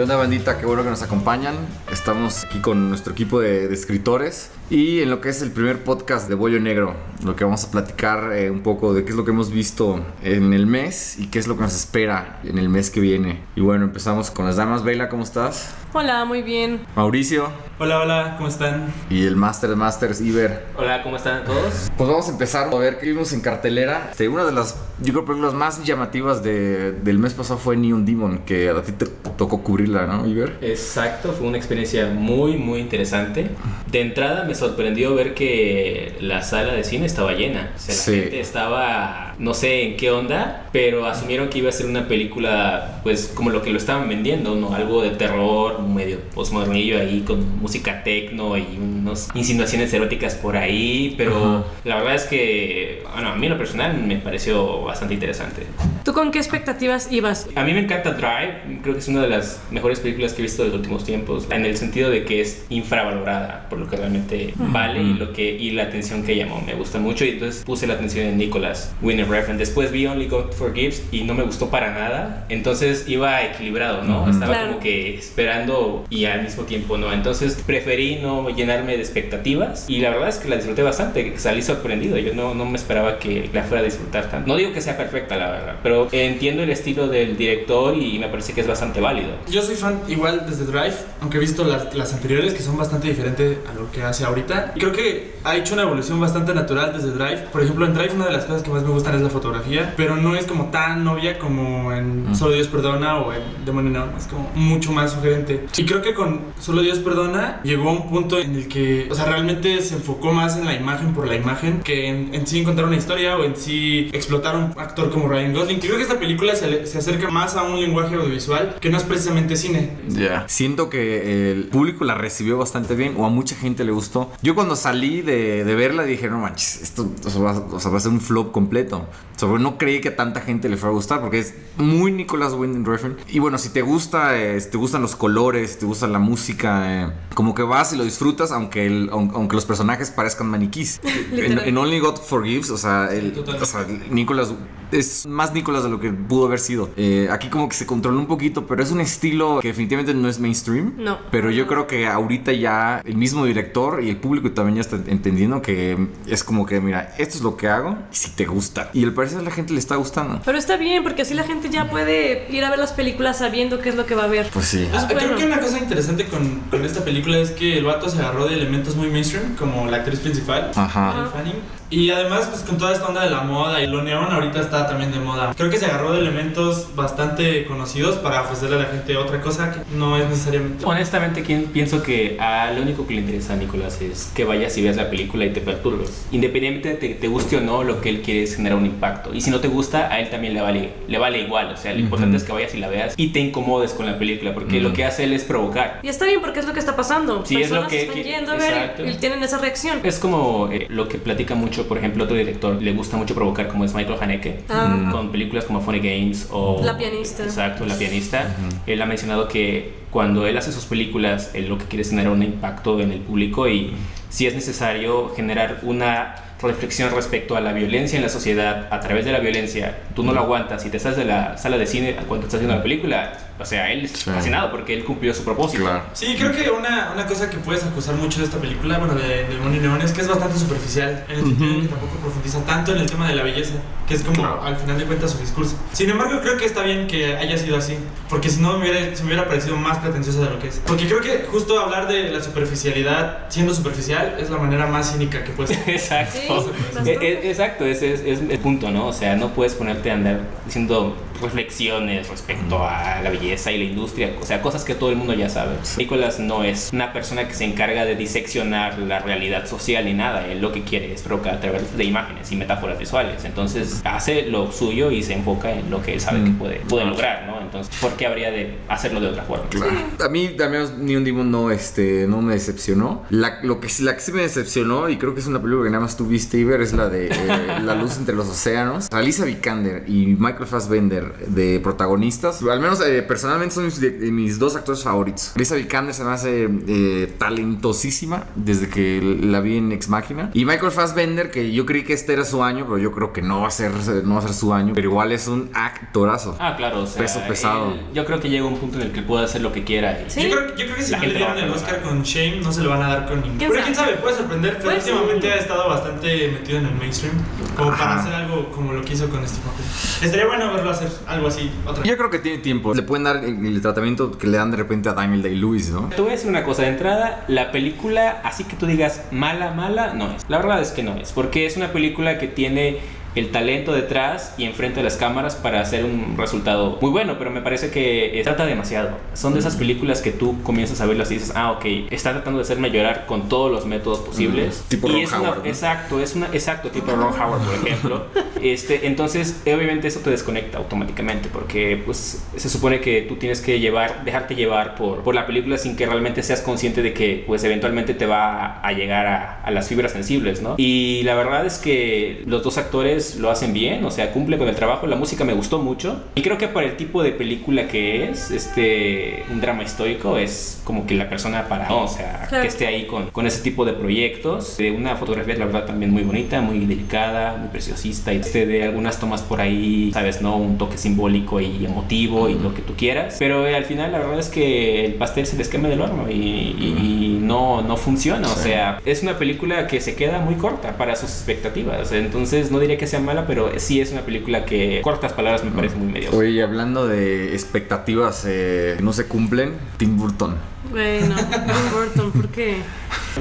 ¿Qué 0.00 0.04
onda 0.04 0.16
bandita? 0.16 0.56
Qué 0.56 0.64
bueno 0.64 0.82
que 0.82 0.88
nos 0.88 1.02
acompañan. 1.02 1.54
Estamos 1.92 2.44
aquí 2.46 2.60
con 2.60 2.88
nuestro 2.88 3.12
equipo 3.12 3.38
de, 3.38 3.68
de 3.68 3.74
escritores 3.74 4.50
y 4.70 5.00
en 5.02 5.10
lo 5.10 5.20
que 5.20 5.28
es 5.28 5.42
el 5.42 5.50
primer 5.50 5.84
podcast 5.84 6.26
de 6.26 6.34
Bollo 6.34 6.58
Negro, 6.58 6.94
lo 7.22 7.36
que 7.36 7.44
vamos 7.44 7.64
a 7.64 7.70
platicar 7.70 8.32
eh, 8.32 8.50
un 8.50 8.62
poco 8.62 8.94
de 8.94 9.04
qué 9.04 9.10
es 9.10 9.16
lo 9.16 9.26
que 9.26 9.32
hemos 9.32 9.50
visto 9.50 10.02
en 10.22 10.54
el 10.54 10.66
mes 10.66 11.18
y 11.18 11.26
qué 11.26 11.38
es 11.38 11.46
lo 11.46 11.56
que 11.56 11.64
nos 11.64 11.76
espera 11.76 12.40
en 12.44 12.56
el 12.56 12.70
mes 12.70 12.88
que 12.88 13.00
viene. 13.00 13.42
Y 13.56 13.60
bueno, 13.60 13.84
empezamos 13.84 14.30
con 14.30 14.46
las 14.46 14.56
damas. 14.56 14.84
Veila, 14.84 15.10
¿cómo 15.10 15.22
estás? 15.22 15.74
Hola, 15.92 16.24
muy 16.24 16.40
bien. 16.40 16.80
Mauricio 16.96 17.50
Hola, 17.82 18.00
hola, 18.00 18.34
¿cómo 18.36 18.46
están? 18.50 18.92
y 19.08 19.24
el 19.24 19.36
Master 19.36 19.74
Masters, 19.74 20.20
Iber. 20.20 20.66
Hola, 20.76 21.02
¿cómo 21.02 21.16
están 21.16 21.44
todos? 21.46 21.90
Pues 21.96 22.10
vamos 22.10 22.28
a 22.28 22.32
empezar 22.32 22.68
a 22.70 22.76
ver 22.76 22.98
qué 22.98 23.06
vimos 23.06 23.32
en 23.32 23.40
cartelera. 23.40 24.08
Este, 24.10 24.28
una 24.28 24.44
de 24.44 24.52
las, 24.52 24.76
yo 25.00 25.14
creo, 25.14 25.24
películas 25.24 25.54
más 25.54 25.82
llamativas 25.82 26.42
de- 26.42 26.92
del 26.92 27.18
mes 27.18 27.32
pasado 27.32 27.58
fue 27.58 27.78
Neon 27.78 28.04
Demon, 28.04 28.40
que 28.44 28.68
a 28.68 28.82
ti 28.82 28.92
te 28.92 29.06
tocó 29.06 29.62
cubrirla, 29.62 30.06
¿no, 30.06 30.26
Iber? 30.26 30.58
Exacto, 30.60 31.32
fue 31.32 31.46
una 31.46 31.56
experiencia 31.56 32.06
muy, 32.08 32.58
muy 32.58 32.80
interesante. 32.80 33.48
De 33.90 34.00
entrada 34.02 34.44
me 34.44 34.54
sorprendió 34.54 35.14
ver 35.14 35.32
que 35.32 36.18
la 36.20 36.42
sala 36.42 36.74
de 36.74 36.84
cine 36.84 37.06
estaba 37.06 37.32
llena. 37.32 37.72
O 37.74 37.78
sea, 37.78 37.94
la 37.94 38.00
Sí. 38.02 38.12
gente 38.12 38.40
estaba, 38.40 39.34
no 39.38 39.54
sé 39.54 39.84
en 39.84 39.96
qué 39.96 40.10
onda, 40.10 40.66
pero 40.70 41.06
asumieron 41.06 41.48
que 41.48 41.60
iba 41.60 41.70
a 41.70 41.72
ser 41.72 41.86
una 41.86 42.06
película, 42.08 43.00
pues 43.02 43.32
como 43.34 43.48
lo 43.48 43.62
que 43.62 43.70
lo 43.70 43.78
estaban 43.78 44.06
vendiendo, 44.06 44.54
¿no? 44.54 44.74
Algo 44.74 45.00
de 45.02 45.12
terror, 45.12 45.80
medio 45.80 46.18
postmodernillo 46.34 46.98
ahí, 47.00 47.22
con 47.26 47.40
música 47.70 48.02
techno 48.02 48.58
y 48.58 48.66
unas 48.80 49.28
insinuaciones 49.34 49.92
eróticas 49.94 50.34
por 50.34 50.56
ahí. 50.56 51.14
Pero 51.16 51.36
Ajá. 51.36 51.64
la 51.84 51.96
verdad 51.98 52.14
es 52.16 52.24
que, 52.24 53.04
bueno, 53.12 53.28
a 53.28 53.36
mí 53.36 53.46
en 53.46 53.52
lo 53.52 53.58
personal 53.58 53.96
me 53.96 54.16
pareció 54.16 54.82
bastante 54.82 55.14
interesante. 55.14 55.62
¿Tú 56.04 56.12
con 56.12 56.32
qué 56.32 56.38
expectativas 56.38 57.12
ibas? 57.12 57.46
A 57.54 57.62
mí 57.62 57.72
me 57.72 57.80
encanta 57.80 58.12
Drive, 58.12 58.80
creo 58.82 58.94
que 58.94 59.00
es 59.00 59.06
una 59.08 59.22
de 59.22 59.28
las 59.28 59.60
mejores 59.70 60.00
películas 60.00 60.32
que 60.32 60.40
he 60.40 60.42
visto 60.42 60.62
de 60.64 60.70
los 60.70 60.78
últimos 60.78 61.04
tiempos, 61.04 61.46
en 61.50 61.64
el 61.64 61.76
sentido 61.76 62.10
de 62.10 62.24
que 62.24 62.40
es 62.40 62.64
infravalorada 62.70 63.68
por 63.70 63.78
lo 63.78 63.86
que 63.88 63.96
realmente 63.96 64.52
vale 64.56 65.00
y 65.02 65.14
lo 65.14 65.32
que 65.32 65.50
y 65.56 65.70
la 65.70 65.84
atención 65.84 66.24
que 66.24 66.34
llamó, 66.34 66.60
me 66.66 66.74
gusta 66.74 66.98
mucho 66.98 67.24
y 67.24 67.30
entonces 67.30 67.62
puse 67.64 67.86
la 67.86 67.94
atención 67.94 68.26
en 68.26 68.36
Nicholas 68.38 68.92
Winner 69.00 69.28
Refn. 69.28 69.58
Después 69.58 69.92
vi 69.92 70.06
Only 70.06 70.26
God 70.26 70.50
Forgives 70.52 71.04
y 71.12 71.22
no 71.22 71.34
me 71.34 71.44
gustó 71.44 71.70
para 71.70 71.92
nada, 71.92 72.46
entonces 72.48 73.04
iba 73.08 73.44
equilibrado, 73.44 74.02
¿no? 74.02 74.28
Estaba 74.28 74.50
Claro. 74.54 74.68
como 74.70 74.80
que 74.80 75.14
esperando 75.14 76.04
y 76.10 76.24
al 76.24 76.42
mismo 76.42 76.64
tiempo 76.64 76.96
no, 76.96 77.12
entonces 77.12 77.59
preferí 77.66 78.16
no 78.16 78.48
llenarme 78.50 78.96
de 78.96 79.02
expectativas 79.02 79.88
y 79.88 80.00
la 80.00 80.10
verdad 80.10 80.28
es 80.28 80.36
que 80.36 80.48
la 80.48 80.56
disfruté 80.56 80.82
bastante, 80.82 81.34
salí 81.38 81.62
sorprendido, 81.62 82.16
yo 82.18 82.34
no, 82.34 82.54
no 82.54 82.64
me 82.64 82.76
esperaba 82.76 83.18
que 83.18 83.50
la 83.52 83.62
fuera 83.62 83.82
a 83.82 83.84
disfrutar 83.84 84.30
tanto. 84.30 84.48
No 84.48 84.56
digo 84.56 84.72
que 84.72 84.80
sea 84.80 84.96
perfecta, 84.96 85.36
la 85.36 85.50
verdad, 85.50 85.76
pero 85.82 86.08
entiendo 86.12 86.62
el 86.62 86.70
estilo 86.70 87.08
del 87.08 87.36
director 87.36 87.96
y 87.96 88.18
me 88.18 88.28
parece 88.28 88.52
que 88.52 88.60
es 88.60 88.66
bastante 88.66 89.00
válido. 89.00 89.30
Yo 89.48 89.62
soy 89.62 89.76
fan 89.76 90.00
igual 90.08 90.44
desde 90.48 90.64
Drive, 90.64 90.94
aunque 91.20 91.38
he 91.38 91.40
visto 91.40 91.64
las, 91.64 91.94
las 91.94 92.12
anteriores 92.12 92.54
que 92.54 92.62
son 92.62 92.76
bastante 92.76 93.08
diferentes 93.08 93.58
a 93.68 93.74
lo 93.74 93.90
que 93.90 94.02
hace 94.02 94.24
ahorita. 94.24 94.74
Creo 94.74 94.92
que 94.92 95.34
ha 95.44 95.56
hecho 95.56 95.74
una 95.74 95.82
evolución 95.82 96.20
bastante 96.20 96.54
natural 96.54 96.92
desde 96.92 97.10
Drive. 97.10 97.48
Por 97.52 97.62
ejemplo, 97.62 97.86
en 97.86 97.94
Drive 97.94 98.14
una 98.14 98.26
de 98.26 98.32
las 98.32 98.44
cosas 98.44 98.62
que 98.62 98.70
más 98.70 98.82
me 98.82 98.90
gustan 98.90 99.14
es 99.14 99.22
la 99.22 99.30
fotografía, 99.30 99.94
pero 99.96 100.16
no 100.16 100.36
es 100.36 100.46
como 100.46 100.66
tan 100.66 101.04
novia 101.04 101.38
como 101.38 101.92
en. 101.92 102.34
Solo 102.34 102.54
Dios 102.54 102.68
Perdona 102.68 103.18
o 103.18 103.32
en 103.32 103.42
Demonio 103.64 103.90
Neon, 103.90 104.10
es 104.16 104.26
como 104.26 104.50
mucho 104.54 104.92
más 104.92 105.12
sugerente. 105.12 105.66
Y 105.76 105.84
creo 105.84 106.02
que 106.02 106.14
con 106.14 106.40
Solo 106.60 106.82
Dios 106.82 106.98
Perdona 106.98 107.49
llegó 107.62 107.90
a 107.90 107.92
un 107.92 108.08
punto 108.08 108.38
en 108.38 108.54
el 108.54 108.68
que, 108.68 109.08
o 109.10 109.14
sea, 109.14 109.26
realmente 109.26 109.80
se 109.82 109.94
enfocó 109.94 110.32
más 110.32 110.56
en 110.56 110.64
la 110.64 110.74
imagen 110.74 111.12
por 111.14 111.26
la 111.26 111.36
imagen 111.36 111.80
que 111.80 112.08
en, 112.08 112.34
en 112.34 112.46
sí 112.46 112.62
contar 112.62 112.84
una 112.84 112.96
historia 112.96 113.36
o 113.36 113.44
en 113.44 113.56
sí 113.56 114.10
explotar 114.12 114.56
un 114.56 114.74
actor 114.78 115.10
como 115.10 115.28
Ryan 115.28 115.52
Gosling. 115.52 115.80
Creo 115.80 115.96
que 115.96 116.02
esta 116.02 116.18
película 116.18 116.54
se, 116.54 116.86
se 116.86 116.98
acerca 116.98 117.30
más 117.30 117.56
a 117.56 117.62
un 117.62 117.80
lenguaje 117.80 118.14
audiovisual 118.14 118.76
que 118.80 118.90
no 118.90 118.96
es 118.96 119.04
precisamente 119.04 119.56
cine. 119.56 119.90
Ya. 120.08 120.44
Siento 120.48 120.90
que 120.90 121.52
el 121.52 121.64
público 121.64 122.04
la 122.04 122.14
recibió 122.14 122.58
bastante 122.58 122.94
bien 122.94 123.14
o 123.16 123.26
a 123.26 123.30
mucha 123.30 123.56
gente 123.56 123.84
le 123.84 123.92
gustó. 123.92 124.30
Yo 124.42 124.54
cuando 124.54 124.76
salí 124.76 125.22
de, 125.22 125.64
de 125.64 125.74
verla 125.74 126.04
dije, 126.04 126.28
no 126.28 126.38
manches, 126.38 126.82
esto 126.82 127.10
o 127.24 127.30
sea, 127.30 127.40
va, 127.40 127.52
o 127.72 127.80
sea, 127.80 127.90
va 127.90 127.98
a 127.98 128.00
ser 128.00 128.12
un 128.12 128.20
flop 128.20 128.52
completo. 128.52 129.06
Sea, 129.40 129.58
no 129.58 129.78
creí 129.78 130.00
que 130.00 130.08
a 130.10 130.16
tanta 130.16 130.40
gente 130.40 130.68
le 130.68 130.76
fuera 130.76 130.90
a 130.90 130.94
gustar 130.94 131.20
porque 131.20 131.38
es 131.38 131.54
muy 131.76 132.12
Nicholas 132.12 132.52
Winding 132.52 132.84
Refn. 132.84 133.16
Y 133.28 133.38
bueno, 133.38 133.58
si 133.58 133.70
te 133.70 133.82
gusta, 133.82 134.36
eh, 134.38 134.60
si 134.60 134.70
te 134.70 134.76
gustan 134.76 135.02
los 135.02 135.16
colores, 135.16 135.72
si 135.72 135.78
te 135.80 135.86
gusta 135.86 136.06
la 136.06 136.18
música, 136.18 137.04
eh, 137.04 137.12
como 137.34 137.54
que 137.54 137.62
vas 137.62 137.92
y 137.92 137.96
lo 137.96 138.04
disfrutas 138.04 138.52
aunque, 138.52 138.86
el- 138.86 139.08
aunque 139.12 139.54
los 139.56 139.64
personajes 139.64 140.10
parezcan 140.10 140.48
maniquís. 140.48 141.00
en, 141.32 141.76
Only 141.78 142.00
God 142.00 142.16
Forgives, 142.16 142.70
o 142.70 142.76
sea, 142.76 143.08
el, 143.12 143.32
o 143.60 143.64
sea, 143.64 143.86
Nicholas 144.10 144.52
es 144.92 145.26
más 145.26 145.52
Nicholas 145.52 145.82
de 145.84 145.90
lo 145.90 146.00
que 146.00 146.10
pudo 146.10 146.46
haber 146.46 146.58
sido. 146.58 146.90
Eh, 146.96 147.28
aquí 147.30 147.48
como 147.48 147.68
que 147.68 147.74
se 147.76 147.86
controla 147.86 148.18
un 148.18 148.26
poquito, 148.26 148.66
pero 148.66 148.82
es 148.82 148.90
un 148.90 149.00
estilo 149.00 149.60
que 149.60 149.68
definitivamente 149.68 150.14
no 150.14 150.28
es 150.28 150.38
mainstream. 150.40 150.94
No. 150.98 151.18
Pero 151.30 151.50
yo 151.50 151.66
creo 151.66 151.86
que 151.86 152.06
ahorita 152.06 152.52
ya 152.52 153.02
el 153.04 153.16
mismo 153.16 153.44
director 153.44 154.02
y 154.02 154.08
el 154.10 154.16
público 154.16 154.50
también 154.52 154.76
ya 154.76 154.80
está 154.82 154.96
entendiendo 155.06 155.62
que 155.62 156.08
es 156.26 156.44
como 156.44 156.66
que, 156.66 156.80
mira, 156.80 157.14
esto 157.18 157.36
es 157.36 157.42
lo 157.42 157.56
que 157.56 157.68
hago 157.68 157.96
y 158.12 158.16
si 158.16 158.30
te 158.30 158.44
gusta. 158.46 158.90
Y 158.92 159.04
al 159.04 159.12
parecer 159.12 159.38
a 159.38 159.42
la 159.42 159.50
gente 159.50 159.72
le 159.72 159.78
está 159.78 159.96
gustando. 159.96 160.40
Pero 160.44 160.58
está 160.58 160.76
bien, 160.76 161.02
porque 161.02 161.22
así 161.22 161.34
la 161.34 161.44
gente 161.44 161.68
ya 161.70 161.88
puede 161.90 162.46
ir 162.50 162.64
a 162.64 162.70
ver 162.70 162.78
las 162.78 162.92
películas 162.92 163.38
sabiendo 163.38 163.80
qué 163.80 163.88
es 163.90 163.94
lo 163.94 164.06
que 164.06 164.14
va 164.14 164.24
a 164.24 164.28
ver. 164.28 164.48
Pues 164.52 164.66
sí. 164.66 164.82
Es 164.92 165.02
Ah, 165.02 165.06
Creo 165.08 165.20
bueno. 165.20 165.36
que 165.36 165.46
una 165.46 165.60
cosa 165.60 165.78
interesante 165.78 166.26
con, 166.26 166.60
con 166.70 166.84
esta 166.84 167.04
película 167.04 167.38
es 167.38 167.50
que 167.50 167.78
el 167.78 167.84
vato 167.84 168.08
se 168.08 168.18
agarró 168.18 168.46
de 168.46 168.54
elementos 168.54 168.96
muy 168.96 169.08
mainstream, 169.08 169.54
como 169.56 169.86
la 169.86 169.98
actriz 169.98 170.20
principal, 170.20 170.70
Ajá. 170.74 171.30
Fanning. 171.32 171.54
Y 171.90 172.10
además, 172.10 172.46
pues 172.46 172.62
con 172.62 172.78
toda 172.78 172.92
esta 172.92 173.06
onda 173.08 173.24
de 173.24 173.30
la 173.30 173.40
moda 173.42 173.82
y 173.82 173.86
lo 173.88 174.02
neón 174.02 174.30
ahorita 174.32 174.60
está 174.60 174.79
también 174.86 175.12
de 175.12 175.18
moda. 175.18 175.54
Creo 175.56 175.70
que 175.70 175.78
se 175.78 175.86
agarró 175.86 176.12
de 176.12 176.20
elementos 176.20 176.88
bastante 176.94 177.64
conocidos 177.64 178.16
para 178.16 178.42
ofrecerle 178.42 178.76
a 178.76 178.78
la 178.80 178.84
gente 178.86 179.16
otra 179.16 179.40
cosa 179.40 179.72
que 179.72 179.80
no 179.96 180.16
es 180.16 180.28
necesariamente. 180.28 180.84
Honestamente, 180.84 181.42
quien- 181.42 181.64
pienso 181.66 182.02
que 182.02 182.36
a 182.40 182.70
lo 182.72 182.82
único 182.82 183.06
que 183.06 183.14
le 183.14 183.20
interesa 183.20 183.52
a 183.54 183.56
Nicolás 183.56 184.00
es 184.00 184.30
que 184.34 184.44
vayas 184.44 184.76
y 184.78 184.82
veas 184.82 184.96
la 184.96 185.10
película 185.10 185.44
y 185.44 185.50
te 185.50 185.60
perturbes. 185.60 186.26
Independientemente 186.32 186.88
de 186.90 186.94
te, 187.14 187.14
te 187.20 187.28
guste 187.28 187.56
o 187.56 187.60
no, 187.60 187.82
lo 187.84 188.00
que 188.00 188.08
él 188.10 188.22
quiere 188.22 188.42
es 188.42 188.56
generar 188.56 188.78
un 188.78 188.86
impacto. 188.86 189.34
Y 189.34 189.40
si 189.40 189.50
no 189.50 189.60
te 189.60 189.68
gusta, 189.68 190.12
a 190.12 190.20
él 190.20 190.30
también 190.30 190.54
le 190.54 190.60
vale, 190.60 190.90
le 191.08 191.18
vale 191.18 191.40
igual. 191.40 191.72
O 191.72 191.76
sea, 191.76 191.92
lo 191.92 192.00
importante 192.00 192.36
Ujú. 192.36 192.42
es 192.42 192.46
que 192.46 192.52
vayas 192.52 192.74
y 192.74 192.78
la 192.78 192.88
veas 192.88 193.14
y 193.16 193.28
te 193.28 193.40
incomodes 193.40 193.92
con 193.92 194.06
la 194.06 194.18
película, 194.18 194.54
porque 194.54 194.78
Ujú. 194.78 194.88
lo 194.88 194.92
que 194.92 195.04
hace 195.04 195.24
él 195.24 195.32
es 195.32 195.44
provocar. 195.44 196.00
Y 196.02 196.08
está 196.08 196.24
bien 196.26 196.40
porque 196.40 196.60
es 196.60 196.66
lo 196.66 196.72
que 196.72 196.80
está 196.80 196.96
pasando. 196.96 197.44
Sí, 197.44 197.56
es 197.60 197.70
lo 197.70 197.82
Personas 197.82 197.90
que- 197.90 198.00
están 198.02 198.14
que- 198.16 198.24
yendo 198.24 198.52
a 198.52 198.56
ver 198.56 198.72
exacto. 198.72 199.06
y 199.06 199.14
tienen 199.14 199.42
esa 199.42 199.58
reacción. 199.58 200.00
Es 200.02 200.18
como 200.18 200.68
eh, 200.72 200.86
lo 200.88 201.08
que 201.08 201.18
platica 201.18 201.54
mucho, 201.54 201.86
por 201.88 201.98
ejemplo, 201.98 202.24
otro 202.24 202.36
director, 202.36 202.80
le 202.80 202.92
gusta 202.92 203.16
mucho 203.16 203.34
provocar, 203.34 203.68
como 203.68 203.84
es 203.84 203.94
Michael 203.94 204.18
Haneke. 204.20 204.60
Ah. 204.70 205.08
Con 205.10 205.30
películas 205.30 205.64
como 205.64 205.80
Funny 205.80 205.98
Games 205.98 206.48
o 206.50 206.80
La 206.82 206.96
pianista. 206.96 207.44
Exacto, 207.44 207.84
La 207.84 207.96
pianista. 207.96 208.54
Él 208.86 209.02
ha 209.02 209.06
mencionado 209.06 209.48
que 209.48 210.00
cuando 210.10 210.46
él 210.46 210.56
hace 210.56 210.72
sus 210.72 210.86
películas, 210.86 211.50
él 211.54 211.68
lo 211.68 211.78
que 211.78 211.84
quiere 211.84 212.02
es 212.02 212.10
generar 212.10 212.32
un 212.32 212.42
impacto 212.42 213.00
en 213.00 213.12
el 213.12 213.20
público 213.20 213.68
y 213.68 213.92
si 214.28 214.46
es 214.46 214.54
necesario 214.54 215.32
generar 215.34 215.80
una 215.82 216.36
reflexión 216.62 217.12
respecto 217.14 217.56
a 217.56 217.60
la 217.60 217.72
violencia 217.72 218.16
en 218.16 218.22
la 218.22 218.28
sociedad 218.28 218.88
a 218.90 219.00
través 219.00 219.24
de 219.24 219.32
la 219.32 219.40
violencia, 219.40 219.98
tú 220.14 220.22
no 220.22 220.32
lo 220.32 220.40
aguantas 220.40 220.84
y 220.86 220.90
te 220.90 220.98
sales 220.98 221.18
de 221.18 221.24
la 221.24 221.56
sala 221.56 221.78
de 221.78 221.86
cine 221.86 222.16
cuando 222.28 222.46
estás 222.46 222.60
viendo 222.60 222.76
la 222.76 222.82
película, 222.82 223.32
o 223.60 223.64
sea, 223.64 223.92
él 223.92 224.04
es 224.06 224.12
Sí. 224.12 224.30
fascinado 224.30 224.70
porque 224.70 224.94
él 224.94 225.04
cumplió 225.04 225.34
su 225.34 225.44
propósito. 225.44 225.84
Claro. 225.84 226.02
Sí, 226.12 226.34
creo 226.38 226.52
que 226.52 226.70
una, 226.70 227.10
una 227.14 227.26
cosa 227.26 227.48
que 227.50 227.58
puedes 227.58 227.84
acusar 227.84 228.14
mucho 228.16 228.38
de 228.40 228.44
esta 228.46 228.58
película, 228.58 228.98
bueno, 228.98 229.14
de, 229.14 229.44
de 229.44 229.56
Money 229.62 229.80
Neon, 229.80 230.00
es 230.02 230.12
que 230.12 230.20
es 230.22 230.28
bastante 230.28 230.58
superficial, 230.58 231.24
en 231.28 231.38
el 231.38 231.44
sentido 231.44 231.74
de 231.74 231.80
que 231.82 231.88
tampoco 231.88 232.16
profundiza 232.16 232.64
tanto 232.64 232.92
en 232.92 232.98
el 232.98 233.10
tema 233.10 233.28
de 233.28 233.34
la 233.34 233.42
belleza, 233.42 233.74
que 234.08 234.14
es 234.14 234.22
como 234.22 234.36
Claro. 234.42 234.62
al 234.64 234.76
final 234.76 234.98
de 234.98 235.04
cuentas 235.04 235.30
su 235.32 235.38
discurso. 235.38 235.76
Sin 235.92 236.10
embargo, 236.10 236.40
creo 236.40 236.56
que 236.56 236.64
está 236.64 236.82
bien 236.82 237.06
que 237.06 237.36
haya 237.36 237.56
sido 237.58 237.76
así, 237.76 237.96
porque 238.28 238.48
si 238.48 238.60
no 238.60 238.78
me 238.78 238.90
hubiera, 238.90 239.14
se 239.14 239.22
me 239.22 239.28
hubiera 239.28 239.46
parecido 239.46 239.76
más 239.76 239.98
pretenciosa 239.98 240.40
de 240.40 240.50
lo 240.50 240.58
que 240.58 240.68
es. 240.68 240.80
Porque 240.86 241.06
creo 241.06 241.20
que 241.20 241.44
justo 241.50 241.78
hablar 241.78 242.08
de 242.08 242.30
la 242.30 242.42
superficialidad 242.42 243.46
siendo 243.48 243.74
superficial 243.74 244.36
es 244.40 244.50
la 244.50 244.58
manera 244.58 244.86
más 244.86 245.12
cínica 245.12 245.44
que 245.44 245.50
puedes. 245.52 245.76
Exacto. 245.86 246.72
Sí, 247.04 247.10
E- 247.10 247.18
e- 247.20 247.50
exacto, 247.50 247.84
ese 247.84 248.12
es, 248.14 248.20
es 248.20 248.40
el 248.40 248.58
punto, 248.58 248.90
¿no? 248.90 249.06
O 249.08 249.12
sea, 249.12 249.36
no 249.36 249.48
puedes 249.54 249.74
ponerte 249.74 250.10
a 250.10 250.14
andar 250.14 250.40
diciendo 250.66 251.16
reflexiones 251.40 252.28
respecto 252.28 252.84
a 252.84 253.20
la 253.22 253.30
belleza 253.30 253.49
y 253.50 253.78
la 253.78 253.84
industria, 253.84 254.32
o 254.40 254.44
sea, 254.46 254.62
cosas 254.62 254.84
que 254.84 254.94
todo 254.94 255.10
el 255.10 255.16
mundo 255.16 255.34
ya 255.34 255.48
sabe. 255.48 255.72
Nicolás 255.98 256.38
no 256.40 256.62
es 256.64 256.90
una 256.92 257.12
persona 257.12 257.46
que 257.48 257.54
se 257.54 257.64
encarga 257.64 258.04
de 258.04 258.14
diseccionar 258.16 258.98
la 258.98 259.18
realidad 259.20 259.66
social 259.66 260.04
ni 260.04 260.12
nada, 260.14 260.46
él 260.46 260.60
lo 260.60 260.72
que 260.72 260.82
quiere 260.82 261.12
es 261.12 261.22
provocar 261.22 261.54
a 261.54 261.60
través 261.60 261.96
de 261.96 262.04
imágenes 262.04 262.50
y 262.52 262.56
metáforas 262.56 262.98
visuales, 262.98 263.44
entonces 263.44 264.00
hace 264.04 264.42
lo 264.46 264.70
suyo 264.72 265.10
y 265.10 265.22
se 265.22 265.34
enfoca 265.34 265.70
en 265.72 265.90
lo 265.90 266.02
que 266.02 266.14
él 266.14 266.20
sabe 266.20 266.42
que 266.44 266.50
Mm. 266.50 266.58
puede, 266.58 266.76
puede 266.88 267.04
lograr, 267.04 267.46
¿no? 267.46 267.60
Entonces, 267.60 267.94
¿por 268.00 268.12
qué 268.14 268.26
habría 268.26 268.50
de 268.50 268.78
hacerlo 268.88 269.20
de 269.20 269.28
otra 269.28 269.42
forma? 269.44 269.68
Claro. 269.68 269.92
A 270.24 270.28
mí, 270.28 270.56
al 270.60 270.70
menos, 270.70 270.92
Neon 270.98 271.24
Demon 271.24 271.50
no, 271.50 271.70
este, 271.70 272.26
no 272.28 272.40
me 272.42 272.54
decepcionó. 272.54 273.24
La, 273.30 273.60
lo 273.62 273.78
que, 273.80 273.88
sí- 273.88 274.02
la 274.02 274.14
que 274.14 274.20
sí 274.20 274.32
me 274.32 274.42
decepcionó, 274.42 275.08
y 275.08 275.18
creo 275.18 275.34
que 275.34 275.40
es 275.40 275.46
una 275.46 275.60
película 275.60 275.84
que 275.84 275.90
nada 275.90 276.02
más 276.02 276.16
tú 276.16 276.26
viste, 276.26 276.58
Iber, 276.58 276.80
es 276.80 276.92
la 276.92 277.08
de 277.08 277.28
eh, 277.28 277.30
La 277.84 277.94
luz 277.94 278.16
entre 278.18 278.34
los 278.34 278.48
océanos. 278.48 279.08
Alicia 279.12 279.44
Vikander 279.44 280.04
y 280.08 280.36
Michael 280.38 280.66
Fassbender 280.66 281.32
de 281.46 281.80
protagonistas. 281.80 282.62
Al 282.62 282.80
menos 282.80 283.00
eh, 283.06 283.22
personalmente 283.40 283.74
son 283.74 283.84
mis, 283.86 284.00
de- 284.00 284.10
de 284.10 284.30
mis 284.30 284.58
dos 284.58 284.76
actores 284.76 285.02
favoritos. 285.02 285.52
Lisa 285.56 285.74
Vikander 285.74 286.14
se 286.14 286.24
me 286.24 286.30
hace 286.32 286.68
eh, 286.88 287.32
talentosísima 287.38 288.44
desde 288.54 288.88
que 288.88 289.38
la 289.42 289.60
vi 289.60 289.78
en 289.78 289.92
Ex 289.92 290.08
Machina. 290.08 290.50
Y 290.52 290.64
Michael 290.64 290.92
Fassbender, 290.92 291.50
que 291.50 291.72
yo 291.72 291.86
creí 291.86 292.04
que 292.04 292.12
este 292.12 292.32
era 292.34 292.44
su 292.44 292.62
año, 292.62 292.84
pero 292.84 292.98
yo 292.98 293.12
creo 293.12 293.32
que 293.32 293.42
no 293.42 293.62
va 293.62 293.68
a 293.68 293.70
ser, 293.70 293.92
no 294.24 294.34
va 294.34 294.40
a 294.40 294.42
ser 294.42 294.52
su 294.54 294.74
año. 294.74 294.92
Pero 294.94 295.08
igual 295.08 295.32
es 295.32 295.48
un 295.48 295.70
actorazo. 295.72 296.56
Ah, 296.60 296.74
claro, 296.76 297.02
o 297.02 297.06
sea, 297.06 297.22
Peso 297.22 297.40
pesado. 297.48 297.92
él- 297.92 298.00
yo 298.14 298.24
creo 298.24 298.40
que 298.40 298.50
llega 298.50 298.66
un 298.66 298.76
punto 298.78 298.96
en 298.98 299.06
el 299.06 299.12
que 299.12 299.22
puede 299.22 299.44
hacer 299.44 299.62
lo 299.62 299.72
que 299.72 299.84
quiera. 299.84 300.20
y- 300.26 300.30
Sí. 300.30 300.42
Yo, 300.48 300.56
creo, 300.56 300.68
yo 300.76 300.84
creo 300.84 300.96
que 300.96 301.02
si 301.02 301.12
La 301.12 301.18
no 301.18 301.24
le 301.24 301.34
dieron 301.34 301.58
el. 301.58 301.70
Oscar 301.70 302.02
con 302.02 302.22
Shame, 302.22 302.60
no 302.60 302.72
se 302.72 302.82
lo 302.82 302.90
van 302.90 303.02
a 303.02 303.08
dar 303.08 303.26
con. 303.28 303.40
¿Quién 303.42 303.70
Pero 303.70 303.82
quién 303.82 303.94
sabe? 303.94 304.12
puede 304.16 304.36
sorprender. 304.36 304.76
Pero 304.78 304.90
Pues 304.90 305.04
sí. 305.04 305.10
últimamente 305.10 305.50
ha 305.52 305.56
estado 305.56 305.88
bastante 305.88 306.48
metido 306.52 306.78
en 306.78 306.86
el 306.86 306.94
mainstream. 306.96 307.34
Como 307.76 307.90
para 307.90 308.12
Ajá. 308.14 308.20
hacer 308.20 308.34
algo 308.34 308.70
como 308.70 308.92
lo 308.92 309.02
que 309.02 309.14
hizo 309.14 309.28
con 309.30 309.46
Steve 309.46 309.62
Hawking. 309.64 310.24
Estaría 310.26 310.46
bueno 310.46 310.72
verlo 310.74 310.90
hacer 310.90 311.08
algo 311.26 311.46
así 311.48 311.70
otra 311.86 312.02
vez. 312.02 312.10
Yo 312.10 312.16
creo 312.16 312.30
que 312.30 312.38
tiene 312.40 312.58
tiempo. 312.58 312.92
Le 312.94 313.02
pueden 313.02 313.24
dar 313.24 313.29
el, 313.36 313.80
tratamiento 313.82 314.36
que 314.36 314.46
le 314.46 314.58
dan 314.58 314.70
de 314.70 314.76
repente 314.76 315.08
a 315.08 315.14
Daniel 315.14 315.42
Day-Lewis, 315.42 315.90
¿no? 315.90 316.08
Te 316.08 316.20
voy 316.20 316.30
a 316.30 316.32
decir 316.32 316.48
una 316.48 316.64
cosa 316.64 316.82
de 316.82 316.88
entrada, 316.88 317.44
la 317.48 317.72
película, 317.72 318.40
así 318.44 318.64
que 318.64 318.76
tú 318.76 318.86
digas 318.86 319.22
mala, 319.30 319.72
mala, 319.72 320.14
no 320.14 320.32
es. 320.32 320.44
La 320.48 320.58
verdad 320.58 320.80
es 320.80 320.90
que 320.90 321.02
no 321.02 321.16
es, 321.16 321.32
porque 321.32 321.66
es 321.66 321.76
una 321.76 321.92
película 321.92 322.38
que 322.38 322.48
tiene 322.48 322.98
el 323.34 323.50
talento 323.50 323.92
detrás 323.92 324.54
y 324.58 324.64
enfrente 324.64 324.96
de 325.00 325.04
las 325.04 325.16
cámaras 325.16 325.54
para 325.56 325.80
hacer 325.80 326.04
un 326.04 326.36
resultado 326.36 326.98
muy 327.00 327.10
bueno, 327.10 327.36
pero 327.38 327.50
me 327.50 327.60
parece 327.60 327.90
que 327.90 328.38
eh, 328.40 328.42
trata 328.42 328.66
demasiado. 328.66 329.10
Son 329.34 329.52
de 329.54 329.60
esas 329.60 329.76
películas 329.76 330.20
que 330.20 330.32
tú 330.32 330.62
comienzas 330.62 331.00
a 331.00 331.06
verlas 331.06 331.30
y 331.30 331.34
dices, 331.34 331.52
ah, 331.54 331.72
ok, 331.72 331.84
está 332.10 332.32
tratando 332.32 332.58
de 332.58 332.62
hacerme 332.64 332.90
llorar 332.90 333.26
con 333.26 333.48
todos 333.48 333.70
los 333.70 333.86
métodos 333.86 334.18
posibles. 334.20 334.82
Mm, 334.86 334.88
tipo 334.88 335.08
y 335.08 335.12
Ron 335.12 335.20
es 335.22 335.28
una- 335.32 335.38
Howard, 335.50 335.58
¿no? 335.58 335.64
Exacto, 335.66 336.20
es 336.20 336.34
una, 336.34 336.46
exacto, 336.46 336.90
tipo 336.90 337.12
Ron 337.12 337.32
Howard, 337.40 337.60
por 337.62 337.86
ejemplo. 337.86 338.26
Este, 338.60 339.06
entonces, 339.06 339.62
obviamente 339.64 340.08
eso 340.08 340.20
te 340.20 340.28
desconecta 340.28 340.76
automáticamente 340.76 341.48
porque 341.50 342.02
pues 342.04 342.44
se 342.54 342.68
supone 342.68 343.00
que 343.00 343.22
tú 343.22 343.36
tienes 343.36 343.62
que 343.62 343.80
llevar, 343.80 344.22
dejarte 344.26 344.54
llevar 344.54 344.96
por, 344.96 345.22
por 345.22 345.34
la 345.34 345.46
película 345.46 345.78
sin 345.78 345.96
que 345.96 346.04
realmente 346.04 346.42
seas 346.42 346.60
consciente 346.60 347.00
de 347.02 347.14
que 347.14 347.42
pues 347.46 347.64
eventualmente 347.64 348.12
te 348.12 348.26
va 348.26 348.78
a 348.82 348.92
llegar 348.92 349.26
a, 349.26 349.62
a 349.62 349.70
las 349.70 349.88
fibras 349.88 350.12
sensibles, 350.12 350.60
¿no? 350.60 350.74
Y 350.76 351.22
la 351.22 351.36
verdad 351.36 351.64
es 351.64 351.78
que 351.78 352.42
los 352.46 352.62
dos 352.62 352.76
actores 352.76 353.19
lo 353.38 353.50
hacen 353.50 353.72
bien, 353.72 354.04
o 354.04 354.10
sea, 354.10 354.32
cumple 354.32 354.58
con 354.58 354.68
el 354.68 354.74
trabajo, 354.74 355.06
la 355.06 355.16
música 355.16 355.44
me 355.44 355.52
gustó 355.52 355.78
mucho 355.78 356.22
y 356.34 356.42
creo 356.42 356.58
que 356.58 356.68
para 356.68 356.86
el 356.86 356.96
tipo 356.96 357.22
de 357.22 357.32
película 357.32 357.86
que 357.88 358.28
es, 358.30 358.50
este, 358.50 359.44
un 359.50 359.60
drama 359.60 359.82
histórico 359.82 360.36
es 360.38 360.80
como 360.84 361.06
que 361.06 361.14
la 361.14 361.28
persona 361.28 361.68
para, 361.68 361.88
¿no? 361.88 362.04
o 362.04 362.08
sea, 362.08 362.46
Claro. 362.48 362.62
que 362.62 362.68
esté 362.68 362.86
ahí 362.86 363.06
con, 363.06 363.26
con 363.30 363.46
ese 363.46 363.62
tipo 363.62 363.84
de 363.84 363.92
proyectos, 363.92 364.76
de 364.76 364.90
una 364.90 365.16
fotografía 365.16 365.54
la 365.56 365.66
verdad 365.66 365.84
también 365.86 366.10
muy 366.12 366.22
bonita, 366.22 366.60
muy 366.60 366.78
delicada, 366.80 367.56
muy 367.56 367.68
preciosista 367.68 368.32
y 368.32 368.38
este, 368.38 368.66
de 368.66 368.84
algunas 368.84 369.20
tomas 369.20 369.42
por 369.42 369.60
ahí, 369.60 370.10
sabes, 370.12 370.40
¿no? 370.42 370.56
Un 370.56 370.78
toque 370.78 370.96
simbólico 370.98 371.60
y 371.60 371.84
emotivo 371.84 372.48
y 372.48 372.54
lo 372.54 372.74
que 372.74 372.82
tú 372.82 372.94
quieras, 372.96 373.36
pero 373.38 373.66
eh, 373.66 373.76
al 373.76 373.84
final 373.84 374.12
la 374.12 374.18
verdad 374.18 374.38
es 374.38 374.48
que 374.48 375.04
el 375.04 375.14
pastel 375.14 375.46
se 375.46 375.56
les 375.56 375.68
quema 375.68 375.88
del 375.88 376.00
horno 376.00 376.30
y, 376.30 376.34
y- 376.34 376.96
y 377.00 377.38
no, 377.40 377.82
no 377.82 377.96
funciona, 377.96 378.48
o 378.48 378.56
sea, 378.56 379.00
es 379.04 379.22
una 379.22 379.38
película 379.38 379.86
que 379.86 380.00
se 380.00 380.14
queda 380.14 380.38
muy 380.40 380.54
corta 380.54 380.96
para 380.96 381.14
sus 381.16 381.30
expectativas, 381.30 382.12
entonces 382.12 382.70
no 382.70 382.78
diría 382.80 382.96
que 382.98 383.06
sea 383.10 383.20
mala, 383.20 383.46
pero 383.46 383.78
sí 383.78 384.00
es 384.00 384.12
una 384.12 384.22
película 384.22 384.64
que 384.64 385.00
cortas 385.02 385.32
palabras 385.32 385.64
me 385.64 385.70
parece 385.70 385.96
muy 385.96 386.12
mediocre. 386.12 386.38
Oye, 386.38 386.62
hablando 386.62 387.06
de 387.06 387.52
expectativas 387.52 388.44
eh, 388.46 388.94
que 388.96 389.02
no 389.02 389.12
se 389.12 389.26
cumplen, 389.26 389.74
Tim 389.96 390.16
Burton. 390.16 390.56
Bueno, 390.90 391.36
Tim 391.36 391.92
Burton, 391.92 392.32
¿por 392.32 392.48
qué? 392.48 392.76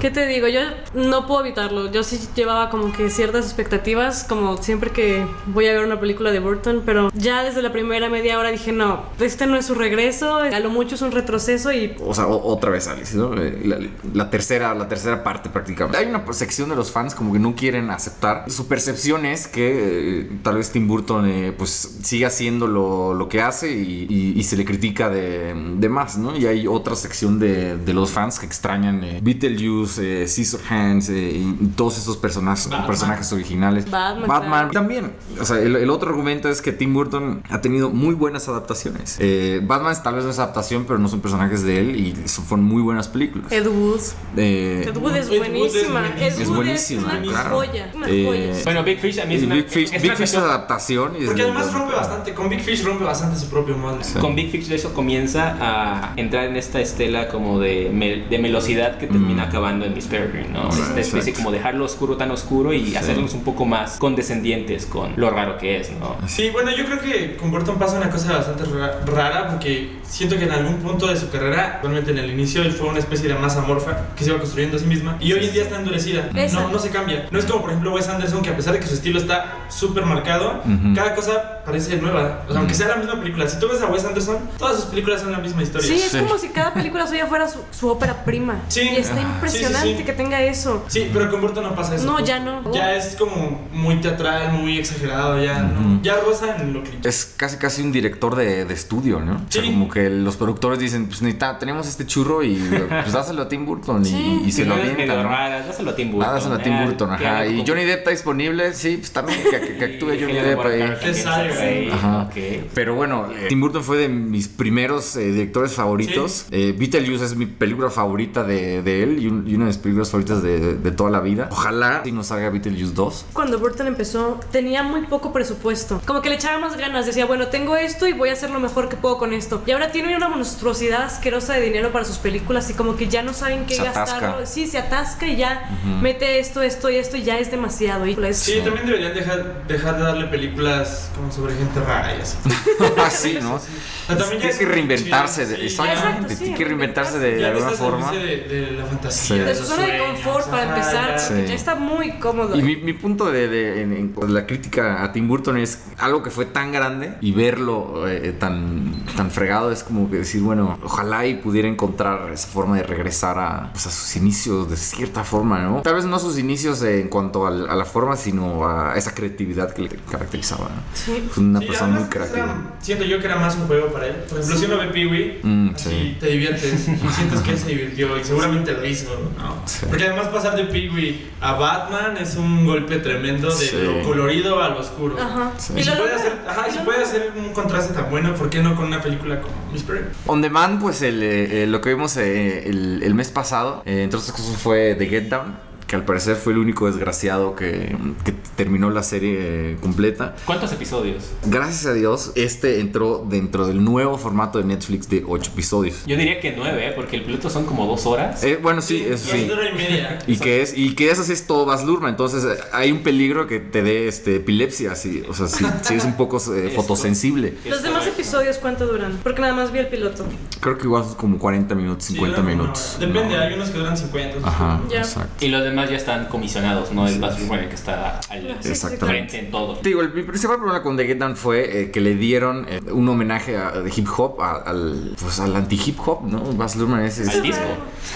¿Qué 0.01 0.11
te 0.11 0.25
digo? 0.27 0.47
Yo 0.47 0.61
no 0.93 1.27
puedo 1.27 1.41
evitarlo. 1.41 1.91
Yo 1.91 2.03
sí 2.03 2.19
llevaba 2.35 2.69
como 2.69 2.91
que 2.93 3.09
ciertas 3.09 3.45
expectativas, 3.45 4.23
como 4.23 4.57
siempre 4.57 4.91
que 4.91 5.25
voy 5.47 5.67
a 5.67 5.73
ver 5.73 5.85
una 5.85 5.99
película 5.99 6.31
de 6.31 6.39
Burton, 6.39 6.83
pero 6.85 7.11
ya 7.13 7.43
desde 7.43 7.61
la 7.61 7.71
primera 7.71 8.09
media 8.09 8.39
hora 8.39 8.51
dije, 8.51 8.71
no, 8.71 9.03
este 9.19 9.45
no 9.45 9.57
es 9.57 9.65
su 9.65 9.75
regreso, 9.75 10.35
a 10.37 10.59
lo 10.59 10.69
mucho 10.69 10.95
es 10.95 11.01
un 11.01 11.11
retroceso 11.11 11.71
y 11.71 11.95
O 11.99 12.13
sea, 12.13 12.27
otra 12.27 12.69
vez 12.69 12.87
Alice, 12.87 13.15
¿no? 13.17 13.33
Eh, 13.35 13.89
La, 14.13 14.29
tercera, 14.29 14.73
la 14.73 14.87
tercera 14.87 15.23
parte 15.23 15.49
prácticamente. 15.49 15.97
Hay 15.97 16.07
una 16.07 16.23
sección 16.33 16.69
de 16.69 16.75
los 16.75 16.91
fans 16.91 17.15
como 17.15 17.33
que 17.33 17.39
no 17.39 17.55
quieren 17.55 17.89
aceptar. 17.91 18.45
Su 18.47 18.67
percepción 18.67 19.25
es 19.25 19.47
que 19.47 20.21
eh, 20.21 20.29
tal 20.43 20.57
vez 20.57 20.71
Tim 20.71 20.87
Burton 20.87 21.27
eh, 21.27 21.53
pues 21.57 21.99
siga 22.03 22.27
haciendo 22.27 22.67
lo, 22.67 23.27
que 23.29 23.41
hace 23.41 23.71
y, 23.71 24.43
se 24.43 24.57
le 24.57 24.65
critica 24.65 25.09
de, 25.09 25.53
más, 25.89 26.17
¿no? 26.17 26.35
Y 26.35 26.47
hay 26.47 26.65
otra 26.65 26.95
sección 26.95 27.39
de, 27.39 27.77
de 27.77 27.93
los 27.93 28.11
fans 28.11 28.39
que 28.39 28.45
extrañan 28.45 29.03
eh, 29.03 29.19
Beetlejuice, 29.21 29.78
eh, 29.99 30.25
Scissorhands 30.27 31.09
eh, 31.09 31.31
y, 31.61 31.67
todos 31.75 31.97
esos 31.97 32.17
personajes, 32.17 32.67
Batman. 32.69 32.87
personajes 32.87 33.31
originales. 33.31 33.89
Batman, 33.89 34.25
claro. 34.49 34.71
También, 34.71 35.13
o 35.39 35.45
sea, 35.45 35.59
el, 35.59 35.75
el 35.75 35.89
otro 35.89 36.09
argumento 36.09 36.49
es 36.49 36.61
que 36.61 36.71
Tim 36.71 36.93
Burton 36.93 37.43
ha 37.49 37.61
tenido 37.61 37.89
muy 37.89 38.13
buenas 38.15 38.47
adaptaciones. 38.49 39.15
Eh, 39.19 39.61
Batman 39.63 39.95
tal 40.03 40.15
vez 40.15 40.23
no 40.25 40.31
es 40.31 40.39
adaptación, 40.39 40.85
pero 40.85 40.99
no 40.99 41.07
son 41.07 41.21
personajes 41.21 41.63
de 41.63 41.79
él 41.79 41.95
y 41.95 42.27
son 42.27 42.45
fueron 42.45 42.65
muy 42.65 42.81
buenas 42.81 43.07
películas. 43.07 43.51
Ed 43.51 43.67
Wood. 43.67 43.99
Eh, 44.37 44.85
Ed 44.87 44.97
Wood 44.97 45.15
es 45.15 45.27
Ed 45.27 45.31
Wood 45.31 45.33
es 45.33 45.39
buenísima. 45.39 46.07
Es 46.19 46.47
Wood 46.47 46.55
buenísima, 46.55 47.01
es 47.01 47.07
una 47.13 47.21
claro. 47.21 47.55
joya. 47.55 47.91
Una 47.95 48.07
Eh, 48.09 48.25
joya. 48.25 48.63
Bueno, 48.65 48.83
Big 48.83 48.99
Fish 48.99 49.19
a 49.19 49.25
mí 49.25 49.35
es 49.35 49.43
una, 49.43 49.55
Big 49.55 49.67
Fish, 49.69 49.93
es 49.93 50.01
Big 50.01 50.11
una 50.11 50.15
Fish 50.17 50.29
es 50.29 50.35
adaptación. 50.35 51.13
y 51.15 51.19
es 51.19 51.25
Porque 51.27 51.43
de- 51.43 51.49
además 51.51 51.73
rompe 51.73 51.95
bastante. 51.95 52.33
Con 52.33 52.49
Big 52.49 52.61
Fish 52.61 52.83
rompe 52.83 53.03
bastante 53.03 53.39
su 53.39 53.47
propio 53.49 53.77
molde. 53.77 54.03
Con 54.19 54.35
Big 54.35 54.49
Fish 54.51 54.67
de 54.67 54.75
eso 54.75 54.93
comienza 54.93 55.55
a 55.59 56.13
entrar 56.17 56.45
en 56.45 56.55
esta 56.57 56.79
estela 56.81 57.27
como 57.29 57.59
de, 57.59 57.89
mel- 57.93 58.27
de 58.29 58.39
melosidad 58.39 58.97
que 58.97 59.07
termina 59.07 59.43
acabando 59.43 59.68
en 59.69 59.93
Miss 59.93 60.07
Peregrine, 60.07 60.49
¿no? 60.49 60.69
Right, 60.69 60.79
Esta 60.79 60.99
especie 60.99 61.33
como 61.33 61.51
dejarlo 61.51 61.85
oscuro 61.85 62.17
tan 62.17 62.31
oscuro 62.31 62.73
y 62.73 62.95
hacerlos 62.95 63.33
un 63.33 63.43
poco 63.43 63.65
más 63.65 63.97
condescendientes 63.97 64.85
con 64.85 65.13
lo 65.15 65.29
raro 65.29 65.57
que 65.57 65.79
es, 65.79 65.91
¿no? 65.91 66.17
Sí, 66.27 66.49
bueno, 66.51 66.71
yo 66.75 66.85
creo 66.85 66.99
que 66.99 67.35
con 67.37 67.51
Burton 67.51 67.77
pasa 67.77 67.97
una 67.97 68.09
cosa 68.09 68.33
bastante 68.33 68.65
ra- 68.65 68.99
rara 69.05 69.49
porque 69.49 69.99
siento 70.03 70.37
que 70.37 70.43
en 70.45 70.51
algún 70.51 70.75
punto 70.77 71.07
de 71.07 71.15
su 71.17 71.29
carrera, 71.29 71.79
realmente 71.81 72.11
en 72.11 72.17
el 72.17 72.29
inicio, 72.31 72.61
él 72.63 72.71
fue 72.71 72.87
una 72.87 72.99
especie 72.99 73.27
de 73.27 73.35
masa 73.35 73.59
amorfa 73.59 74.07
que 74.15 74.23
se 74.23 74.29
iba 74.31 74.39
construyendo 74.39 74.77
a 74.77 74.79
sí 74.79 74.85
misma 74.85 75.17
y 75.19 75.31
hoy 75.33 75.45
en 75.45 75.53
día 75.53 75.63
está 75.63 75.77
endurecida. 75.77 76.29
No, 76.53 76.69
no 76.69 76.79
se 76.79 76.89
cambia. 76.89 77.27
No 77.31 77.39
es 77.39 77.45
como, 77.45 77.61
por 77.61 77.69
ejemplo, 77.69 77.93
Wes 77.93 78.07
Anderson, 78.09 78.41
que 78.41 78.49
a 78.49 78.55
pesar 78.55 78.73
de 78.73 78.79
que 78.79 78.87
su 78.87 78.95
estilo 78.95 79.19
está 79.19 79.57
súper 79.69 80.05
marcado, 80.05 80.61
Ujú. 80.65 80.93
cada 80.95 81.13
cosa 81.15 81.61
parece 81.65 81.97
nueva. 81.97 82.43
O 82.47 82.51
sea, 82.51 82.59
aunque 82.59 82.73
sea 82.73 82.87
la 82.87 82.95
misma 82.95 83.19
película. 83.19 83.47
Si 83.47 83.59
tú 83.59 83.67
ves 83.69 83.81
a 83.81 83.87
Wes 83.87 84.03
Anderson, 84.05 84.37
todas 84.57 84.77
sus 84.77 84.85
películas 84.85 85.21
son 85.21 85.31
la 85.31 85.37
misma 85.39 85.61
historia. 85.61 85.87
Sí, 85.87 85.93
es 85.95 86.11
Sí. 86.11 86.17
como 86.19 86.37
si 86.37 86.49
cada 86.49 86.73
película 86.73 87.05
suya 87.05 87.27
fuera 87.27 87.47
su, 87.47 87.59
su 87.71 87.87
ópera 87.87 88.25
prima. 88.25 88.59
Sí. 88.69 88.81
Y 88.91 88.95
está 88.97 89.21
impresionante 89.21 89.58
Sí, 89.67 89.73
sí, 89.81 89.95
sí. 89.97 90.03
que 90.03 90.13
tenga 90.13 90.41
eso. 90.41 90.83
Sí, 90.87 91.09
pero 91.13 91.29
con 91.29 91.41
Burton 91.41 91.63
no 91.63 91.75
pasa 91.75 91.95
eso. 91.95 92.05
No, 92.05 92.19
ya 92.23 92.39
no. 92.39 92.71
Ya 92.73 92.95
es 92.95 93.15
como 93.15 93.67
muy 93.73 93.95
teatral, 94.01 94.53
muy 94.53 94.77
exagerado, 94.77 95.41
ya. 95.43 95.59
¿no? 95.63 96.01
ya 96.01 96.15
rosa 96.19 96.55
en 96.57 96.73
lo 96.73 96.83
cliché. 96.83 97.07
Es 97.07 97.33
casi 97.37 97.57
casi 97.57 97.81
un 97.81 97.91
director 97.91 98.35
de, 98.35 98.65
de 98.65 98.73
estudio, 98.73 99.19
¿no? 99.19 99.33
O 99.35 99.51
sea, 99.51 99.61
Sí. 99.61 99.67
como 99.69 99.89
que 99.89 100.09
los 100.09 100.37
productores 100.37 100.79
dicen, 100.79 101.07
pues 101.07 101.21
necesita, 101.21 101.57
tenemos 101.59 101.87
este 101.87 102.05
churro 102.05 102.43
y 102.43 102.55
pues 102.89 103.11
dáselo 103.13 103.41
a 103.43 103.49
Tim 103.49 103.65
Burton 103.65 104.01
y, 104.05 104.09
Sí. 104.09 104.41
y 104.45 104.51
se 104.51 104.65
lo 104.65 104.75
avientan. 104.75 105.23
¿no? 105.23 105.29
dáselo 105.29 105.91
a 105.91 105.95
Tim 105.95 106.11
Burton. 106.11 106.29
Ah, 106.29 106.33
dáselo 106.33 106.55
a 106.55 106.59
Tim 106.59 106.73
eh, 106.73 106.85
Burton, 106.85 107.17
que 107.17 107.27
ajá. 107.27 107.45
Y 107.45 107.49
como- 107.51 107.65
Johnny 107.67 107.83
Depp 107.85 107.99
está 107.99 108.11
disponible, 108.11 108.73
sí, 108.73 108.97
pues 108.97 109.11
también 109.11 109.39
que, 109.43 109.59
que- 109.59 109.77
que 109.77 109.85
actúe 109.85 110.07
Johnny 110.19 110.33
Depp 110.33 110.59
ahí. 110.65 110.93
Que 111.01 111.89
Ajá. 111.91 112.21
ok. 112.29 112.35
Pero 112.73 112.95
bueno, 112.95 113.27
eh, 113.31 113.45
Tim 113.49 113.59
Burton 113.61 113.83
fue 113.83 113.97
de 113.97 114.09
mis 114.09 114.47
primeros 114.47 115.15
eh, 115.15 115.31
directores 115.31 115.73
favoritos. 115.73 116.45
Eh, 116.51 116.73
Beetlejuice 116.77 117.25
es 117.25 117.35
mi 117.35 117.45
película 117.45 117.89
favorita 117.89 118.43
de, 118.43 118.81
de 118.81 119.03
él 119.03 119.19
y, 119.21 119.27
un- 119.27 119.47
y 119.49 119.55
una 119.55 119.65
de 119.65 119.69
mis 119.69 119.77
películas 119.77 120.09
favoritas 120.11 120.43
de, 120.43 120.75
de 120.75 120.91
toda 120.91 121.09
la 121.09 121.19
vida. 121.19 121.47
Ojalá 121.51 122.01
si 122.03 122.11
nos 122.11 122.27
salga 122.27 122.49
Beetlejuice 122.49 122.93
2. 122.93 123.25
Cuando 123.33 123.59
Burton 123.59 123.87
empezó, 123.87 124.39
tenía 124.51 124.83
muy 124.83 125.01
poco 125.07 125.33
presupuesto. 125.33 126.01
Como 126.05 126.21
que 126.21 126.29
le 126.29 126.35
echaba 126.35 126.59
más 126.59 126.77
ganas. 126.77 127.05
Decía, 127.05 127.25
bueno, 127.25 127.47
tengo 127.47 127.75
esto 127.77 128.07
y 128.07 128.13
voy 128.13 128.29
a 128.29 128.33
hacer 128.33 128.49
lo 128.51 128.59
mejor 128.59 128.89
que 128.89 128.95
puedo 128.95 129.17
con 129.17 129.33
esto. 129.33 129.61
Y 129.65 129.71
ahora 129.71 129.91
tiene 129.91 130.15
una 130.15 130.29
monstruosidad 130.29 131.03
asquerosa 131.03 131.53
de 131.53 131.61
dinero 131.61 131.91
para 131.91 132.05
sus 132.05 132.17
películas 132.17 132.69
y 132.69 132.73
como 132.73 132.95
que 132.95 133.07
ya 133.07 133.23
no 133.23 133.33
saben 133.33 133.65
qué 133.65 133.75
Se 133.75 133.81
atasca. 133.87 134.19
gastarlo. 134.19 134.45
Sí, 134.45 134.67
se 134.67 134.77
atasca 134.77 135.27
y 135.27 135.35
ya 135.37 135.69
mete 136.01 136.39
esto, 136.39 136.61
esto 136.61 136.89
y 136.89 136.95
esto 136.97 137.17
y 137.17 137.23
ya 137.23 137.39
es 137.39 137.49
demasiado. 137.51 138.05
Y 138.05 138.15
pues, 138.15 138.37
Sí, 138.37 138.61
también 138.63 138.85
deberían 138.85 139.13
dejar, 139.13 139.65
dejar 139.67 139.97
de 139.97 140.03
darle 140.03 140.25
películas 140.27 141.09
como 141.15 141.31
sobre 141.31 141.55
gente 141.55 141.79
rara 141.79 142.15
y 142.15 142.21
así. 142.21 142.37
Así, 142.99 143.39
¿no? 143.41 143.55
O 143.55 143.59
sea, 143.59 144.17
también 144.17 144.41
ya 144.41 144.49
Tiene 144.49 144.57
que 144.57 144.65
reinventarse. 144.65 145.45
de- 145.45 145.55
sí, 145.57 145.65
exactamente. 145.65 146.09
Exacto, 146.09 146.29
sí, 146.29 146.35
tiene 146.43 146.57
que 146.57 146.65
reinventarse 146.65 147.19
de, 147.19 147.35
de 147.35 147.41
no 147.41 147.47
alguna 147.47 147.71
forma. 147.71 148.11
de, 148.11 148.37
de 148.37 148.71
la 148.71 148.85
fantasía. 148.85 149.38
De 149.45 149.55
su 149.55 149.63
zona 149.65 149.85
de 149.87 149.97
confort 149.99 150.47
para 150.49 150.63
empezar, 150.69 151.15
ya. 151.17 151.27
porque 151.27 151.41
Sí. 151.43 151.47
ya 151.49 151.55
está 151.55 151.75
muy 151.75 152.11
cómodo. 152.19 152.55
Y 152.57 152.61
mi, 152.61 152.75
mi 152.77 152.93
punto 152.93 153.31
de, 153.31 153.47
de- 153.47 153.81
en- 153.81 153.93
en- 153.93 154.15
de 154.15 154.27
la 154.29 154.45
crítica 154.45 155.03
a 155.03 155.11
Tim 155.11 155.27
Burton 155.27 155.57
es 155.57 155.83
algo 155.97 156.21
que 156.23 156.29
fue 156.29 156.45
tan 156.45 156.71
grande 156.71 157.13
y 157.21 157.31
verlo 157.31 158.07
eh, 158.07 158.33
tan, 158.37 158.93
tan 159.15 159.31
fregado 159.31 159.71
es 159.71 159.83
como 159.83 160.09
que 160.09 160.17
decir, 160.17 160.41
bueno, 160.41 160.77
ojalá 160.83 161.25
y 161.25 161.35
pudiera 161.35 161.67
encontrar 161.67 162.31
esa 162.31 162.47
forma 162.47 162.77
de 162.77 162.83
regresar 162.83 163.37
a, 163.39 163.69
pues, 163.73 163.85
a 163.87 163.91
sus 163.91 164.15
inicios 164.15 164.69
de 164.69 164.77
cierta 164.77 165.23
forma, 165.23 165.59
¿no? 165.59 165.81
Tal 165.81 165.95
vez 165.95 166.05
no 166.05 166.19
sus 166.19 166.37
inicios 166.37 166.81
en 166.83 167.07
cuanto 167.09 167.45
a, 167.47 167.51
la 167.51 167.85
forma, 167.85 168.15
sino 168.15 168.67
a 168.67 168.95
esa 168.95 169.13
creatividad 169.13 169.73
que 169.73 169.83
le 169.83 169.89
caracterizaba. 170.09 170.65
¿no? 170.69 170.81
Sí. 170.93 171.27
Fue 171.31 171.43
una 171.43 171.59
Sí, 171.59 171.65
persona 171.67 171.99
muy 171.99 172.09
creativa. 172.09 172.37
era- 172.45 172.73
siento 172.79 173.05
yo 173.05 173.19
que 173.19 173.25
era 173.25 173.35
más 173.37 173.55
un 173.55 173.67
juego 173.67 173.87
para 173.87 174.07
él. 174.07 174.15
Por 174.29 174.39
ejemplo, 174.39 174.57
si 174.59 174.65
uno 174.65 174.77
ve 174.77 174.87
Pee-Wee, 174.87 175.39
Mm, 175.43 175.69
así 175.75 175.89
sí. 175.89 176.17
te 176.19 176.27
diviertes 176.27 176.73
y 176.87 177.07
sientes 177.09 177.41
que 177.41 177.51
él 177.51 177.57
se 177.59 177.67
divirtió 177.69 178.17
y 178.17 178.23
seguramente 178.23 178.71
lo 178.73 178.85
hizo. 178.85 179.09
¿no? 179.09 179.28
Sí. 179.65 179.85
Porque 179.87 180.05
además 180.05 180.27
pasar 180.29 180.55
de 180.55 180.65
Pee-Wee 180.65 181.29
a 181.41 181.53
Batman 181.53 182.17
es 182.17 182.35
un 182.35 182.65
golpe 182.65 182.97
tremendo 182.97 183.49
de 183.49 183.65
Sí. 183.65 183.75
lo 183.81 184.03
colorido 184.03 184.61
a 184.61 184.69
lo 184.69 184.79
oscuro. 184.79 185.15
Ajá. 185.19 185.51
Sí. 185.57 185.73
Y, 185.77 185.83
lo 185.83 185.95
puede, 185.97 186.15
hacer, 186.15 186.33
ajá, 186.47 186.65
y 186.65 186.69
Y 186.69 186.71
si 186.73 186.77
lo 186.79 186.85
puede 186.85 186.99
logra. 186.99 187.09
hacer 187.11 187.33
un 187.37 187.53
contraste 187.53 187.93
tan 187.93 188.09
bueno, 188.09 188.33
¿por 188.35 188.49
qué 188.49 188.61
no 188.63 188.75
con 188.75 188.85
una 188.85 189.01
película 189.01 189.39
como 189.41 189.53
Miss? 189.71 189.85
On 190.25 190.41
Demand, 190.41 190.81
pues 190.81 191.01
el, 191.01 191.21
eh, 191.23 191.63
eh, 191.63 191.67
lo 191.67 191.81
que 191.81 191.89
vimos 191.89 192.17
eh, 192.17 192.67
el, 192.69 193.01
el 193.03 193.13
mes 193.15 193.29
pasado, 193.29 193.83
eh, 193.85 194.03
entre 194.03 194.19
otras 194.19 194.31
cosas, 194.35 194.57
fue 194.57 194.95
The 194.95 195.05
Get 195.07 195.29
Down, 195.29 195.55
que 195.89 195.95
al 195.95 196.05
parecer 196.05 196.35
fue 196.35 196.53
el 196.53 196.59
único 196.59 196.85
desgraciado 196.85 197.55
que, 197.55 197.97
que 198.23 198.31
terminó 198.55 198.91
la 198.91 199.01
serie 199.01 199.37
eh, 199.71 199.77
completa. 199.81 200.35
¿Cuántos 200.45 200.71
episodios? 200.71 201.31
Gracias 201.47 201.87
a 201.87 201.93
Dios, 201.93 202.31
este 202.35 202.79
entró 202.79 203.25
dentro 203.27 203.65
del 203.65 203.83
nuevo 203.83 204.19
formato 204.19 204.59
de 204.59 204.65
Netflix 204.65 205.09
de 205.09 205.23
8 205.27 205.49
episodios. 205.51 206.05
Yo 206.05 206.15
diría 206.15 206.39
que 206.39 206.53
nueve, 206.55 206.87
¿eh? 206.87 206.93
porque 206.95 207.15
el 207.15 207.23
piloto 207.23 207.49
son 207.49 207.65
como 207.65 207.87
dos 207.87 208.05
horas. 208.05 208.43
Eh, 208.43 208.59
bueno, 208.61 208.81
sí, 208.83 209.03
eso 209.09 209.31
sí. 209.31 209.49
hora 209.49 209.67
y 209.67 209.73
media. 209.73 210.19
Y 210.27 210.37
que 210.37 210.61
es 210.61 210.77
y 210.77 210.93
que 210.93 211.09
eso 211.09 211.23
sí 211.23 211.33
es 211.33 211.47
todo 211.47 211.65
Baz 211.65 211.83
Luhrmann, 211.83 212.11
entonces 212.11 212.45
hay 212.71 212.91
un 212.91 212.99
peligro 212.99 213.47
que 213.47 213.59
te 213.59 213.81
dé 213.81 214.07
este 214.07 214.35
epilepsia, 214.35 214.93
sí, 214.93 215.23
o 215.27 215.33
sea, 215.33 215.47
sí, 215.47 215.65
sí 215.81 215.95
es 215.95 216.05
un 216.05 216.15
poco 216.15 216.37
eh, 216.53 216.71
fotosensible. 216.75 217.55
Los 217.65 217.81
demás 217.81 218.05
episodios, 218.05 218.59
¿cuánto 218.59 218.85
duran? 218.85 219.19
Porque 219.23 219.41
nada 219.41 219.53
más 219.55 219.71
vi 219.71 219.79
el 219.79 219.87
piloto. 219.87 220.23
Creo 220.59 220.77
que 220.77 220.83
igual 220.83 221.03
son 221.03 221.15
como 221.15 221.39
40 221.39 221.73
minutos, 221.73 222.05
Sí, 222.05 222.13
50 222.13 222.35
dura 222.35 222.43
como 222.43 222.53
una 222.53 222.61
minutos. 222.63 222.97
Depende, 222.99 223.35
No. 223.35 223.41
hay 223.41 223.53
unos 223.55 223.69
que 223.69 223.77
duran 223.79 223.97
50. 223.97 224.47
Ajá, 224.47 224.81
exacto. 224.91 225.43
Y 225.43 225.49
los 225.49 225.63
demás 225.63 225.78
ya 225.85 225.97
están 225.97 226.25
comisionados, 226.25 226.91
¿no? 226.91 227.07
El 227.07 227.19
Baz 227.19 227.39
Luhrmann 227.39 227.67
que 227.69 227.75
está 227.75 228.19
al 228.29 228.41
Sí, 228.41 228.55
sí, 228.61 228.69
Exactamente. 228.69 229.05
frente 229.29 229.39
en 229.39 229.51
todo. 229.51 229.75
Te 229.77 229.89
digo, 229.89 230.01
el, 230.01 230.13
mi 230.13 230.23
principal 230.23 230.57
problema 230.57 230.81
con 230.81 230.97
The 230.97 231.05
Get 231.05 231.17
Down 231.17 231.35
fue 231.35 231.81
eh, 231.83 231.91
que 231.91 232.01
le 232.01 232.15
dieron 232.15 232.65
eh, 232.69 232.79
un 232.91 233.07
homenaje 233.09 233.57
a- 233.57 233.71
de 233.71 233.91
hip 233.95 234.07
hop 234.17 234.41
a- 234.41 234.61
al, 234.65 235.15
pues, 235.21 235.39
al 235.39 235.55
anti-hip 235.55 235.99
hop, 236.07 236.23
¿no? 236.25 236.41
Baz 236.53 236.75
Luhrmann 236.75 237.03
es... 237.03 237.19
Al 237.27 237.41
disco. 237.41 237.63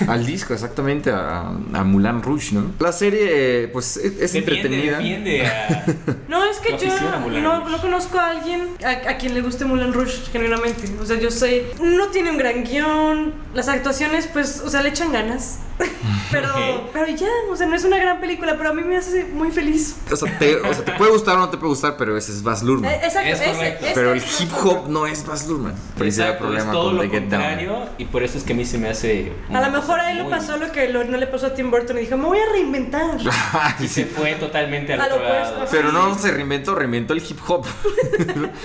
Al 0.07 0.25
disco, 0.25 0.53
exactamente, 0.53 1.11
a, 1.11 1.49
a 1.49 1.83
Mulan 1.83 2.23
Rouge, 2.23 2.53
¿no? 2.55 2.71
La 2.79 2.91
serie, 2.91 3.63
eh, 3.63 3.67
pues, 3.67 3.97
es, 3.97 4.19
es 4.21 4.35
entretenida. 4.35 4.97
defiende 4.97 5.45
a... 5.45 5.85
No, 6.27 6.43
es 6.45 6.57
que 6.59 6.77
yo 6.77 7.41
no, 7.41 7.81
conozco 7.81 8.17
a 8.17 8.29
alguien 8.31 8.69
a, 8.83 9.09
a 9.11 9.17
quien 9.17 9.33
le 9.33 9.41
guste 9.41 9.65
Moulin 9.65 9.93
Rouge 9.93 10.17
genuinamente. 10.31 10.89
O 11.01 11.05
sea, 11.05 11.19
yo 11.19 11.29
sé, 11.29 11.67
no 11.81 12.07
tiene 12.07 12.31
un 12.31 12.37
gran 12.37 12.63
guion, 12.63 13.33
las 13.53 13.67
actuaciones, 13.67 14.27
pues, 14.27 14.61
o 14.65 14.69
sea, 14.69 14.81
le 14.81 14.89
echan 14.89 15.11
ganas. 15.11 15.59
pero, 16.31 16.49
Ok. 16.49 16.89
pero 16.93 17.07
ya, 17.07 17.27
o 17.53 17.55
sea, 17.55 17.67
no 17.67 17.75
es 17.75 17.83
una 17.85 17.97
gran 17.97 18.19
película, 18.19 18.55
pero 18.57 18.69
a 18.69 18.73
mí 18.73 18.83
me 18.83 18.97
hace 18.97 19.23
muy 19.25 19.51
feliz. 19.51 19.95
O 20.11 20.15
sea, 20.15 20.37
te, 20.39 20.55
o 20.57 20.73
sea, 20.73 20.83
te 20.85 20.91
puede 20.93 21.11
gustar 21.11 21.35
o 21.37 21.39
no 21.39 21.49
te 21.49 21.57
puede 21.57 21.69
gustar, 21.69 21.95
pero 21.97 22.17
ese 22.17 22.31
es 22.31 22.43
Baz 22.43 22.63
Luhrmann. 22.63 22.91
Eh, 22.91 22.99
Exacto, 23.03 23.29
Es 23.29 23.41
ese- 23.41 23.51
correcto. 23.53 23.85
ese 23.85 23.93
pero 23.95 24.11
el 24.11 24.17
es 24.17 24.41
hip 24.41 24.49
hop 24.63 24.87
no 24.89 25.07
es 25.07 25.25
Baz 25.25 25.47
Luhrmann. 25.47 25.75
Principal 25.97 26.27
Exacto, 26.31 26.43
problema 26.45 26.65
es 26.65 26.71
todo 26.71 26.85
con 26.85 26.95
lo 26.97 27.01
The 27.03 27.09
Get 27.09 27.23
Down. 27.29 27.85
y 27.97 28.05
por 28.05 28.23
eso 28.23 28.37
es 28.37 28.43
que 28.43 28.53
a 28.53 28.55
mí 28.55 28.65
se 28.65 28.77
me 28.77 28.89
hace... 28.89 29.31
A 29.53 29.61
lo 29.61 29.71
mejor 29.71 29.99
a 29.99 30.11
él 30.11 30.17
le 30.23 30.29
pasó 30.29 30.57
lo 30.57 30.71
que 30.71 30.89
lo- 30.89 31.03
no 31.03 31.17
le 31.17 31.27
pasó 31.27 31.47
a 31.47 31.53
Tim 31.53 31.69
Burton 31.71 31.97
y 31.97 32.01
dijo, 32.01 32.17
me 32.17 32.25
voy 32.25 32.39
a 32.39 32.51
reinventar. 32.51 33.17
Y 33.79 33.87
se 33.87 34.05
fue 34.05 34.33
totalmente 34.35 34.93
al 34.93 35.01
otro 35.01 35.23
lado. 35.23 35.65
Pero 35.71 35.91
no 35.91 36.17
se 36.17 36.31
reinventó, 36.31 36.75
reinventó 36.75 37.13
el 37.13 37.19
hip 37.23 37.39
hop. 37.47 37.65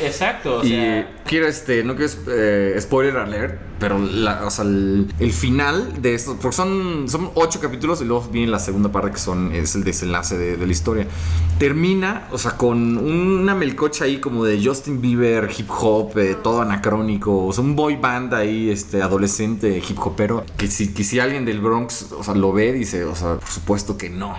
Exacto, 0.00 0.58
o 0.58 0.64
y 0.64 0.70
sea... 0.70 1.08
quiero, 1.28 1.46
este, 1.46 1.84
no 1.84 1.94
quiero 1.94 2.12
eh, 2.28 2.76
spoiler 2.80 3.16
alert, 3.18 3.60
pero 3.78 3.98
la, 3.98 4.44
o 4.44 4.50
sea, 4.50 4.64
el, 4.64 5.06
el 5.20 5.32
final 5.32 6.02
de 6.02 6.14
esto, 6.14 6.36
porque 6.40 6.56
son, 6.56 7.08
son 7.08 7.30
ocho 7.34 7.60
capítulos 7.60 8.00
y 8.00 8.04
luego 8.04 8.26
viene 8.32 8.50
la 8.50 8.58
segunda 8.58 8.90
parte 8.90 9.12
que 9.12 9.18
son, 9.18 9.54
es 9.54 9.76
el 9.76 9.84
desenlace 9.84 10.36
de, 10.36 10.56
de 10.56 10.66
la 10.66 10.72
historia. 10.72 11.06
Termina, 11.58 12.26
o 12.32 12.38
sea, 12.38 12.52
con 12.52 12.96
una 12.96 13.54
melcocha 13.54 14.04
ahí 14.04 14.18
como 14.18 14.44
de 14.44 14.60
Justin 14.64 15.00
Bieber, 15.00 15.48
hip 15.56 15.70
hop, 15.70 16.18
eh, 16.18 16.36
todo 16.42 16.62
anacrónico, 16.62 17.46
o 17.46 17.52
sea, 17.52 17.62
un 17.62 17.76
boy 17.76 17.96
band 17.96 18.34
ahí, 18.34 18.70
este, 18.70 19.02
adolescente, 19.02 19.82
hip 19.86 19.98
hopero, 19.98 20.44
que 20.56 20.66
si, 20.66 20.92
que 20.92 21.04
si 21.04 21.20
alguien 21.20 21.44
del 21.44 21.60
Bronx, 21.60 22.12
o 22.12 22.24
sea, 22.24 22.34
lo 22.34 22.52
ve, 22.52 22.72
dice, 22.72 23.04
o 23.04 23.14
sea, 23.14 23.36
por 23.36 23.48
supuesto 23.48 23.96
que 23.98 24.08
no. 24.08 24.36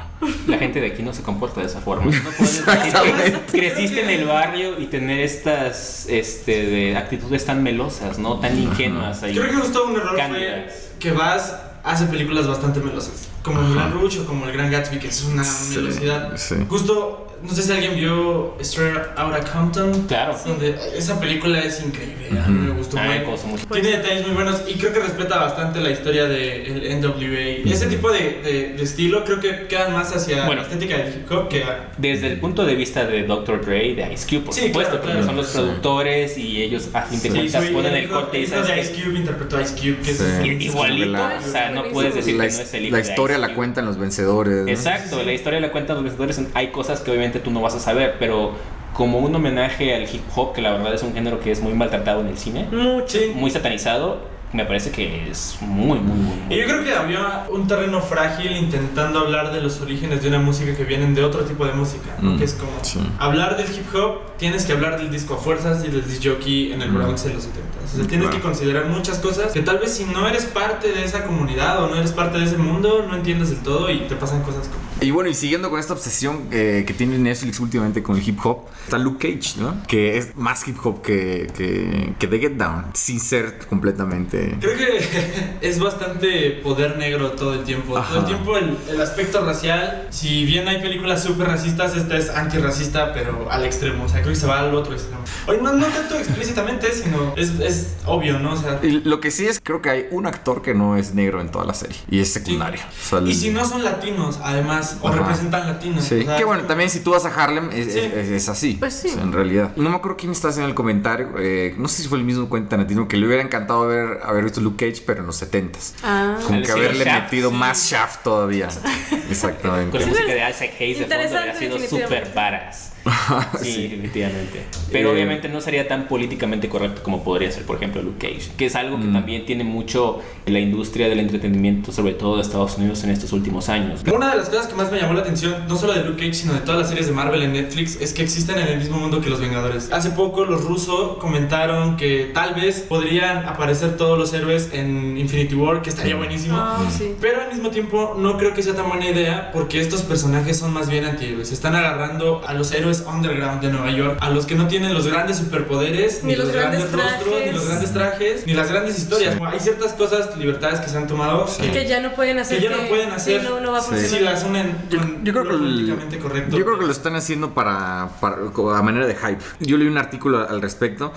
La 0.48 0.58
gente 0.58 0.81
de 0.81 0.88
aquí 0.88 1.03
no 1.03 1.13
se 1.13 1.22
comporta 1.22 1.62
de 1.62 1.67
esa 1.67 1.81
forma. 1.81 2.12
No 2.12 2.31
puedes 2.31 2.39
decir 2.39 2.63
Exactamente. 2.86 3.39
que 3.51 3.60
creciste 3.60 4.03
en 4.03 4.10
el 4.10 4.25
barrio 4.25 4.79
y 4.79 4.88
tener 4.88 5.19
estas 5.19 6.08
este, 6.10 6.65
de 6.65 6.78
actitudes 6.98 7.45
tan 7.45 7.63
melosas, 7.63 8.19
¿no? 8.19 8.39
Tan 8.39 8.57
ingenuas 8.57 9.24
ahí. 9.24 9.33
Creo 9.33 9.50
que 9.50 9.55
justo 9.55 9.86
un 9.86 9.95
error 9.95 10.19
fue 10.29 10.67
que 11.00 11.12
Baz 11.12 11.55
hace 11.83 12.05
películas 12.05 12.48
bastante 12.48 12.79
melosas. 12.79 13.29
Como 13.56 13.68
Mulan 13.68 13.91
Rouge 13.94 14.20
o 14.20 14.25
como 14.25 14.46
El 14.46 14.53
Gran 14.53 14.72
Gatsby, 14.72 15.00
que 15.00 15.08
es 15.08 15.24
una 15.24 15.44
Sí, 15.44 15.77
melosidad. 15.77 16.32
sí. 16.38 16.56
Justo, 16.68 17.25
no 17.41 17.50
sé 17.53 17.63
si 17.63 17.72
alguien 17.72 17.96
vio 17.96 18.56
Straight 18.60 18.98
Outta 19.18 19.39
Compton. 19.51 20.03
Claro. 20.08 20.38
Donde 20.46 20.75
esa 20.96 21.20
película 21.20 21.60
es 21.60 21.82
increíble. 21.82 22.15
A 22.39 22.48
mí 22.48 22.60
me 22.68 22.72
gustó 22.72 23.00
A 23.00 23.03
mí 23.03 23.08
me 23.10 23.15
mucho. 23.20 23.29
causó 23.29 23.48
mucho. 23.48 23.65
Tiene 23.68 23.89
detalles 23.89 24.25
muy 24.27 24.36
buenos 24.36 24.62
y 24.68 24.74
creo 24.75 24.94
que 24.94 25.00
respeta 25.00 25.38
bastante 25.39 25.79
la 25.79 25.89
historia 25.89 26.25
del 26.25 27.00
NWA. 27.01 27.72
Ese 27.74 27.88
tipo 27.88 28.12
de, 28.12 28.41
de- 28.44 28.74
de 28.77 28.84
estilo 28.84 29.24
creo 29.24 29.39
que 29.39 29.65
quedan 29.68 29.94
más 29.94 30.15
hacia 30.15 30.46
Bueno. 30.46 30.62
la 30.62 30.68
estética 30.68 30.98
del 30.98 31.13
hip 31.15 31.32
hop 31.32 31.48
que 31.48 31.63
a... 31.63 31.89
Desde 31.98 32.27
el 32.27 32.39
punto 32.39 32.65
de 32.65 32.75
vista 32.75 33.06
de 33.06 33.24
Dr. 33.24 33.65
Dre, 33.65 33.96
de 33.96 34.13
Ice 34.13 34.27
Cube, 34.27 34.41
por 34.46 34.53
Sí, 34.53 34.68
supuesto, 34.68 35.00
claro, 35.00 35.01
porque 35.01 35.12
claro. 35.13 35.25
son 35.25 35.36
los 35.38 35.48
Sí. 35.48 35.58
productores 35.58 36.38
y 36.38 36.62
ellos 36.62 36.89
a 36.94 37.01
fin 37.03 37.22
de 37.22 37.29
cuentas 37.29 37.65
ponen 37.68 37.96
el 37.96 38.03
hijo- 38.03 38.13
corte 38.13 38.39
y 38.41 38.46
sabes 38.48 38.68
de 38.68 38.82
Ice 38.82 38.94
Cube 39.03 39.18
interpretó 39.18 39.58
a 39.58 39.62
Ice 39.63 39.74
Cube, 39.75 39.98
que 40.03 40.13
Sí. 40.13 40.24
es 40.50 40.62
igualito, 40.65 41.12
La- 41.12 41.39
o 41.44 41.51
sea, 41.51 41.72
no 41.72 41.84
puedes 41.86 42.13
decir 42.13 42.36
la, 42.36 42.48
que 42.48 42.53
no 42.53 42.60
es 42.60 42.74
el 42.75 42.91
la 42.91 42.98
de 42.98 43.03
historia 43.10 43.38
la 43.39 43.55
cuentan 43.55 43.86
los 43.86 43.98
vencedores. 43.98 44.63
¿no? 44.63 44.67
Exacto, 44.67 45.24
la 45.24 45.34
historia 45.34 45.60
la 45.60 45.72
cuentan 45.72 45.96
los 45.96 46.03
vencedores. 46.03 46.41
Hay 46.53 46.67
cosas 46.67 47.01
que 47.01 47.12
obviamente 47.12 47.39
tú 47.39 47.51
no 47.51 47.62
vas 47.62 47.75
a 47.75 47.79
saber, 47.79 48.15
pero 48.19 48.53
como 48.93 49.19
un 49.19 49.34
homenaje 49.34 49.96
al 49.96 50.03
hip 50.03 50.24
hop, 50.36 50.53
que 50.53 50.62
la 50.62 50.72
verdad 50.72 50.93
es 50.93 51.03
un 51.03 51.13
género 51.13 51.39
que 51.39 51.51
es 51.51 51.62
muy 51.62 51.74
maltratado 51.74 52.22
en 52.22 52.27
el 52.27 52.38
cine, 52.38 52.67
Mucho. 52.72 53.19
Muy 53.36 53.51
satanizado, 53.51 54.19
me 54.53 54.65
parece 54.65 54.89
que 54.91 55.29
es 55.29 55.58
muy, 55.62 56.00
muy, 56.00 56.18
muy, 56.18 56.36
muy 56.36 56.56
Y 56.56 56.60
yo 56.60 56.65
creo 56.65 56.84
que 56.84 56.94
había 56.94 57.46
un 57.51 57.68
terreno 57.68 58.01
frágil 58.01 58.51
intentando 58.58 59.20
hablar 59.20 59.53
de 59.53 59.62
los 59.62 59.79
orígenes 59.82 60.22
de 60.24 60.29
una 60.29 60.39
música 60.39 60.75
que 60.75 60.84
vienen 60.86 61.13
de 61.13 61.24
otro 61.24 61.41
tipo 61.46 61.65
de 61.65 61.74
música, 61.74 62.15
¿no? 62.22 62.32
Mm, 62.32 62.38
que 62.39 62.44
es 62.46 62.53
como 62.53 62.72
sí. 62.84 63.00
hablar 63.20 63.58
del 63.58 63.68
hip 63.74 63.94
hop, 63.96 64.36
tienes 64.38 64.65
que 64.65 64.74
hablar 64.74 64.98
del 64.98 65.12
disco 65.12 65.36
a 65.36 65.38
fuerzas 65.38 65.84
y 65.86 65.89
del 65.89 66.06
disc 66.08 66.24
jockey 66.25 66.72
en 66.74 66.82
el 66.82 66.91
Mm. 66.91 66.96
Bronx 66.96 67.25
en 67.25 67.34
los 67.36 67.44
70 67.44 67.70
O 67.79 67.88
sea, 67.88 68.06
tienes 68.08 68.27
Claro. 68.27 68.38
que 68.38 68.41
considerar 68.44 68.86
muchas 68.88 69.18
cosas 69.20 69.51
que 69.51 69.62
tal 69.62 69.79
vez 69.79 69.91
si 69.94 70.06
no 70.06 70.27
eres 70.27 70.46
parte 70.46 70.91
de 70.91 71.03
esa 71.03 71.24
comunidad 71.25 71.84
o 71.84 71.88
no 71.88 71.96
eres 71.96 72.12
parte 72.12 72.38
de 72.39 72.46
ese 72.46 72.58
mundo, 72.58 73.06
no 73.08 73.15
entiendes 73.15 73.50
del 73.50 73.60
todo 73.60 73.89
y 73.91 74.01
te 74.08 74.15
pasan 74.15 74.41
cosas 74.44 74.68
como... 74.68 74.79
Y 75.01 75.12
bueno, 75.12 75.29
y 75.29 75.34
siguiendo 75.34 75.70
con 75.70 75.79
esta 75.79 75.94
obsesión 75.94 76.48
eh, 76.51 76.84
que 76.86 76.94
tiene 76.94 77.18
Netflix 77.18 77.60
últimamente 77.60 78.03
con 78.03 78.18
el 78.18 78.27
hip 78.27 78.38
hop, 78.46 78.65
está 78.84 78.98
Luke 78.98 79.18
Cage, 79.34 79.60
¿no? 79.60 79.75
Que 79.88 80.18
es 80.18 80.36
más 80.36 80.68
hip 80.68 80.77
hop 80.84 81.01
que, 81.01 81.48
que, 81.58 82.13
que 82.20 82.27
The 82.27 82.39
Get 82.39 82.51
Down, 82.58 82.86
sin 82.94 83.20
ser 83.20 83.60
completamente... 83.70 84.38
Creo 84.60 84.77
que 84.77 85.58
es 85.62 85.79
bastante 85.79 86.51
poder 86.63 86.98
negro 86.98 87.31
todo 87.31 87.53
el 87.53 87.63
tiempo. 87.63 87.98
Ajá. 87.98 88.10
Todo 88.10 88.19
el 88.19 88.25
tiempo 88.25 88.58
el, 88.58 88.77
el 88.89 89.01
aspecto 89.01 89.43
racial, 89.46 90.08
si 90.10 90.46
bien 90.46 90.67
hay 90.67 90.81
películas 90.81 91.24
súper 91.24 91.48
racistas, 91.48 91.96
esta 91.96 92.17
es 92.17 92.29
antirracista, 92.29 93.13
pero 93.13 93.51
al 93.51 93.65
extremo. 93.65 94.05
O 94.05 94.10
sea, 94.10 94.22
creo 94.22 94.34
que 94.34 94.39
se 94.39 94.48
va 94.48 94.60
al 94.60 94.74
otro 94.75 94.93
extremo. 94.93 95.22
Oye, 95.48 95.60
no, 95.62 95.74
no 95.74 95.86
tanto 95.88 96.15
explícitamente, 96.15 96.91
sino 96.93 97.34
es, 97.36 97.60
es 97.60 97.96
obvio, 98.05 98.39
¿no? 98.39 98.53
O 98.53 98.58
sea, 98.58 98.79
Y 98.84 99.01
lo 99.01 99.19
que 99.19 99.31
sí 99.31 99.46
es, 99.48 99.60
creo 99.62 99.81
que 99.81 99.89
hay 99.89 100.08
un 100.12 100.25
actor 100.25 100.62
que 100.62 100.74
no 100.74 100.98
es 100.98 101.13
negro 101.13 101.41
en 101.41 101.50
toda 101.50 101.65
la 101.65 101.74
serie, 101.74 101.98
y 102.10 102.19
es 102.19 102.31
secundario. 102.34 102.81
O 102.81 103.05
sea, 103.10 103.19
el- 103.19 103.29
y 103.29 103.34
si 103.36 103.50
no 103.51 103.65
son 103.65 103.84
latinos, 103.84 104.39
además, 104.43 104.98
o 105.01 105.08
Ajá. 105.10 105.17
representan 105.19 105.67
latinos. 105.67 106.03
Sí, 106.03 106.22
o 106.22 106.24
sea, 106.24 106.38
que 106.38 106.46
bueno, 106.46 106.63
también 106.63 106.89
si 106.89 107.00
tú 107.01 107.12
vas 107.12 107.25
a 107.25 107.29
Harlem 107.29 107.69
es, 107.72 107.93
Sí. 107.93 108.00
es- 108.00 108.29
es 108.29 108.50
así. 108.50 108.75
Pues 108.79 108.93
sí. 108.93 109.10
o 109.10 109.13
sea, 109.13 109.24
en 109.24 109.31
realidad. 109.34 109.72
No 109.75 109.89
me 109.89 109.96
acuerdo 109.96 110.17
quién 110.17 110.31
está 110.31 110.50
haciendo 110.50 110.69
el 110.69 110.75
comentario. 110.75 111.29
eh, 111.39 111.74
no 111.77 111.88
sé 111.88 112.01
si 112.03 112.08
fue 112.08 112.17
el 112.17 112.24
mismo 112.24 112.48
cuenta 112.50 112.69
Tarantino 112.69 113.08
que 113.08 113.17
le 113.17 113.25
hubiera 113.25 113.41
encantado 113.41 113.84
haber, 113.84 114.19
haber 114.29 114.43
visto 114.43 114.62
Luke 114.62 114.86
Cage, 114.89 115.03
pero 115.05 115.21
en 115.21 115.27
los 115.27 115.41
70s. 115.41 115.93
Ah. 116.03 116.38
Como 116.45 116.62
que 116.62 116.71
haberle 116.71 117.05
Shaft, 117.05 117.24
metido 117.24 117.50
sí. 117.50 117.55
más 117.55 117.89
Shaft 117.89 118.24
todavía. 118.24 118.69
Exactamente. 119.29 119.91
Con 119.91 120.01
la 120.01 120.07
música 120.07 120.33
de 120.33 120.50
Isaac 120.50 120.71
Hayes 120.79 121.00
de 121.00 121.05
fondo 121.05 121.79
sido 121.79 121.79
súper 121.79 122.31
varas. 122.33 122.93
Sí, 123.61 123.83
definitivamente. 123.83 124.63
Pero 124.91 125.09
Eh, 125.09 125.13
obviamente 125.13 125.49
no 125.49 125.61
sería 125.61 125.87
tan 125.87 126.07
políticamente 126.07 126.69
correcto 126.69 127.01
como 127.03 127.23
podría 127.23 127.51
ser, 127.51 127.63
por 127.63 127.77
ejemplo, 127.77 128.01
Luke 128.01 128.27
Cage, 128.27 128.51
que 128.57 128.65
es 128.65 128.75
algo 128.75 128.97
que 128.97 129.05
Mm. 129.05 129.13
también 129.13 129.45
tiene 129.45 129.63
mucho 129.63 130.19
la 130.45 130.59
industria 130.59 131.07
del 131.09 131.19
entretenimiento, 131.19 131.91
sobre 131.91 132.13
todo 132.13 132.35
de 132.37 132.41
Estados 132.41 132.77
Unidos 132.77 133.03
en 133.03 133.11
estos 133.11 133.33
últimos 133.33 133.69
años. 133.69 134.01
Una 134.13 134.31
de 134.31 134.37
las 134.37 134.49
cosas 134.49 134.67
que 134.67 134.75
más 134.75 134.91
me 134.91 134.99
llamó 134.99 135.13
la 135.13 135.21
atención, 135.21 135.55
no 135.67 135.75
solo 135.75 135.93
de 135.93 136.03
Luke 136.03 136.17
Cage, 136.17 136.33
sino 136.33 136.53
de 136.53 136.59
todas 136.61 136.79
las 136.79 136.89
series 136.89 137.07
de 137.07 137.13
Marvel 137.13 137.41
en 137.43 137.53
Netflix, 137.53 137.99
es 138.01 138.13
que 138.13 138.21
existen 138.23 138.57
en 138.59 138.67
el 138.67 138.77
mismo 138.79 138.97
mundo 138.97 139.21
que 139.21 139.29
los 139.29 139.39
Vengadores. 139.39 139.91
Hace 139.91 140.11
poco 140.11 140.45
los 140.45 140.63
rusos 140.63 141.17
comentaron 141.19 141.97
que 141.97 142.31
tal 142.33 142.53
vez 142.55 142.79
podrían 142.81 143.45
aparecer 143.45 143.97
todos 143.97 144.17
los 144.17 144.33
héroes 144.33 144.69
en 144.73 145.17
Infinity 145.17 145.55
War, 145.55 145.81
que 145.81 145.89
estaría 145.89 146.15
buenísimo. 146.15 146.57
Ah, 146.57 146.77
sí. 146.95 147.15
Pero 147.21 147.41
al 147.41 147.49
mismo 147.49 147.69
tiempo 147.69 148.15
no 148.17 148.37
creo 148.37 148.53
que 148.53 148.63
sea 148.63 148.73
tan 148.75 148.87
buena 148.87 149.09
idea 149.09 149.51
porque 149.53 149.79
estos 149.79 150.01
personajes 150.03 150.57
son 150.57 150.73
más 150.73 150.89
bien 150.89 151.05
antihéroes. 151.05 151.51
Están 151.51 151.75
agarrando 151.75 152.41
a 152.45 152.53
los 152.53 152.71
héroes 152.71 152.99
underground 153.08 153.62
de 153.62 153.72
Nueva 153.72 153.91
York, 153.91 154.18
a 154.22 154.29
los 154.29 154.46
que 154.46 154.56
no 154.56 154.68
tienen 154.68 154.94
los 154.94 155.08
grandes 155.08 155.38
superpoderes, 155.38 156.24
ni, 156.24 156.32
Ni 156.32 156.36
los, 156.36 156.48
los 156.48 156.56
grandes, 156.56 156.91
grandes 156.91 157.06
rostros, 157.06 157.25
ni 157.34 157.39
trajes. 157.39 157.56
los 157.56 157.68
grandes 157.68 157.94
trajes, 157.94 158.48
ni 158.48 158.53
las 158.53 158.70
grandes 158.72 158.98
historias. 158.98 159.36
Como 159.36 159.50
Hay 159.50 159.60
ciertas 159.60 159.94
cosas, 159.94 160.38
libertades 160.38 160.79
que 160.79 160.89
se 160.89 160.98
han 160.98 161.08
tomado 161.08 161.46
que, 161.60 161.72
Que 161.72 161.88
ya 161.88 162.00
no 162.01 162.13
pueden 162.13 162.39
hacer. 162.39 162.58
que 162.58 162.63
ya 162.63 162.70
no 162.75 162.88
pueden 162.88 163.12
hacer 163.12 163.41
Sí, 163.41 163.48
no, 163.48 163.60
no 163.60 163.72
va 163.72 163.77
a 163.79 163.82
Sí. 163.82 163.89
funcionar. 163.89 164.18
si 164.20 164.24
las 164.24 164.44
unen 164.44 164.75
con 164.89 165.24
Yo 165.25 165.32
creo 165.34 165.44
que 165.44 165.50
lo 165.50 165.56
el- 165.56 165.60
políticamente 165.62 166.20
correcto. 166.20 166.58
Yo 166.58 166.65
creo 166.65 166.79
que 166.79 166.86
lo 166.86 166.91
están 166.91 167.15
haciendo 167.15 167.53
para, 167.53 168.10
para- 168.22 168.38
a 168.77 168.82
manera 168.82 169.08
de 169.08 169.15
hype. 169.15 169.39
Yo 169.60 169.77
leí 169.77 169.88
un 169.88 169.98
artículo 169.98 170.48
al 170.48 170.62
respecto. 170.62 171.08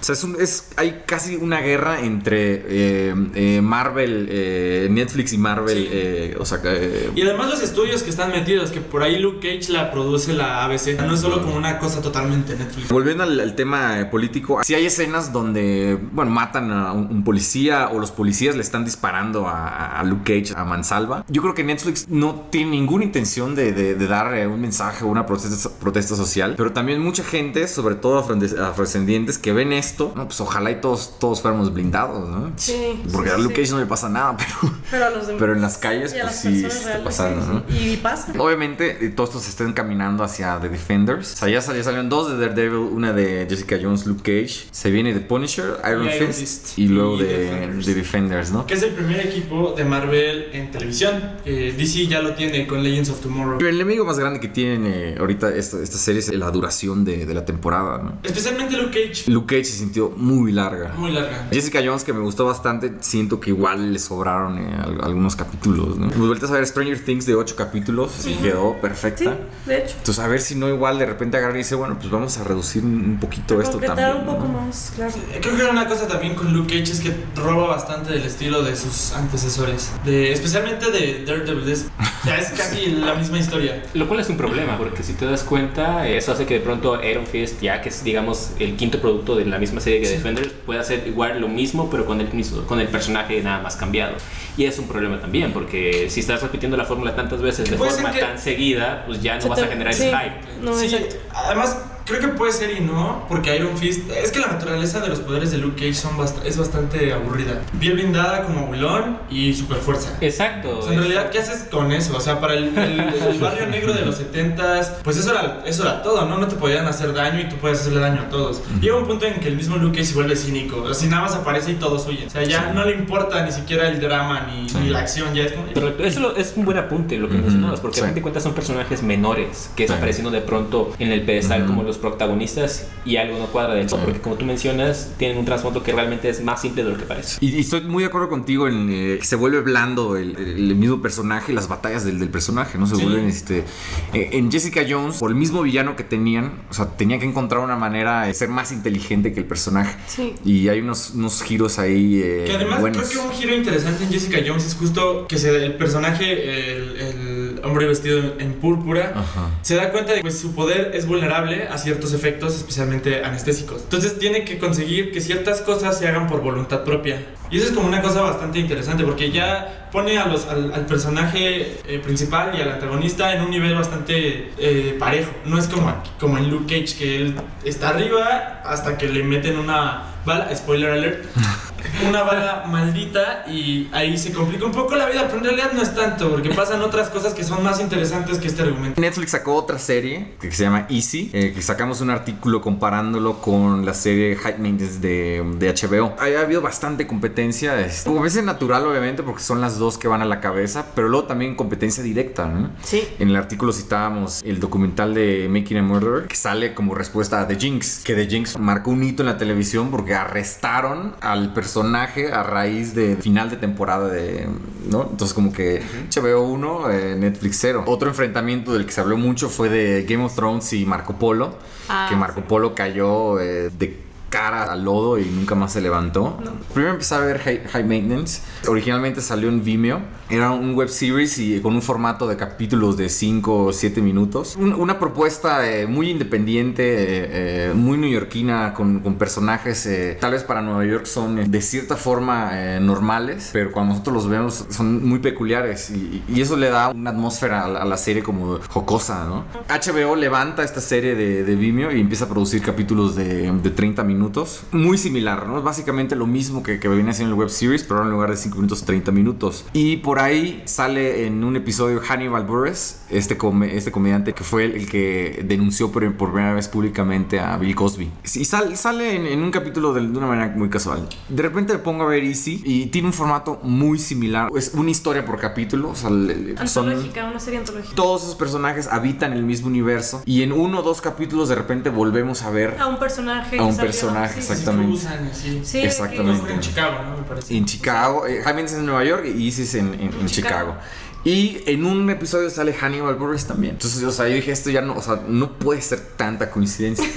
O 0.00 0.04
sea, 0.04 0.14
es, 0.14 0.24
un- 0.24 0.36
es 0.40 0.68
hay 0.76 1.02
casi 1.06 1.36
una 1.36 1.60
guerra 1.60 2.00
entre 2.00 2.62
eh, 2.66 3.14
eh, 3.34 3.60
Marvel, 3.62 4.28
eh, 4.30 4.88
Netflix 4.90 5.32
y 5.32 5.38
Marvel. 5.38 5.78
Sí. 5.78 5.88
eh, 5.92 6.36
o 6.38 6.44
sea, 6.44 6.60
eh, 6.64 7.10
Y 7.14 7.22
además 7.22 7.50
los 7.50 7.62
estudios 7.62 8.02
que 8.02 8.10
están 8.10 8.30
metidos, 8.30 8.70
que 8.70 8.80
por 8.80 9.02
ahí 9.02 9.18
Luke 9.18 9.38
Cage 9.58 9.72
la 9.72 9.90
produce 9.92 10.32
la 10.32 10.64
ABC. 10.64 10.96
No 11.06 11.14
es 11.14 11.21
solo 11.22 11.42
como 11.42 11.56
una 11.56 11.78
cosa 11.78 12.00
totalmente 12.02 12.54
Netflix. 12.56 12.88
Volviendo 12.88 13.22
al, 13.22 13.38
al 13.40 13.54
tema 13.54 14.00
eh, 14.00 14.04
político, 14.06 14.60
si 14.64 14.74
hay 14.74 14.86
escenas 14.86 15.32
donde, 15.32 15.98
bueno, 16.12 16.30
matan 16.30 16.70
a 16.70 16.92
un, 16.92 17.06
un 17.10 17.24
policía 17.24 17.88
o 17.90 17.98
los 17.98 18.10
policías 18.10 18.54
le 18.56 18.62
están 18.62 18.84
disparando 18.84 19.48
a, 19.48 19.98
a 19.98 20.04
Luke 20.04 20.40
Cage 20.42 20.54
a 20.58 20.64
mansalva. 20.64 21.24
Yo 21.28 21.42
creo 21.42 21.54
que 21.54 21.64
Netflix 21.64 22.08
no 22.08 22.46
tiene 22.50 22.72
ninguna 22.72 23.04
intención 23.04 23.54
de, 23.54 23.72
de- 23.72 23.94
de 23.94 24.06
dar 24.06 24.34
eh, 24.34 24.46
un 24.46 24.60
mensaje 24.60 25.04
o 25.04 25.08
una 25.08 25.26
protesta, 25.26 25.70
protesta 25.80 26.16
social, 26.16 26.54
pero 26.56 26.72
también 26.72 27.00
mucha 27.00 27.22
gente, 27.24 27.66
sobre 27.68 27.94
todo 27.94 28.18
afro- 28.22 28.38
afrodescendientes, 28.66 29.38
que 29.38 29.52
ven 29.52 29.72
esto, 29.72 30.12
no, 30.16 30.26
pues 30.26 30.40
ojalá 30.40 30.70
y 30.70 30.80
todos, 30.80 31.18
todos 31.18 31.40
fuéramos 31.42 31.72
blindados, 31.72 32.28
¿no? 32.28 32.52
Sí. 32.56 33.00
Porque 33.12 33.30
sí, 33.30 33.34
a 33.34 33.38
Luke 33.38 33.54
sí. 33.54 33.62
Cage 33.62 33.72
no 33.72 33.80
le 33.80 33.86
pasa 33.86 34.08
nada, 34.08 34.36
pero, 34.36 34.74
Pero 34.90 35.06
a 35.06 35.10
los 35.10 35.26
demás. 35.26 35.40
pero 35.40 35.52
en 35.54 35.60
las 35.62 35.78
calles, 35.78 36.12
pues 36.12 36.24
las 36.24 36.40
sí, 36.40 36.64
está 36.64 37.02
pasando, 37.04 37.42
sí, 37.42 37.48
¿no? 37.52 37.62
sí. 37.68 37.88
Y 37.92 37.96
pasa. 37.98 38.32
Obviamente, 38.38 39.04
eh, 39.04 39.10
todo 39.10 39.26
esto 39.26 39.38
se 39.40 39.50
está 39.50 39.64
encaminando 39.64 40.24
hacia 40.24 40.58
The 40.60 40.68
Defenders. 41.16 41.32
O 41.34 41.36
sea, 41.36 41.48
ya, 41.48 41.60
sal- 41.60 41.76
ya 41.76 41.82
salieron 41.84 42.08
dos 42.08 42.30
de 42.30 42.38
Daredevil, 42.38 42.78
una 42.78 43.12
de 43.12 43.46
Jessica 43.48 43.76
Jones, 43.82 44.06
Luke 44.06 44.22
Cage. 44.22 44.66
Se 44.70 44.90
viene 44.90 45.12
The 45.12 45.20
Punisher, 45.20 45.76
Iron, 45.90 46.08
Fist, 46.08 46.40
Fist. 46.40 46.78
y 46.78 46.88
luego 46.88 47.16
Y 47.16 47.22
de 47.22 47.28
Defenders. 47.38 47.86
The 47.86 47.94
Defenders, 47.94 48.50
¿no? 48.52 48.66
Que 48.66 48.74
es 48.74 48.82
el 48.82 48.90
primer 48.90 49.20
equipo 49.26 49.74
de 49.76 49.84
Marvel 49.84 50.46
en 50.52 50.70
televisión. 50.70 51.22
Eh, 51.44 51.74
DC 51.76 52.06
ya 52.06 52.20
lo 52.22 52.34
tiene 52.34 52.66
con 52.66 52.82
Legends 52.82 53.10
of 53.10 53.20
Tomorrow. 53.20 53.58
Pero 53.58 53.70
el 53.70 53.76
enemigo 53.76 54.04
más 54.04 54.18
grande 54.18 54.40
que 54.40 54.48
tienen 54.48 54.84
eh, 54.86 55.16
ahorita 55.18 55.54
esta, 55.54 55.80
esta 55.82 55.98
serie 55.98 56.20
es 56.20 56.32
la 56.34 56.50
duración 56.50 57.04
de, 57.04 57.26
de 57.26 57.34
la 57.34 57.44
temporada, 57.44 57.98
¿no? 58.02 58.18
Especialmente 58.22 58.76
Luke 58.76 58.90
Cage. 59.08 59.30
Luke 59.30 59.54
Cage 59.56 59.64
se 59.66 59.78
sintió 59.78 60.10
muy 60.16 60.52
larga. 60.52 60.94
Muy 60.96 61.12
larga. 61.12 61.48
Jessica 61.52 61.80
Jones, 61.84 62.04
que 62.04 62.12
me 62.12 62.20
gustó 62.20 62.44
bastante, 62.46 62.92
siento 63.00 63.40
que 63.40 63.50
igual 63.50 63.92
le 63.92 63.98
sobraron 63.98 64.58
eh, 64.58 64.74
al- 64.82 65.00
algunos 65.04 65.36
capítulos, 65.36 65.96
¿no? 65.98 66.06
Me 66.08 66.26
vueltas 66.26 66.50
a 66.50 66.54
ver 66.54 66.66
Stranger 66.66 66.98
Things 67.04 67.26
de 67.26 67.34
8 67.34 67.56
capítulos 67.56 68.26
y 68.26 68.34
quedó 68.34 68.76
perfecta. 68.80 69.32
Sí, 69.64 69.68
de 69.70 69.78
hecho. 69.78 69.94
Entonces, 69.98 70.18
a 70.22 70.28
ver 70.28 70.40
si 70.40 70.54
no 70.54 70.68
igual 70.68 70.98
de 71.02 71.06
repente 71.06 71.36
agarra 71.36 71.54
y 71.54 71.58
dice, 71.58 71.74
bueno, 71.74 71.96
pues 71.98 72.10
vamos 72.10 72.38
a 72.38 72.44
reducir 72.44 72.82
un 72.84 73.18
poquito 73.20 73.60
esto 73.60 73.72
Concretar 73.72 73.96
también. 73.96 74.28
un 74.28 74.34
poco 74.34 74.46
¿no? 74.52 74.60
más, 74.66 74.92
claro. 74.94 75.12
Eh, 75.32 75.38
Creo 75.42 75.56
que 75.56 75.64
una 75.64 75.86
cosa 75.88 76.06
también 76.06 76.34
con 76.34 76.52
Luke 76.52 76.68
Cage 76.78 76.92
es 76.92 77.00
que 77.00 77.12
roba 77.36 77.66
bastante 77.68 78.12
del 78.12 78.22
estilo 78.22 78.62
de 78.62 78.76
sus 78.76 79.12
antecesores. 79.12 79.92
De, 80.04 80.32
especialmente 80.32 80.90
de 80.90 81.24
Daredevil. 81.24 81.68
Es, 81.68 81.86
o 81.98 82.24
sea, 82.24 82.38
es 82.38 82.50
casi 82.56 82.86
la 82.86 83.14
misma 83.14 83.38
historia. 83.38 83.82
Lo 83.94 84.06
cual 84.08 84.20
es 84.20 84.28
un 84.28 84.36
problema, 84.36 84.78
porque 84.78 85.02
si 85.02 85.14
te 85.14 85.26
das 85.26 85.42
cuenta, 85.42 86.08
eso 86.08 86.32
hace 86.32 86.46
que 86.46 86.54
de 86.54 86.60
pronto 86.60 87.02
Iron 87.02 87.26
Fist, 87.26 87.60
ya 87.60 87.80
que 87.82 87.88
es, 87.88 88.04
digamos, 88.04 88.52
el 88.58 88.76
quinto 88.76 89.00
producto 89.00 89.36
de 89.36 89.44
la 89.44 89.58
misma 89.58 89.80
serie 89.80 90.00
que 90.00 90.08
Defenders, 90.08 90.50
pueda 90.64 90.80
hacer 90.80 91.06
igual 91.06 91.40
lo 91.40 91.48
mismo, 91.48 91.90
pero 91.90 92.06
con 92.06 92.20
el, 92.20 92.32
mismo, 92.32 92.62
con 92.62 92.80
el 92.80 92.88
personaje 92.88 93.40
nada 93.42 93.60
más 93.62 93.76
cambiado. 93.76 94.14
Y 94.56 94.66
es 94.66 94.78
un 94.78 94.86
problema 94.86 95.18
también, 95.20 95.52
porque 95.52 96.08
si 96.10 96.20
estás 96.20 96.42
repitiendo 96.42 96.76
la 96.76 96.84
fórmula 96.84 97.16
tantas 97.16 97.40
veces 97.40 97.68
de 97.70 97.76
forma 97.76 98.12
que- 98.12 98.20
tan 98.20 98.38
seguida, 98.38 99.04
pues 99.06 99.22
ya 99.22 99.38
no 99.38 99.48
vas 99.48 99.60
a 99.62 99.66
generar 99.66 99.94
sí. 99.94 100.04
ese 100.04 100.10
hype. 100.16 100.62
No, 100.62 100.74
sí, 100.78 100.91
además 101.34 101.76
creo 102.12 102.30
que 102.30 102.36
puede 102.36 102.52
ser 102.52 102.70
y 102.76 102.80
no, 102.80 103.24
porque 103.28 103.54
Iron 103.56 103.76
Fist. 103.76 104.08
Es 104.10 104.32
que 104.32 104.38
la 104.40 104.48
naturaleza 104.48 105.00
de 105.00 105.08
los 105.08 105.20
poderes 105.20 105.50
de 105.50 105.58
Luke 105.58 105.76
Cage 105.76 105.94
son 105.94 106.16
bast- 106.16 106.44
es 106.44 106.56
bastante 106.56 107.12
aburrida. 107.12 107.60
Bien 107.74 107.94
blindada 107.94 108.44
como 108.44 108.60
abuelón 108.60 109.18
y 109.30 109.52
super 109.54 109.78
fuerza. 109.78 110.16
Exacto. 110.20 110.78
O 110.78 110.82
sea, 110.82 110.92
en 110.92 110.98
realidad, 111.00 111.30
¿qué 111.30 111.38
haces 111.38 111.64
con 111.70 111.92
eso? 111.92 112.16
O 112.16 112.20
sea, 112.20 112.40
para 112.40 112.54
el, 112.54 112.76
el- 112.76 113.00
el 113.00 113.38
barrio 113.40 113.66
negro 113.66 113.92
de 113.92 114.04
los 114.04 114.20
70s, 114.20 114.86
pues 115.02 115.16
eso 115.16 115.30
era, 115.30 115.62
eso 115.66 115.82
era 115.82 116.02
todo, 116.02 116.24
¿no? 116.26 116.38
No 116.38 116.46
te 116.48 116.56
podían 116.56 116.86
hacer 116.86 117.12
daño 117.12 117.40
y 117.40 117.48
tú 117.48 117.56
puedes 117.56 117.80
hacerle 117.80 118.00
daño 118.00 118.22
a 118.22 118.28
todos. 118.28 118.62
Llega 118.80 118.96
un 118.96 119.06
punto 119.06 119.26
en 119.26 119.40
que 119.40 119.48
el 119.48 119.56
mismo 119.56 119.76
Luke 119.76 119.96
Cage 119.98 120.08
se 120.10 120.14
vuelve 120.14 120.36
cínico. 120.36 120.82
O 120.82 120.94
sea, 120.94 121.08
nada 121.08 121.22
más 121.22 121.34
aparece 121.34 121.72
y 121.72 121.74
todos 121.74 122.06
huyen. 122.06 122.26
O 122.28 122.30
sea, 122.30 122.42
ya 122.44 122.72
no 122.72 122.84
le 122.84 122.92
importa 122.94 123.44
ni 123.44 123.52
siquiera 123.52 123.88
el 123.88 124.00
drama 124.00 124.46
ni, 124.52 124.66
ni 124.80 124.88
la 124.90 125.00
acción, 125.00 125.34
ya 125.34 125.44
es 125.44 125.52
como. 125.52 125.66
Pero 125.72 125.88
eso 126.04 126.36
es 126.36 126.52
un 126.56 126.64
buen 126.64 126.78
apunte 126.78 127.16
lo 127.16 127.28
que 127.28 127.36
mencionabas, 127.36 127.80
porque 127.80 127.96
sí. 127.96 128.02
a 128.02 128.06
fin 128.06 128.14
de 128.14 128.22
cuentas 128.22 128.42
son 128.42 128.52
personajes 128.54 129.02
menores 129.02 129.70
que 129.76 129.84
están 129.84 129.98
apareciendo 129.98 130.30
de 130.30 130.40
pronto 130.40 130.92
en 130.98 131.12
el 131.12 131.22
pedestal 131.22 131.66
como 131.66 131.82
los 131.82 131.98
protagonistas 132.02 132.86
y 133.04 133.16
algo 133.16 133.38
no 133.38 133.46
cuadra 133.46 133.74
todo, 133.86 133.98
Sí. 133.98 134.04
porque 134.04 134.20
como 134.20 134.34
tú 134.36 134.44
mencionas, 134.44 135.12
tienen 135.18 135.38
un 135.38 135.44
trasfondo 135.44 135.82
que 135.82 135.92
realmente 135.92 136.28
es 136.28 136.42
más 136.42 136.60
simple 136.60 136.84
de 136.84 136.90
lo 136.90 136.98
que 136.98 137.04
parece. 137.04 137.38
Y, 137.40 137.56
y 137.56 137.60
estoy 137.60 137.80
muy 137.82 138.02
de 138.02 138.08
acuerdo 138.08 138.28
contigo 138.28 138.68
en 138.68 138.88
eh, 138.90 139.16
que 139.18 139.24
se 139.24 139.36
vuelve 139.36 139.60
blando 139.62 140.16
el, 140.16 140.36
el 140.36 140.74
mismo 140.76 141.00
personaje 141.00 141.52
las 141.52 141.68
batallas 141.68 142.04
del, 142.04 142.18
del 142.18 142.28
personaje, 142.28 142.76
¿no? 142.78 142.86
Se 142.86 142.96
Sí. 142.96 143.02
vuelven, 143.04 143.26
este... 143.26 143.64
eh, 144.12 144.28
en 144.32 144.50
Jessica 144.52 144.82
Jones, 144.88 145.16
por 145.18 145.30
el 145.30 145.36
mismo 145.36 145.62
villano 145.62 145.96
que 145.96 146.04
tenían, 146.04 146.52
o 146.70 146.74
sea, 146.74 146.86
tenían 146.96 147.20
que 147.20 147.26
encontrar 147.26 147.60
una 147.62 147.76
manera 147.76 148.26
de 148.26 148.34
ser 148.34 148.48
más 148.48 148.72
inteligente 148.72 149.32
que 149.32 149.40
el 149.40 149.46
personaje. 149.46 149.96
Sí. 150.06 150.34
Y 150.44 150.68
hay 150.68 150.80
unos, 150.80 151.10
unos 151.14 151.42
giros 151.42 151.78
ahí 151.78 152.20
eh, 152.22 152.44
Que 152.46 152.56
además 152.56 152.80
buenos. 152.80 153.08
creo 153.08 153.22
que 153.22 153.28
un 153.28 153.32
giro 153.34 153.54
interesante 153.54 154.04
en 154.04 154.10
Jessica 154.10 154.38
Jones 154.46 154.66
es 154.66 154.74
justo 154.74 155.26
que 155.28 155.38
se, 155.38 155.52
el 155.64 155.74
personaje, 155.76 156.32
el, 156.32 156.96
el 156.96 157.41
hombre 157.64 157.86
vestido 157.86 158.34
en 158.38 158.54
púrpura, 158.54 159.12
Ajá. 159.14 159.50
se 159.62 159.76
da 159.76 159.90
cuenta 159.90 160.10
de 160.12 160.16
que 160.18 160.22
pues, 160.22 160.38
su 160.38 160.54
poder 160.54 160.92
es 160.94 161.06
vulnerable 161.06 161.68
a 161.68 161.78
ciertos 161.78 162.12
efectos, 162.12 162.54
especialmente 162.54 163.24
anestésicos. 163.24 163.82
Entonces 163.82 164.18
tiene 164.18 164.44
que 164.44 164.58
conseguir 164.58 165.12
que 165.12 165.20
ciertas 165.20 165.60
cosas 165.60 165.98
se 165.98 166.08
hagan 166.08 166.26
por 166.26 166.40
voluntad 166.40 166.84
propia. 166.84 167.24
Y 167.50 167.58
eso 167.58 167.66
es 167.66 167.72
como 167.72 167.86
una 167.86 168.00
cosa 168.00 168.22
bastante 168.22 168.58
interesante 168.58 169.04
porque 169.04 169.30
ya 169.30 169.88
pone 169.92 170.18
a 170.18 170.26
los, 170.26 170.46
al, 170.46 170.72
al 170.72 170.86
personaje 170.86 171.76
eh, 171.86 171.98
principal 172.02 172.52
y 172.56 172.62
al 172.62 172.70
antagonista 172.70 173.34
en 173.34 173.42
un 173.42 173.50
nivel 173.50 173.74
bastante 173.74 174.52
eh, 174.58 174.96
parejo. 174.98 175.30
No 175.44 175.58
es 175.58 175.66
como, 175.68 175.94
como 176.18 176.38
en 176.38 176.50
Luke 176.50 176.64
Cage 176.80 176.96
que 176.96 177.16
él 177.16 177.34
está 177.64 177.90
arriba 177.90 178.62
hasta 178.64 178.96
que 178.96 179.06
le 179.08 179.22
meten 179.22 179.58
una 179.58 180.04
bala, 180.24 180.54
spoiler 180.56 180.90
alert, 180.90 181.24
una 182.06 182.22
bala 182.22 182.64
maldita 182.66 183.44
y 183.48 183.88
ahí 183.92 184.16
se 184.16 184.32
complica 184.32 184.64
un 184.64 184.72
poco 184.72 184.96
la 184.96 185.06
vida, 185.06 185.26
pero 185.26 185.38
en 185.38 185.44
realidad 185.44 185.72
no 185.72 185.82
es 185.82 185.94
tanto 185.94 186.30
porque 186.30 186.50
pasan 186.50 186.82
otras 186.82 187.08
cosas 187.10 187.34
que 187.34 187.44
son 187.44 187.62
más 187.62 187.80
interesantes 187.80 188.38
que 188.38 188.48
este 188.48 188.62
argumento. 188.62 189.00
Netflix 189.00 189.32
sacó 189.32 189.54
otra 189.54 189.78
serie 189.78 190.32
que 190.40 190.50
se 190.52 190.64
llama 190.64 190.86
Easy, 190.88 191.30
eh, 191.32 191.52
que 191.54 191.62
sacamos 191.62 192.00
un 192.00 192.10
artículo 192.10 192.60
comparándolo 192.60 193.40
con 193.40 193.84
la 193.84 193.94
serie 193.94 194.36
High 194.36 194.58
Maintenance 194.58 195.00
de, 195.00 195.42
de 195.58 195.74
HBO. 195.74 196.14
Ha 196.18 196.40
habido 196.40 196.60
bastante 196.60 197.06
competencia, 197.06 197.80
es, 197.80 198.02
como 198.04 198.20
a 198.20 198.22
veces 198.22 198.44
natural 198.44 198.86
obviamente 198.86 199.22
porque 199.22 199.42
son 199.42 199.60
las 199.60 199.78
dos 199.78 199.98
que 199.98 200.08
van 200.08 200.22
a 200.22 200.24
la 200.24 200.40
cabeza, 200.40 200.86
pero 200.94 201.08
luego 201.08 201.26
también 201.26 201.54
competencia 201.54 202.02
directa, 202.02 202.46
¿no? 202.46 202.70
Sí. 202.82 203.02
En 203.18 203.28
el 203.28 203.36
artículo 203.36 203.72
citábamos 203.72 204.42
el 204.44 204.60
documental 204.60 205.14
de 205.14 205.48
Making 205.50 205.78
a 205.78 205.82
Murderer, 205.82 206.28
que 206.28 206.36
sale 206.36 206.74
como 206.74 206.94
respuesta 206.94 207.40
a 207.40 207.48
The 207.48 207.56
Jinx, 207.56 208.00
que 208.04 208.14
The 208.14 208.26
Jinx 208.26 208.58
marcó 208.58 208.90
un 208.90 209.02
hito 209.02 209.22
en 209.22 209.28
la 209.28 209.38
televisión 209.38 209.90
porque 209.90 210.14
arrestaron 210.14 211.16
al 211.20 211.52
personaje 211.52 211.71
a 211.76 212.42
raíz 212.42 212.94
de 212.94 213.16
final 213.16 213.50
de 213.50 213.56
temporada 213.56 214.08
de, 214.08 214.48
¿no? 214.90 215.08
Entonces 215.10 215.34
como 215.34 215.52
que 215.52 215.82
HBO 216.14 216.42
1, 216.42 216.90
eh, 216.90 217.16
Netflix 217.16 217.58
0. 217.60 217.84
Otro 217.86 218.08
enfrentamiento 218.08 218.72
del 218.72 218.86
que 218.86 218.92
se 218.92 219.00
habló 219.00 219.16
mucho 219.16 219.48
fue 219.48 219.68
de 219.68 220.04
Game 220.04 220.24
of 220.24 220.34
Thrones 220.34 220.72
y 220.72 220.84
Marco 220.84 221.14
Polo, 221.18 221.54
Ah, 221.88 222.06
que 222.08 222.16
Marco 222.16 222.42
Polo 222.42 222.74
cayó 222.74 223.40
eh, 223.40 223.70
de 223.70 223.98
cara 224.32 224.64
al 224.72 224.82
lodo 224.84 225.18
y 225.18 225.26
nunca 225.26 225.54
más 225.54 225.72
se 225.74 225.80
levantó. 225.82 226.38
Primero 226.72 226.94
empecé 226.94 227.14
a 227.14 227.18
ver 227.18 227.38
High, 227.38 227.60
High 227.70 227.84
Maintenance. 227.84 228.40
Originalmente 228.66 229.20
salió 229.20 229.48
en 229.50 229.62
Vimeo. 229.62 230.00
Era 230.30 230.50
un 230.52 230.74
web 230.74 230.88
series 230.88 231.38
y 231.38 231.60
con 231.60 231.74
un 231.74 231.82
formato 231.82 232.26
de 232.26 232.36
capítulos 232.38 232.96
de 232.96 233.10
5 233.10 233.64
o 233.66 233.72
7 233.72 234.00
minutos. 234.00 234.56
Un- 234.56 234.72
una 234.72 234.98
propuesta 234.98 235.68
eh, 235.70 235.86
muy 235.86 236.08
independiente, 236.10 236.82
eh, 236.82 237.28
eh, 237.68 237.72
muy 237.74 237.98
neoyorquina, 237.98 238.72
con, 238.72 239.00
con 239.00 239.16
personajes 239.16 239.84
eh, 239.84 240.16
tal 240.18 240.32
vez 240.32 240.42
para 240.44 240.62
Nueva 240.62 240.84
York 240.86 241.04
son 241.04 241.38
eh, 241.38 241.44
de 241.46 241.60
cierta 241.60 241.96
forma 241.96 242.50
eh, 242.54 242.80
normales, 242.80 243.50
pero 243.52 243.70
cuando 243.70 243.92
nosotros 243.92 244.14
los 244.14 244.28
vemos 244.28 244.64
son 244.70 245.06
muy 245.06 245.18
peculiares 245.18 245.90
y, 245.90 246.22
y 246.26 246.40
eso 246.40 246.56
le 246.56 246.70
da 246.70 246.88
una 246.88 247.10
atmósfera 247.10 247.66
a 247.66 247.68
la, 247.68 247.82
a 247.82 247.84
la 247.84 247.98
serie 247.98 248.22
como 248.22 248.58
jocosa, 248.70 249.26
¿no? 249.26 249.44
HBO 249.68 250.16
levanta 250.16 250.62
esta 250.64 250.80
serie 250.80 251.14
de, 251.14 251.44
de 251.44 251.54
Vimeo 251.56 251.92
y 251.92 252.00
empieza 252.00 252.24
a 252.24 252.28
producir 252.28 252.62
capítulos 252.62 253.14
de, 253.14 253.50
de 253.52 253.70
30 253.70 254.02
minutos 254.04 254.21
minutos. 254.22 254.62
Muy 254.72 254.98
similar, 254.98 255.46
¿no? 255.46 255.58
Es 255.58 255.64
básicamente 255.64 256.16
lo 256.16 256.26
mismo 256.26 256.62
que, 256.62 256.78
que 256.78 256.88
viene 256.88 257.10
haciendo 257.10 257.34
el 257.34 257.38
web 257.40 257.48
series, 257.50 257.82
pero 257.82 257.96
ahora 257.96 258.06
en 258.08 258.12
lugar 258.12 258.30
de 258.30 258.36
5 258.36 258.56
minutos, 258.56 258.84
30 258.84 259.12
minutos. 259.12 259.64
Y 259.72 259.98
por 259.98 260.18
ahí 260.18 260.62
sale 260.64 261.26
en 261.26 261.42
un 261.44 261.56
episodio 261.56 262.00
Hannibal 262.00 262.44
Buress, 262.44 263.02
este, 263.10 263.36
este 263.70 263.92
comediante 263.92 264.32
que 264.32 264.44
fue 264.44 264.64
el, 264.64 264.72
el 264.76 264.88
que 264.88 265.42
denunció 265.46 265.90
por, 265.90 266.02
por 266.16 266.32
primera 266.32 266.54
vez 266.54 266.68
públicamente 266.68 267.40
a 267.40 267.56
Bill 267.56 267.74
Cosby. 267.74 268.10
Y 268.34 268.44
sal- 268.44 268.76
sale 268.76 269.16
en, 269.16 269.26
en 269.26 269.42
un 269.42 269.50
capítulo 269.50 269.92
de, 269.92 270.00
de 270.02 270.18
una 270.18 270.26
manera 270.26 270.52
muy 270.56 270.68
casual. 270.68 271.08
De 271.28 271.42
repente 271.42 271.72
me 271.72 271.78
pongo 271.80 272.04
a 272.04 272.06
ver 272.06 272.22
Easy 272.24 272.62
y 272.64 272.86
tiene 272.86 273.08
un 273.08 273.14
formato 273.14 273.60
muy 273.62 273.98
similar. 273.98 274.48
Es 274.56 274.72
una 274.74 274.90
historia 274.90 275.24
por 275.24 275.38
capítulo. 275.38 275.90
O 275.90 275.94
sea, 275.96 276.10
le- 276.10 276.36
le- 276.36 276.54
Antológica, 276.58 277.24
una 277.26 277.40
serie 277.40 277.58
antológica. 277.58 277.94
todos 277.94 278.22
esos 278.22 278.34
personajes 278.36 278.86
habitan 278.88 279.32
el 279.32 279.42
mismo 279.42 279.66
universo 279.68 280.22
y 280.24 280.42
en 280.42 280.52
uno 280.52 280.80
o 280.80 280.82
dos 280.82 281.00
capítulos 281.00 281.48
de 281.48 281.54
repente 281.54 281.90
volvemos 281.90 282.42
a 282.42 282.50
ver 282.50 282.76
A 282.78 282.86
un 282.86 282.98
personaje. 282.98 283.58
A 283.58 283.62
un 283.64 283.76
personaje, 284.12 284.38
exactamente. 284.40 284.86
Sí, 284.98 285.06
usan, 285.06 285.30
sí. 285.34 285.60
Sí, 285.64 285.78
Exactamente. 285.82 286.52
En 286.52 286.60
Chicago, 286.60 286.98
¿no? 287.04 287.16
Me 287.18 287.22
parece. 287.24 287.56
en 287.56 287.64
Chicago, 287.64 288.26
eh, 288.26 288.40
Jaime 288.44 288.62
es 288.62 288.72
en 288.74 288.86
Nueva 288.86 289.04
York 289.04 289.24
y 289.26 289.46
Isis 289.46 289.74
en, 289.74 289.94
en- 289.94 290.00
en 290.00 290.26
Chicago. 290.26 290.28
Chicago. 290.28 290.76
Y 291.24 291.62
en 291.66 291.84
un 291.84 292.10
episodio 292.10 292.50
sale 292.50 292.74
Hannibal 292.74 293.14
Buress 293.14 293.46
también. 293.46 293.74
Entonces, 293.74 294.02
o 294.02 294.10
sea, 294.10 294.26
yo 294.28 294.34
dije, 294.34 294.50
esto 294.50 294.70
ya 294.70 294.80
no, 294.80 294.94
o 294.96 295.02
sea, 295.02 295.22
no 295.28 295.56
puede 295.58 295.80
ser 295.80 296.00
tanta 296.16 296.50
coincidencia. 296.50 297.06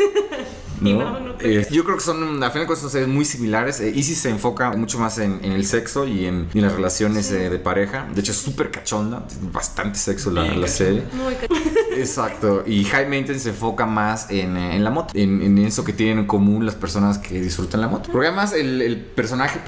Eh, 1.40 1.68
yo 1.72 1.84
creo 1.84 1.98
que 1.98 2.04
son, 2.04 2.44
a 2.44 2.50
final 2.50 2.64
de 2.64 2.68
cuentas, 2.68 2.80
son 2.80 2.90
series 2.90 3.08
muy 3.08 3.26
similares. 3.26 3.80
Eh, 3.80 3.92
Isis 3.96 4.20
se 4.20 4.30
enfoca 4.30 4.72
mucho 4.72 5.00
más 5.00 5.18
en, 5.18 5.40
en 5.44 5.52
el 5.52 5.66
sexo 5.66 6.08
y 6.08 6.26
en, 6.26 6.50
y 6.54 6.60
en 6.60 6.66
las 6.66 6.74
relaciones 6.74 7.32
eh, 7.32 7.50
de 7.50 7.60
pareja. 7.60 8.08
De 8.14 8.22
hecho, 8.22 8.32
es 8.32 8.38
súper 8.38 8.72
cachonda. 8.72 9.24
Bastante 9.52 9.98
sexo 10.00 10.32
la, 10.32 10.68
serie. 10.68 11.04
Muy 11.14 11.36
Exacto. 11.98 12.64
Y 12.66 12.84
High 12.84 13.08
Maintenance 13.08 13.44
se 13.44 13.50
enfoca 13.50 13.86
más 13.86 14.30
en, 14.30 14.58
eh, 14.58 14.76
en 14.76 14.84
la 14.84 14.90
moto, 14.90 15.14
en, 15.16 15.58
eso 15.60 15.84
que 15.84 15.94
tienen 15.94 16.20
en 16.20 16.28
común 16.28 16.66
las 16.66 16.76
personas 16.76 17.18
que 17.18 17.42
disfrutan 17.42 17.82
la 17.82 17.88
moto. 17.88 18.12
Porque 18.12 18.28
además 18.28 18.54
el, 18.54 18.82
el 18.82 18.98
personaje, 18.98 19.60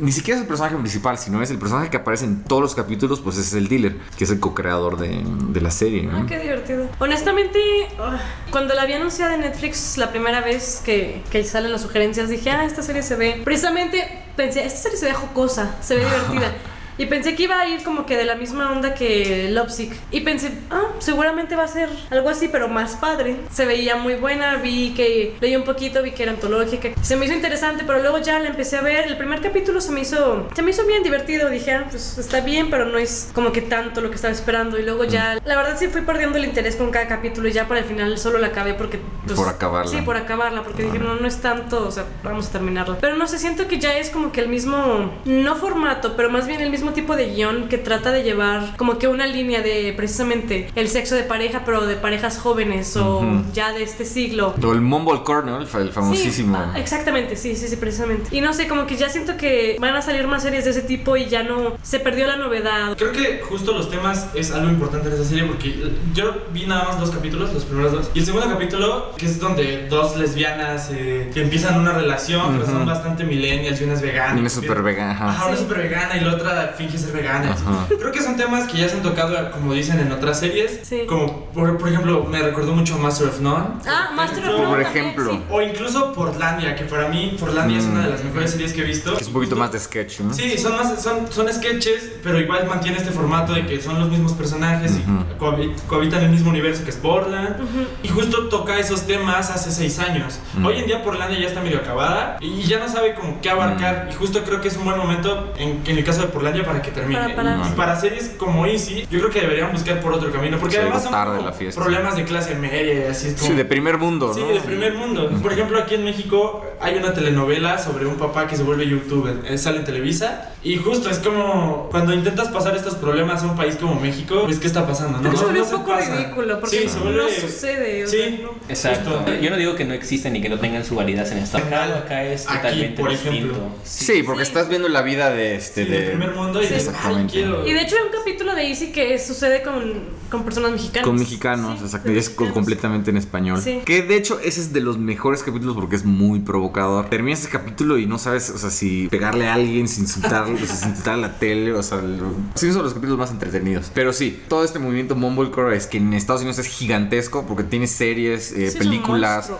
ni 0.00 0.12
siquiera 0.12 0.36
es 0.38 0.42
el 0.42 0.48
personaje 0.48 0.76
principal, 0.76 1.18
sino 1.18 1.42
es 1.42 1.50
el 1.50 1.58
personaje 1.58 1.90
que 1.90 1.96
aparece 1.96 2.24
en 2.24 2.44
todos 2.44 2.62
los 2.62 2.74
capítulos, 2.74 3.20
pues 3.20 3.38
es 3.38 3.52
el 3.54 3.68
dealer, 3.68 3.96
que 4.16 4.24
es 4.24 4.30
el 4.30 4.40
co-creador 4.40 4.98
de, 4.98 5.22
de 5.50 5.60
la 5.60 5.70
serie. 5.70 6.02
¿no? 6.02 6.18
Ah, 6.18 6.26
qué 6.28 6.38
divertido. 6.38 6.88
Honestamente, 6.98 7.58
ah, 7.98 8.18
cuando 8.50 8.74
la 8.74 8.86
vi 8.86 8.94
anunciada 8.94 9.34
en 9.34 9.40
Netflix 9.42 9.96
la 9.98 10.10
primera 10.10 10.40
vez 10.40 10.47
que, 10.84 11.22
que 11.30 11.44
salen 11.44 11.72
las 11.72 11.82
sugerencias, 11.82 12.28
dije, 12.28 12.50
ah, 12.50 12.64
esta 12.64 12.82
serie 12.82 13.02
se 13.02 13.16
ve. 13.16 13.42
Precisamente 13.44 14.08
pensé, 14.36 14.64
esta 14.64 14.80
serie 14.80 14.98
se 14.98 15.06
ve 15.06 15.12
jocosa, 15.12 15.76
se 15.80 15.96
ve 15.96 16.04
divertida. 16.04 16.52
Y 16.98 17.06
pensé 17.06 17.34
que 17.34 17.44
iba 17.44 17.58
a 17.60 17.66
ir 17.66 17.82
como 17.84 18.04
que 18.06 18.16
de 18.16 18.24
la 18.24 18.34
misma 18.34 18.72
onda 18.72 18.94
que 18.94 19.48
Lovesick. 19.50 19.92
Y 20.10 20.20
pensé, 20.20 20.52
ah, 20.70 20.88
seguramente 20.98 21.54
va 21.56 21.64
a 21.64 21.68
ser 21.68 21.88
algo 22.10 22.28
así, 22.28 22.48
pero 22.48 22.68
más 22.68 22.96
padre. 22.96 23.36
Se 23.50 23.66
veía 23.66 23.96
muy 23.96 24.14
buena, 24.14 24.56
vi 24.56 24.94
que 24.94 25.36
leí 25.40 25.54
un 25.56 25.62
poquito, 25.62 26.02
vi 26.02 26.10
que 26.10 26.24
era 26.24 26.32
antológica. 26.32 26.90
Se 27.00 27.16
me 27.16 27.26
hizo 27.26 27.34
interesante, 27.34 27.84
pero 27.86 28.00
luego 28.00 28.18
ya 28.18 28.38
la 28.40 28.48
empecé 28.48 28.76
a 28.76 28.80
ver. 28.82 29.06
El 29.06 29.16
primer 29.16 29.40
capítulo 29.40 29.80
se 29.80 29.92
me 29.92 30.00
hizo, 30.00 30.48
se 30.54 30.62
me 30.62 30.70
hizo 30.70 30.84
bien 30.86 31.02
divertido. 31.02 31.48
Dije, 31.48 31.72
ah, 31.72 31.86
pues 31.88 32.18
está 32.18 32.40
bien, 32.40 32.68
pero 32.68 32.84
no 32.86 32.98
es 32.98 33.30
como 33.32 33.52
que 33.52 33.62
tanto 33.62 34.00
lo 34.00 34.10
que 34.10 34.16
estaba 34.16 34.32
esperando. 34.32 34.78
Y 34.78 34.82
luego 34.82 35.04
ya, 35.04 35.38
la 35.44 35.56
verdad 35.56 35.76
sí 35.78 35.86
fui 35.86 36.00
perdiendo 36.02 36.38
el 36.38 36.44
interés 36.44 36.74
con 36.76 36.90
cada 36.90 37.06
capítulo 37.06 37.48
y 37.48 37.52
ya 37.52 37.68
para 37.68 37.80
el 37.80 37.86
final 37.86 38.18
solo 38.18 38.38
la 38.38 38.48
acabé 38.48 38.74
porque... 38.74 38.98
pues, 39.24 39.38
Por 39.38 39.48
acabarla. 39.48 39.90
Sí, 39.90 40.02
por 40.02 40.16
acabarla, 40.16 40.62
porque 40.64 40.82
dije, 40.82 40.98
no, 40.98 41.14
no 41.14 41.28
es 41.28 41.40
tanto, 41.40 41.86
o 41.86 41.90
sea, 41.92 42.06
vamos 42.24 42.48
a 42.48 42.52
terminarla. 42.52 42.98
Pero 43.00 43.16
no 43.16 43.26
sé, 43.28 43.38
siento 43.38 43.68
que 43.68 43.78
ya 43.78 43.96
es 43.96 44.10
como 44.10 44.32
que 44.32 44.40
el 44.40 44.48
mismo, 44.48 45.12
no 45.24 45.54
formato, 45.56 46.16
pero 46.16 46.28
más 46.30 46.46
bien 46.46 46.60
el 46.60 46.70
mismo 46.70 46.87
tipo 46.92 47.16
de 47.16 47.34
guion 47.34 47.68
que 47.68 47.78
trata 47.78 48.10
de 48.12 48.22
llevar 48.22 48.76
como 48.76 48.98
que 48.98 49.08
una 49.08 49.26
línea 49.26 49.62
de 49.62 49.92
precisamente 49.96 50.70
el 50.74 50.88
sexo 50.88 51.14
de 51.14 51.22
pareja, 51.22 51.62
pero 51.64 51.86
de 51.86 51.96
parejas 51.96 52.38
jóvenes 52.38 52.96
o 52.96 53.18
Ujú. 53.18 53.44
ya 53.52 53.72
de 53.72 53.82
este 53.82 54.04
siglo. 54.04 54.54
O 54.62 54.72
el 54.72 54.80
Mumblecore, 54.80 55.46
¿no? 55.46 55.60
El, 55.60 55.66
fa- 55.66 55.80
el 55.80 55.92
famosísimo. 55.92 56.56
Sí, 56.56 56.62
ah, 56.74 56.78
exactamente, 56.78 57.36
sí, 57.36 57.56
sí, 57.56 57.68
sí, 57.68 57.76
precisamente. 57.76 58.34
Y 58.36 58.40
no 58.40 58.52
sé, 58.52 58.68
como 58.68 58.86
que 58.86 58.96
ya 58.96 59.08
siento 59.08 59.36
que 59.36 59.76
van 59.80 59.94
a 59.96 60.02
salir 60.02 60.26
más 60.26 60.42
series 60.42 60.64
de 60.64 60.70
ese 60.70 60.82
tipo 60.82 61.16
y 61.16 61.26
ya 61.26 61.42
no 61.42 61.76
se 61.82 62.00
perdió 62.00 62.26
la 62.26 62.36
novedad. 62.36 62.96
Creo 62.96 63.12
que 63.12 63.40
justo 63.48 63.72
los 63.72 63.90
temas 63.90 64.28
es 64.34 64.50
algo 64.52 64.70
importante 64.70 65.08
en 65.08 65.14
esa 65.14 65.24
serie 65.24 65.44
porque 65.44 65.90
yo 66.14 66.34
vi 66.52 66.66
nada 66.66 66.84
más 66.84 67.00
dos 67.00 67.10
capítulos, 67.10 67.52
los 67.52 67.64
primeros 67.64 67.92
dos. 67.92 68.10
Y 68.14 68.20
el 68.20 68.26
segundo 68.26 68.48
capítulo, 68.48 69.12
que 69.16 69.26
es 69.26 69.38
donde 69.40 69.86
dos 69.88 70.16
lesbianas 70.16 70.90
eh, 70.92 71.30
que 71.32 71.42
empiezan 71.42 71.80
una 71.80 71.92
relación, 71.92 72.52
pero 72.58 72.66
son 72.66 72.86
bastante 72.86 73.24
millennials 73.24 73.80
y 73.80 73.84
una 73.84 73.94
es 73.94 74.02
vegana. 74.02 74.38
Una 74.38 74.46
es 74.46 74.52
súper 74.52 74.82
vegana, 74.82 75.12
ajá. 75.12 75.28
Ajá, 75.30 75.44
una 75.46 75.54
es 75.54 75.58
Sí. 75.60 75.64
súper 75.66 75.82
vegana 75.82 76.16
y 76.16 76.20
la 76.20 76.34
otra 76.34 76.74
finge 76.78 76.96
ser 76.96 77.12
vegana. 77.12 77.52
Ajá. 77.52 77.86
Creo 77.88 78.12
que 78.12 78.22
son 78.22 78.36
temas 78.36 78.66
que 78.68 78.78
ya 78.78 78.88
se 78.88 78.96
han 78.96 79.02
tocado, 79.02 79.50
como 79.50 79.72
dicen 79.74 79.98
en 80.00 80.10
otras 80.12 80.38
series. 80.40 80.80
Sí. 80.84 81.02
Como, 81.08 81.46
por, 81.46 81.76
por 81.76 81.88
ejemplo, 81.88 82.24
me 82.24 82.38
recordó 82.40 82.72
mucho 82.72 82.94
a 82.94 82.98
Master 82.98 83.28
of 83.28 83.40
None. 83.40 83.66
Ah, 83.86 84.10
Master 84.14 84.38
of 84.44 84.50
Por 84.50 84.58
None 84.60 84.68
Por 84.70 84.80
ejemplo. 84.80 85.30
sí. 85.32 85.42
O 85.50 85.60
incluso 85.60 86.12
Portlandia, 86.12 86.74
que 86.76 86.84
para 86.84 87.08
mí 87.08 87.36
Portlandia 87.38 87.78
es 87.78 87.84
Mm. 87.86 87.90
una 87.92 88.04
de 88.04 88.10
las 88.10 88.24
mejores 88.24 88.50
series 88.52 88.72
que 88.72 88.80
he 88.82 88.84
visto. 88.84 89.18
Es 89.18 89.26
un 89.26 89.32
poquito 89.34 89.56
más 89.56 89.72
de 89.72 89.80
sketch, 89.80 90.20
¿no? 90.20 90.32
Sí, 90.32 90.56
son, 90.56 90.76
más, 90.76 91.02
son, 91.02 91.30
son 91.30 91.52
sketches, 91.52 92.12
pero 92.22 92.38
igual 92.40 92.66
mantiene 92.66 92.96
este 92.98 93.10
formato 93.10 93.52
de 93.52 93.66
que 93.66 93.80
son 93.82 93.98
los 93.98 94.08
mismos 94.08 94.32
personajes 94.32 94.92
Ujú. 94.92 95.00
y 95.00 95.38
cohabi- 95.38 95.74
cohabitan 95.88 96.22
el 96.22 96.30
mismo 96.30 96.50
universo 96.50 96.84
que 96.84 96.90
es 96.90 96.96
Portland. 96.96 97.56
Y 98.02 98.08
justo 98.08 98.48
toca 98.48 98.78
esos 98.78 99.02
temas 99.06 99.50
hace 99.50 99.70
seis 99.72 99.98
años. 99.98 100.38
Ujú. 100.56 100.68
Hoy 100.68 100.78
en 100.78 100.86
día 100.86 101.02
Portlandia 101.02 101.38
ya 101.40 101.48
está 101.48 101.60
medio 101.60 101.78
acabada 101.78 102.36
y 102.40 102.62
ya 102.62 102.78
no 102.78 102.88
sabe 102.88 103.14
como 103.14 103.40
qué 103.40 103.50
abarcar. 103.50 104.08
Y 104.10 104.14
justo 104.14 104.42
creo 104.44 104.60
que 104.60 104.68
es 104.68 104.76
un 104.76 104.84
buen 104.84 104.96
momento 104.98 105.52
en, 105.56 105.80
en 105.86 105.98
el 105.98 106.04
caso 106.04 106.20
de 106.20 106.28
Portlandia 106.28 106.64
para 106.68 106.82
que 106.82 106.90
termine. 106.90 107.20
Para 107.20 107.34
parar. 107.36 107.60
Y 107.66 107.76
para 107.76 108.00
series 108.00 108.30
como 108.38 108.66
Easy, 108.66 109.06
yo 109.10 109.18
creo 109.18 109.30
que 109.30 109.40
deberían 109.40 109.72
buscar 109.72 110.00
por 110.00 110.12
otro 110.12 110.30
camino. 110.30 110.58
Porque 110.58 110.76
Sí, 110.76 110.80
además 110.80 111.02
son 111.02 111.12
tarde 111.12 111.42
la 111.42 111.52
fiesta. 111.52 111.80
problemas 111.80 112.16
de 112.16 112.24
clase 112.24 112.54
media 112.54 112.94
y 113.06 113.10
así 113.10 113.28
es 113.28 113.34
como... 113.34 113.48
Sí, 113.50 113.56
de 113.56 113.64
primer 113.64 113.98
mundo, 113.98 114.32
Sí, 114.34 114.40
¿no? 114.40 114.48
de 114.48 114.60
primer 114.60 114.94
mundo. 114.94 115.30
Por 115.42 115.52
ejemplo, 115.52 115.78
aquí 115.78 115.94
en 115.96 116.04
México 116.04 116.64
hay 116.80 116.96
una 116.96 117.12
telenovela 117.14 117.78
sobre 117.78 118.06
un 118.06 118.16
papá 118.16 118.46
que 118.46 118.56
se 118.56 118.62
vuelve 118.62 118.86
youtuber. 118.88 119.34
Eh, 119.44 119.58
Sale 119.58 119.78
en 119.78 119.84
Televisa. 119.84 120.52
Y 120.62 120.76
justo 120.76 121.08
es 121.10 121.18
como 121.18 121.88
cuando 121.90 122.12
intentas 122.12 122.48
pasar 122.48 122.74
estos 122.76 122.94
problemas 122.96 123.42
a 123.42 123.46
un 123.46 123.56
país 123.56 123.76
como 123.76 123.94
México, 124.00 124.42
pues 124.44 124.58
¿qué 124.58 124.66
está 124.66 124.86
pasando? 124.86 125.18
Creo 125.20 125.30
que 125.30 125.36
se 125.38 125.44
vuelve 125.44 125.60
No 125.60 125.64
un 125.66 125.70
poco 125.70 125.90
pasa. 125.90 126.16
ridículo 126.16 126.60
porque 126.60 126.78
Sí, 126.82 126.88
se 126.88 126.98
vuelve... 126.98 127.22
no 127.22 127.28
sucede. 127.28 128.04
o 128.04 128.08
Sí. 128.08 128.16
sea, 128.18 128.30
no. 128.42 128.50
Exacto. 128.68 129.10
Justo. 129.24 129.34
Yo 129.40 129.50
no 129.50 129.56
digo 129.56 129.74
que 129.76 129.84
no 129.84 129.94
existen 129.94 130.32
ni 130.32 130.40
que 130.42 130.48
no 130.48 130.58
tengan 130.58 130.84
su 130.84 130.94
validez 130.96 131.30
en 131.32 131.38
esto. 131.38 131.58
Acá, 131.58 131.84
acá 131.98 132.24
es 132.24 132.46
Aquí, 132.48 132.56
totalmente 132.56 133.00
por 133.00 133.10
distinto. 133.10 133.36
ejemplo. 133.36 133.58
Sí, 133.84 134.22
porque 134.24 134.44
Sí. 134.44 134.48
estás 134.50 134.68
viendo 134.68 134.88
la 134.88 135.02
vida 135.02 135.30
de 135.30 135.54
este. 135.54 135.84
Sí, 135.84 135.90
de... 135.90 136.00
de 136.00 136.06
primer 136.10 136.30
mundo 136.34 136.47
y 136.50 136.66
Sí. 136.66 136.74
dices, 136.74 136.88
ay, 136.88 136.94
Exactamente. 136.94 137.32
quiero... 137.32 137.66
Y 137.68 137.72
de 137.72 137.80
hecho 137.82 137.96
hay 137.96 138.02
un 138.06 138.12
capítulo 138.18 138.54
de 138.54 138.68
Easy 138.68 138.92
que 138.92 139.18
sucede 139.18 139.62
con, 139.62 139.82
con 140.30 140.44
personas 140.44 140.72
mexicanas. 140.72 141.06
Con 141.06 141.16
mexicanos, 141.18 141.78
Sí, 141.78 141.84
exacto. 141.86 142.12
Y 142.12 142.18
es 142.18 142.26
mexicanos. 142.28 142.52
completamente 142.54 143.10
en 143.10 143.16
español. 143.16 143.60
Sí. 143.62 143.80
Que 143.84 144.02
de 144.02 144.16
hecho 144.16 144.38
ese 144.40 144.60
es 144.60 144.72
de 144.72 144.80
los 144.80 144.98
mejores 144.98 145.42
capítulos 145.42 145.74
porque 145.74 145.96
es 145.96 146.04
muy 146.04 146.40
provocador. 146.40 147.08
Terminas 147.10 147.40
ese 147.40 147.48
capítulo 147.50 147.98
y 147.98 148.06
no 148.06 148.18
sabes, 148.18 148.50
o 148.50 148.58
sea, 148.58 148.70
si 148.70 149.08
pegarle 149.08 149.48
a 149.48 149.54
alguien, 149.54 149.88
si 149.88 150.00
insultarlo, 150.00 150.54
o 150.54 150.58
sea, 150.58 150.74
si 150.76 150.88
insultar 150.88 151.14
a 151.14 151.18
la 151.18 151.38
tele, 151.38 151.72
o 151.72 151.82
sea, 151.82 151.98
lo- 151.98 152.32
sí 152.54 152.72
son 152.72 152.82
los 152.82 152.94
capítulos 152.94 153.18
más 153.18 153.30
entretenidos. 153.30 153.90
Pero 153.94 154.12
sí, 154.12 154.40
todo 154.48 154.64
este 154.64 154.78
movimiento 154.78 155.14
Mumblecore 155.16 155.76
es 155.76 155.86
que 155.86 155.98
en 155.98 156.12
Estados 156.14 156.42
Unidos 156.42 156.58
es 156.58 156.66
gigantesco 156.66 157.46
porque 157.46 157.64
tiene 157.64 157.86
series, 157.86 158.52
eh, 158.52 158.72
películas, 158.78 159.50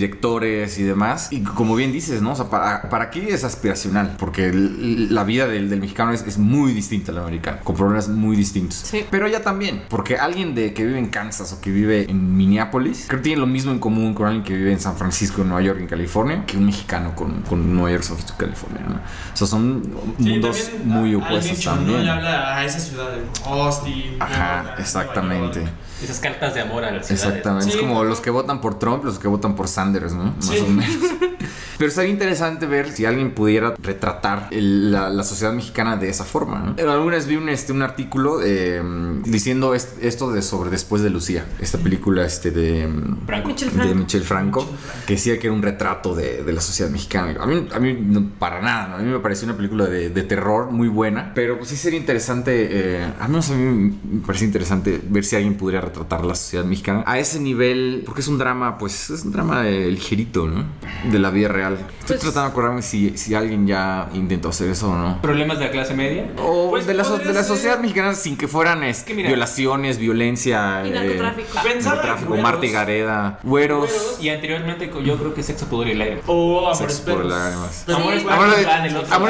directores 0.00 0.78
y 0.78 0.82
demás. 0.82 1.28
Y 1.30 1.42
como 1.42 1.74
bien 1.76 1.92
dices, 1.92 2.22
¿no? 2.22 2.32
O 2.32 2.36
sea, 2.36 2.50
para, 2.50 2.88
para 2.90 3.04
aquí 3.04 3.20
es 3.28 3.44
aspiracional 3.44 4.16
porque 4.18 4.46
el- 4.46 5.14
la 5.14 5.24
vida 5.24 5.46
del, 5.46 5.70
del 5.70 5.80
mexicano 5.80 6.12
es, 6.12 6.22
es 6.26 6.35
muy 6.38 6.72
distinta 6.72 7.12
a 7.12 7.14
la 7.16 7.22
americana, 7.22 7.60
con 7.60 7.76
problemas 7.76 8.08
muy 8.08 8.36
distintos. 8.36 8.76
Sí. 8.76 9.04
Pero 9.10 9.28
ya 9.28 9.42
también, 9.42 9.82
porque 9.88 10.16
alguien 10.16 10.54
de 10.54 10.72
que 10.74 10.84
vive 10.84 10.98
en 10.98 11.06
Kansas 11.08 11.52
o 11.52 11.60
que 11.60 11.70
vive 11.70 12.06
en 12.10 12.36
Minneapolis, 12.36 13.04
creo 13.08 13.20
que 13.20 13.24
tiene 13.24 13.40
lo 13.40 13.46
mismo 13.46 13.72
en 13.72 13.78
común 13.78 14.14
con 14.14 14.26
alguien 14.26 14.44
que 14.44 14.54
vive 14.54 14.72
en 14.72 14.80
San 14.80 14.96
Francisco, 14.96 15.42
en 15.42 15.48
Nueva 15.48 15.62
York, 15.62 15.78
en 15.80 15.86
California, 15.86 16.44
que 16.46 16.56
un 16.56 16.66
mexicano 16.66 17.14
con, 17.14 17.42
con 17.42 17.74
Nueva 17.74 17.90
York, 17.92 18.02
San 18.04 18.16
Francisco, 18.16 18.38
California. 18.38 18.82
¿no? 18.88 18.94
O 18.96 19.36
sea, 19.36 19.46
son 19.46 19.82
Sí, 20.18 20.30
mundos 20.30 20.56
también 20.70 20.88
muy 20.88 21.10
al 21.10 21.16
opuestos 21.16 21.64
también. 21.64 21.98
¿no? 21.98 22.04
Le 22.04 22.10
habla 22.10 22.56
a 22.56 22.64
esa 22.64 22.78
ciudad 22.78 23.10
de 23.10 23.22
Austin. 23.44 24.16
Ajá, 24.20 24.74
exactamente. 24.78 25.58
Nueva 25.60 25.70
York. 25.70 25.72
Esas 26.02 26.18
cartas 26.20 26.54
de 26.54 26.60
amor 26.60 26.84
a 26.84 26.90
las 26.90 27.06
ciudades. 27.06 27.26
Exactamente. 27.28 27.64
Sí. 27.70 27.70
Es 27.70 27.76
como 27.76 28.04
los 28.04 28.20
que 28.20 28.30
votan 28.30 28.60
por 28.60 28.78
Trump, 28.78 29.04
los 29.04 29.18
que 29.18 29.28
votan 29.28 29.54
por 29.56 29.66
Sanders, 29.68 30.12
¿no? 30.12 30.24
Más 30.24 30.44
Sí. 30.46 30.58
o 30.60 30.68
menos. 30.70 30.96
Pero 31.78 31.90
sería 31.90 32.10
interesante 32.10 32.66
ver 32.66 32.90
si 32.90 33.04
alguien 33.04 33.32
pudiera 33.32 33.74
retratar 33.82 34.48
el- 34.50 34.90
la, 34.92 35.08
la 35.10 35.24
sociedad 35.24 35.52
mexicana 35.52 35.96
de 35.96 36.08
esa 36.08 36.24
forma. 36.24 36.74
¿no? 36.78 36.90
Alguna 36.92 37.16
vez 37.16 37.26
vi 37.26 37.36
un, 37.36 37.48
este, 37.48 37.72
un 37.72 37.82
artículo 37.82 38.40
eh, 38.42 38.82
diciendo 39.24 39.74
est- 39.74 40.02
esto 40.02 40.30
de 40.32 40.42
sobre 40.42 40.70
Después 40.70 41.02
de 41.02 41.10
Lucía, 41.10 41.44
esta 41.60 41.78
película 41.78 42.24
este, 42.24 42.50
de, 42.50 42.88
Franco. 43.26 43.48
Michel 43.48 43.68
de 43.70 43.74
Franco. 43.74 43.94
Michel 43.94 44.22
Franco, 44.22 44.66
que 45.06 45.14
decía 45.14 45.38
que 45.38 45.46
era 45.48 45.54
un 45.56 45.62
retrato 45.62 46.14
de, 46.14 46.42
de 46.42 46.52
la 46.52 46.60
sociedad 46.60 46.90
mexicana. 46.90 47.34
A 47.40 47.46
mí, 47.46 47.66
a 47.74 47.78
mí 47.78 47.96
no, 48.00 48.30
para 48.38 48.60
nada, 48.60 48.88
¿no? 48.88 48.94
a 48.96 48.98
mí 48.98 49.10
me 49.10 49.18
pareció 49.20 49.46
una 49.46 49.56
película 49.56 49.86
de, 49.86 50.10
de 50.10 50.22
terror 50.22 50.70
muy 50.70 50.88
buena, 50.88 51.32
pero 51.34 51.56
pues 51.58 51.70
sí 51.70 51.76
sería 51.76 51.98
interesante, 51.98 52.68
eh, 52.70 53.12
al 53.20 53.28
menos 53.28 53.50
a 53.50 53.54
mí 53.54 53.98
me 54.10 54.20
parece 54.26 54.44
interesante 54.44 55.00
ver 55.08 55.24
si 55.24 55.36
alguien 55.36 55.54
pudiera 55.56 55.80
retratar 55.80 56.24
la 56.24 56.34
sociedad 56.34 56.64
mexicana 56.64 57.02
a 57.06 57.18
ese 57.18 57.40
nivel, 57.40 58.02
porque 58.04 58.20
es 58.22 58.28
un 58.28 58.38
drama, 58.38 58.78
pues 58.78 59.10
es 59.10 59.24
un 59.24 59.32
drama 59.32 59.68
eh, 59.68 59.90
ligerito, 59.90 60.46
¿no? 60.46 60.64
De 61.10 61.18
la 61.18 61.30
vida 61.30 61.48
real. 61.48 61.65
Real. 61.70 61.86
Estoy 62.00 62.06
Pues- 62.06 62.20
tratando 62.20 62.42
de 62.42 62.48
acordarme 62.52 62.82
si, 62.82 63.16
si 63.16 63.34
alguien 63.34 63.66
ya 63.66 64.08
intentó 64.14 64.48
hacer 64.50 64.70
eso 64.70 64.90
o 64.90 64.94
no. 64.96 65.20
¿Problemas 65.22 65.58
de 65.58 65.66
la 65.66 65.70
clase 65.70 65.94
media? 65.94 66.26
O 66.38 66.70
Pues 66.70 66.86
de, 66.86 66.94
la, 66.94 67.04
so- 67.04 67.18
de 67.18 67.32
la 67.32 67.42
sociedad 67.44 67.78
mexicana 67.78 68.14
sin 68.14 68.36
que 68.36 68.48
fueran 68.48 68.82
que 69.04 69.14
mira- 69.14 69.28
violaciones, 69.28 69.98
violencia, 69.98 70.82
Y 70.84 70.88
eh, 70.88 70.92
narcotráfico. 70.92 72.36
Marta 72.36 72.66
y 72.66 72.70
Gareda, 72.70 73.38
güeros. 73.42 73.90
Güeros. 73.90 74.18
Y 74.20 74.28
anteriormente 74.28 74.90
yo 75.04 75.16
creo 75.16 75.34
que 75.34 75.42
Sexo, 75.42 75.66
Pudor 75.66 75.88
y. 75.88 75.96
O 76.26 76.68
Amores 76.70 77.00
Perros. 77.00 77.26
lágrimas. 77.26 77.82
Pero 77.86 77.98
Sí. 77.98 78.02
Amores 78.04 78.26
Amor- 78.26 78.54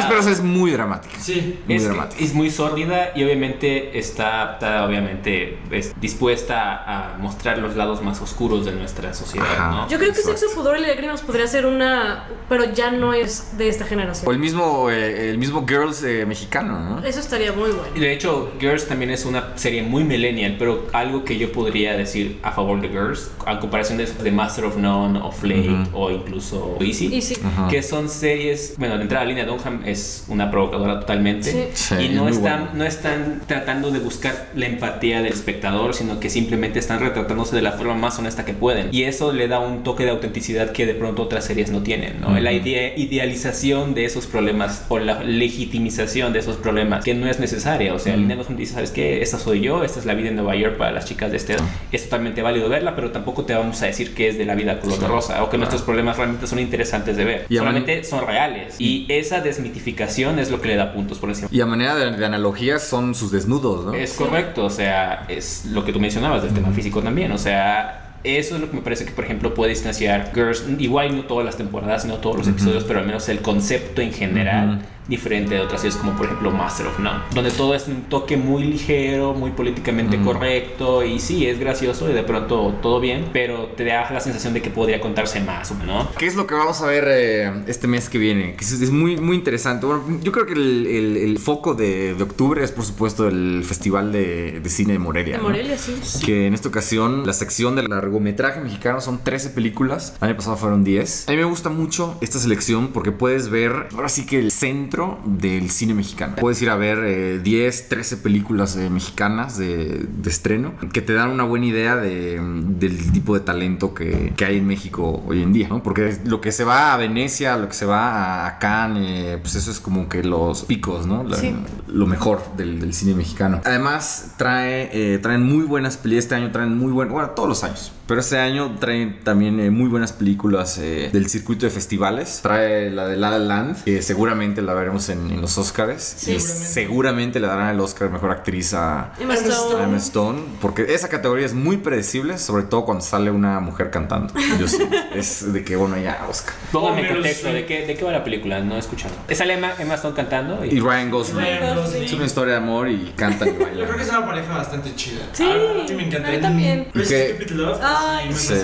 Perros. 0.01 0.05
Perros 0.07 0.27
es 0.27 0.41
muy 0.43 0.71
dramática. 0.71 1.15
Sí. 1.19 1.61
Muy 1.67 1.77
es, 1.77 1.83
que 1.83 1.89
dramática. 1.89 2.25
es 2.25 2.35
muy 2.35 2.51
sórdida 2.51 3.13
y 3.15 3.25
obviamente 3.25 3.99
está 3.99 4.43
apta, 4.43 4.85
obviamente, 4.85 5.59
es 5.71 5.93
dispuesta 6.01 6.83
a 7.15 7.19
mostrar 7.19 7.59
los 7.59 7.77
lados 7.77 8.03
más 8.03 8.21
oscuros 8.21 8.65
de 8.65 8.73
nuestra 8.73 9.15
sociedad, 9.15 9.47
Ajá. 9.53 9.71
¿no? 9.71 9.89
Yo 9.89 9.99
creo 9.99 10.13
que 10.13 10.21
Exacto. 10.21 10.41
Sexo, 10.41 10.55
Pudor 10.57 10.79
y 10.79 10.83
Lágrimas 10.83 11.23
podría 11.23 11.47
ser 11.47 11.67
una. 11.67 12.26
Pero 12.49 12.73
ya 12.73 12.93
no 12.93 13.13
es 13.13 13.59
de 13.59 13.69
esta 13.69 13.85
O 13.85 13.89
generación. 13.89 14.33
el 14.33 14.39
mismo, 14.39 14.89
eh, 14.91 15.31
el 15.31 15.39
mismo 15.39 15.67
Girls 15.67 16.03
eh, 16.05 16.25
mexicano, 16.27 16.79
¿no? 16.79 17.05
Eso 17.05 17.19
estaría 17.21 17.53
muy 17.53 17.71
Y 17.71 17.73
bueno. 17.73 17.93
De 17.99 18.13
hecho, 18.13 18.53
Girls 18.61 18.87
también 18.87 19.11
es 19.11 19.25
una 19.25 19.57
serie 19.57 19.83
muy 19.83 20.05
millennial, 20.05 20.55
pero 20.59 20.87
algo 20.93 21.25
que 21.25 21.39
yo 21.39 21.51
podría 21.51 21.97
decir 21.97 22.39
a 22.43 22.53
favor 22.53 22.81
de 22.81 22.89
Girls, 22.89 23.31
a 23.47 23.59
comparación 23.59 23.99
de, 23.99 24.07
de 24.07 24.31
Master 24.31 24.65
of 24.67 24.77
None 24.77 25.19
o 25.19 25.33
Flake 25.33 25.69
Ujú. 25.71 25.99
o 25.99 26.11
incluso 26.13 26.77
Easy, 26.81 27.13
Y 27.15 27.21
sí. 27.23 27.37
Ajá. 27.45 27.67
que 27.69 27.83
son 27.83 28.09
series, 28.09 28.75
bueno, 28.79 28.97
de 28.97 29.03
entrada 29.03 29.25
Lina 29.25 29.45
Dunham 29.45 29.83
es 29.85 30.25
una 30.29 30.51
provocadora 30.51 31.01
totalmente 31.01 31.51
Sí. 31.51 31.97
Sí, 31.97 32.05
y 32.05 32.09
no 32.11 32.29
están, 32.29 32.43
buena. 32.67 32.71
no 32.75 32.85
están 32.85 33.43
tratando 33.47 33.91
de 33.91 33.99
buscar 33.99 34.51
la 34.55 34.67
empatía 34.67 35.23
del 35.23 35.33
espectador, 35.33 35.95
sino 35.95 36.21
que 36.21 36.31
simplemente 36.31 36.79
están 36.79 37.01
retratándose 37.01 37.57
de 37.57 37.63
la 37.63 37.73
forma 37.73 37.95
más 37.95 38.19
honesta 38.19 38.45
que 38.45 38.53
pueden. 38.55 38.89
Y 38.93 39.03
eso 39.05 39.33
le 39.33 39.49
da 39.49 39.59
un 39.59 39.83
toque 39.83 40.05
de 40.05 40.11
autenticidad 40.11 40.73
que 40.73 40.87
de 40.87 40.95
pronto 40.95 41.23
otras 41.23 41.45
series 41.45 41.71
no 41.71 41.83
tienen, 41.83 42.16
¿no? 42.21 42.29
Ujú. 42.29 42.41
La 42.41 42.53
idea, 42.53 42.97
idealización 42.97 43.95
de 43.95 44.05
esos 44.05 44.27
problemas 44.27 44.85
o 44.89 44.99
la 44.99 45.23
legitimización 45.23 46.33
de 46.33 46.39
esos 46.41 46.57
problemas 46.57 47.05
que 47.05 47.15
no 47.15 47.29
es 47.29 47.39
necesaria. 47.41 47.95
O 47.95 47.99
sea, 47.99 48.13
Ujú. 48.15 48.23
Lina 48.23 48.37
Dunham 48.37 48.57
dice, 48.57 48.75
¿sabes 48.75 48.91
qué? 48.91 49.23
Esta 49.23 49.39
soy 49.39 49.61
yo, 49.61 49.83
esta 49.85 49.99
es 50.01 50.07
la 50.07 50.15
vida 50.15 50.29
en 50.29 50.37
Nueva 50.37 50.55
York 50.57 50.77
para 50.77 50.93
las 50.93 51.05
chicas 51.05 51.31
de 51.31 51.37
este 51.37 51.55
edad. 51.55 51.65
Es 51.93 52.05
totalmente 52.05 52.43
válido 52.43 52.69
verla, 52.69 52.95
pero 52.95 53.11
tampoco 53.11 53.45
te 53.45 53.55
vamos 53.55 53.81
a 53.83 53.87
decir 53.87 54.15
que 54.15 54.29
es 54.29 54.39
de 54.39 54.45
la 54.45 54.55
vida 54.55 54.81
color 54.81 54.99
de 54.99 55.07
rosa 55.09 55.43
o 55.43 55.51
que 55.51 55.59
nuestros 55.59 55.83
problemas 55.83 56.17
realmente 56.17 56.47
son 56.47 56.59
interesantes 56.59 57.17
de 57.17 57.25
ver. 57.25 57.47
Y 57.49 57.57
Solamente 57.57 58.05
son 58.05 58.27
reales. 58.27 58.77
Y 58.81 59.07
esa 59.09 59.41
desmitificación 59.41 60.39
es 60.39 60.51
lo 60.51 60.61
que 60.61 60.69
le 60.69 60.77
da 60.77 60.93
puntos 60.93 61.19
por 61.19 61.29
encima. 61.29 61.49
Y 61.51 61.61
a 61.61 61.67
manera 61.67 61.95
de, 61.97 62.11
de 62.13 62.25
analogías 62.27 62.83
son 62.83 63.15
sus 63.15 63.31
desnudos, 63.33 63.85
¿no? 63.87 63.95
Es 63.95 64.13
correcto, 64.15 64.65
o 64.65 64.71
sea, 64.71 65.25
es 65.29 65.65
lo 65.67 65.85
que 65.85 65.93
tú 65.93 66.01
mencionabas 66.01 66.43
del 66.43 66.53
tema 66.53 66.71
físico 66.73 67.03
también, 67.03 67.33
o 67.33 67.39
sea, 67.39 68.06
eso 68.27 68.57
es 68.57 68.61
lo 68.61 68.71
que 68.71 68.77
me 68.77 68.83
parece 68.83 69.05
que, 69.05 69.13
por 69.13 69.25
ejemplo, 69.25 69.55
puede 69.55 69.71
distanciar 69.71 70.33
Girls, 70.35 70.65
igual 70.79 71.17
no 71.17 71.25
todas 71.25 71.45
las 71.45 71.57
temporadas, 71.57 72.05
no 72.05 72.17
todos 72.17 72.37
los 72.39 72.49
episodios, 72.49 72.85
pero 72.85 72.99
al 72.99 73.07
menos 73.07 73.29
el 73.29 73.41
concepto 73.41 74.03
en 74.03 74.13
general. 74.13 74.83
Diferente 75.09 75.55
de 75.55 75.61
otras 75.61 75.81
series 75.83 75.97
como, 75.97 76.13
por 76.17 76.27
ejemplo, 76.27 76.51
Master 76.51 76.87
of 76.87 76.99
None, 76.99 77.21
donde 77.35 77.51
todo 77.51 77.75
es 77.75 77.87
un 77.89 78.03
toque 78.03 78.37
muy 78.37 78.65
ligero, 78.65 79.35
muy 79.35 79.51
políticamente 79.53 80.17
Ujú. 80.17 80.33
correcto, 80.33 81.05
y 81.05 81.19
sí, 81.21 81.47
es 81.47 81.59
gracioso 81.61 82.11
y 82.11 82.13
de 82.13 82.23
pronto 82.23 82.75
todo 82.83 83.01
bien, 83.01 83.27
pero 83.33 83.67
te 83.77 83.85
da 83.85 84.11
la 84.11 84.21
sensación 84.21 84.55
de 84.55 84.63
que 84.63 84.71
podría 84.71 85.01
contarse 85.01 85.41
más, 85.41 85.73
¿no? 85.85 86.09
¿Qué 86.19 86.27
es 86.27 86.35
lo 86.35 86.47
que 86.47 86.55
vamos 86.55 86.81
a 86.83 86.87
ver 86.87 87.05
eh, 87.09 87.53
este 87.67 87.87
mes 87.87 88.09
que 88.09 88.19
viene? 88.19 88.55
Que 88.57 88.65
es, 88.65 88.73
es 88.73 88.91
muy, 88.91 89.17
muy 89.17 89.37
interesante. 89.37 89.87
Bueno, 89.87 90.03
yo 90.23 90.33
creo 90.33 90.47
que 90.47 90.55
el, 90.55 90.87
el- 90.87 91.17
el 91.17 91.39
foco 91.39 91.75
de, 91.75 92.15
de 92.15 92.23
octubre 92.23 92.63
es, 92.65 92.73
por 92.73 92.85
supuesto, 92.85 93.29
el 93.29 93.63
Festival 93.65 94.13
de, 94.13 94.61
de 94.61 94.69
Cine 94.71 94.95
de 94.95 94.99
Morelia. 94.99 95.35
De 95.37 95.43
¿no? 95.43 95.49
Morelia, 95.49 95.77
sí. 95.79 95.95
Que 96.25 96.47
en 96.47 96.55
esta 96.55 96.69
ocasión 96.69 97.27
la 97.27 97.33
sección 97.33 97.77
del 97.77 97.87
largometraje 97.89 98.61
mexicano 98.61 99.01
son 99.01 99.23
13 99.23 99.51
películas. 99.51 100.15
El 100.21 100.29
año 100.29 100.37
pasado 100.37 100.57
fueron 100.57 100.85
10. 100.85 101.29
A 101.29 101.33
mí 101.33 101.37
me 101.37 101.45
gusta 101.45 101.69
mucho 101.71 102.17
esta 102.21 102.39
selección 102.39 102.89
porque 102.89 103.13
puedes 103.13 103.49
ver 103.51 103.89
ahora 103.95 104.09
sí 104.09 104.27
que 104.27 104.39
el 104.39 104.51
centro 104.51 104.96
del 105.25 105.71
cine 105.71 105.95
mexicano. 105.95 106.35
Puedes 106.37 106.61
ir 106.63 106.71
a 106.71 106.77
ver 106.77 106.99
eh, 107.05 107.39
10, 107.43 107.89
13 107.89 108.17
películas 108.19 108.77
eh, 108.77 108.89
mexicanas 108.91 109.57
de, 109.59 110.07
de 110.09 110.31
estreno 110.31 110.73
que 110.93 111.01
te 111.03 111.13
dan 111.13 111.31
una 111.31 111.45
buena 111.45 111.67
idea 111.67 111.97
de, 111.97 112.41
del 112.41 113.13
tipo 113.13 113.35
de 113.35 113.41
talento 113.41 113.95
que, 113.95 114.33
que 114.37 114.45
hay 114.45 114.59
en 114.59 114.67
México 114.67 115.23
hoy 115.27 115.43
en 115.43 115.53
día. 115.53 115.69
¿no? 115.69 115.83
Porque 115.83 116.17
lo 116.25 116.41
que 116.41 116.53
se 116.53 116.65
va 116.65 116.95
a 116.95 116.97
Venecia, 116.97 117.57
lo 117.57 117.69
que 117.69 117.75
se 117.75 117.87
va 117.87 118.47
a 118.47 118.59
Cannes, 118.59 119.05
eh, 119.07 119.39
pues 119.41 119.55
eso 119.57 119.71
es 119.71 119.81
como 119.81 120.09
que 120.09 120.23
los 120.25 120.65
picos, 120.65 121.07
¿no? 121.07 121.23
La- 121.25 121.37
Sí. 121.37 121.55
lo 121.89 122.07
mejor 122.07 122.43
del, 122.57 122.81
del 122.81 122.95
cine 122.95 123.15
mexicano. 123.15 123.61
Además, 123.65 124.33
trae, 124.37 124.89
eh, 124.93 125.19
traen 125.19 125.43
muy 125.43 125.65
buenas 125.65 125.97
películas. 125.97 126.25
Este 126.25 126.35
año 126.35 126.51
traen 126.53 126.77
muy 126.79 126.93
buenas, 126.93 127.13
bueno, 127.13 127.31
todos 127.31 127.49
los 127.49 127.63
años. 127.65 127.93
Pero 128.07 128.21
este 128.21 128.39
año 128.39 128.77
traen 128.79 129.19
también 129.25 129.59
eh, 129.59 129.71
muy 129.71 129.89
buenas 129.89 130.13
películas 130.13 130.79
eh, 130.79 131.11
del 131.13 131.29
circuito 131.29 131.67
de 131.67 131.71
festivales. 131.71 132.41
Trae 132.43 132.91
la 132.91 133.09
de 133.09 133.17
La 133.17 133.31
La 133.31 133.39
Land, 133.39 133.85
que 133.85 134.01
seguramente 134.01 134.63
la 134.63 134.75
veremos 134.75 135.09
en, 135.09 135.31
en 135.31 135.41
los 135.41 135.59
Oscars. 135.59 136.15
Y 136.29 136.39
Seguramente. 136.39 136.65
seguramente 136.65 137.41
le 137.41 137.47
darán 137.49 137.75
el 137.75 137.81
Oscar 137.81 138.09
a 138.09 138.11
Mejor 138.13 138.31
Actriz 138.31 138.75
a, 138.75 139.13
Emma 139.19 139.35
Stone. 139.35 139.85
Emma 139.85 139.97
Stone. 139.97 140.39
Porque 140.61 140.95
esa 140.95 141.09
categoría 141.09 141.47
es 141.47 141.55
muy 141.55 141.79
predecible, 141.79 142.39
sobre 142.39 142.63
todo 142.65 142.85
cuando 142.85 143.05
sale 143.05 143.31
una 143.31 143.59
mujer 143.59 143.91
cantando. 143.91 144.33
Yo 144.61 144.69
siento. 144.69 144.97
es 145.13 145.53
de 145.53 145.65
que, 145.65 145.75
bueno, 145.75 145.99
ya, 145.99 146.27
Oscar. 146.31 146.55
Póngame 146.71 147.09
en 147.09 147.15
contexto. 147.15 147.53
¿de 147.53 147.67
qué, 147.67 147.87
¿de 147.87 147.95
qué 147.97 148.05
va 148.05 148.13
la 148.13 148.23
película? 148.23 148.61
No 148.61 148.77
he 148.77 148.79
escuchado. 148.79 149.15
Sale 149.33 149.55
Emma, 149.55 149.73
Emma 149.79 149.95
Stone 149.95 150.15
cantando 150.15 150.65
y... 150.65 150.77
Y 150.77 150.81
Ryan 150.81 151.11
Gosling. 151.11 151.39
Ryan 151.39 151.77
Gosling. 151.77 152.05
Es 152.05 152.13
una 152.13 152.25
historia 152.27 152.53
de 152.53 152.59
amor 152.59 152.89
y 152.89 153.13
cantan 153.17 153.49
y 153.49 153.53
Yo 153.79 153.85
creo 153.85 153.97
que 153.97 154.03
es 154.03 154.09
una 154.09 154.25
pareja 154.27 154.57
bastante 154.57 154.95
chida. 154.95 155.23
Sí, 155.33 155.45
a 155.45 155.55
mí 155.89 155.95
me 155.95 156.07
encanta. 156.07 156.29
a 156.29 156.33
mí 156.33 156.39
también. 156.41 156.89
Stupid 156.95 157.51
Love. 157.51 157.81
Ay, 157.99 158.33
sí, 158.35 158.55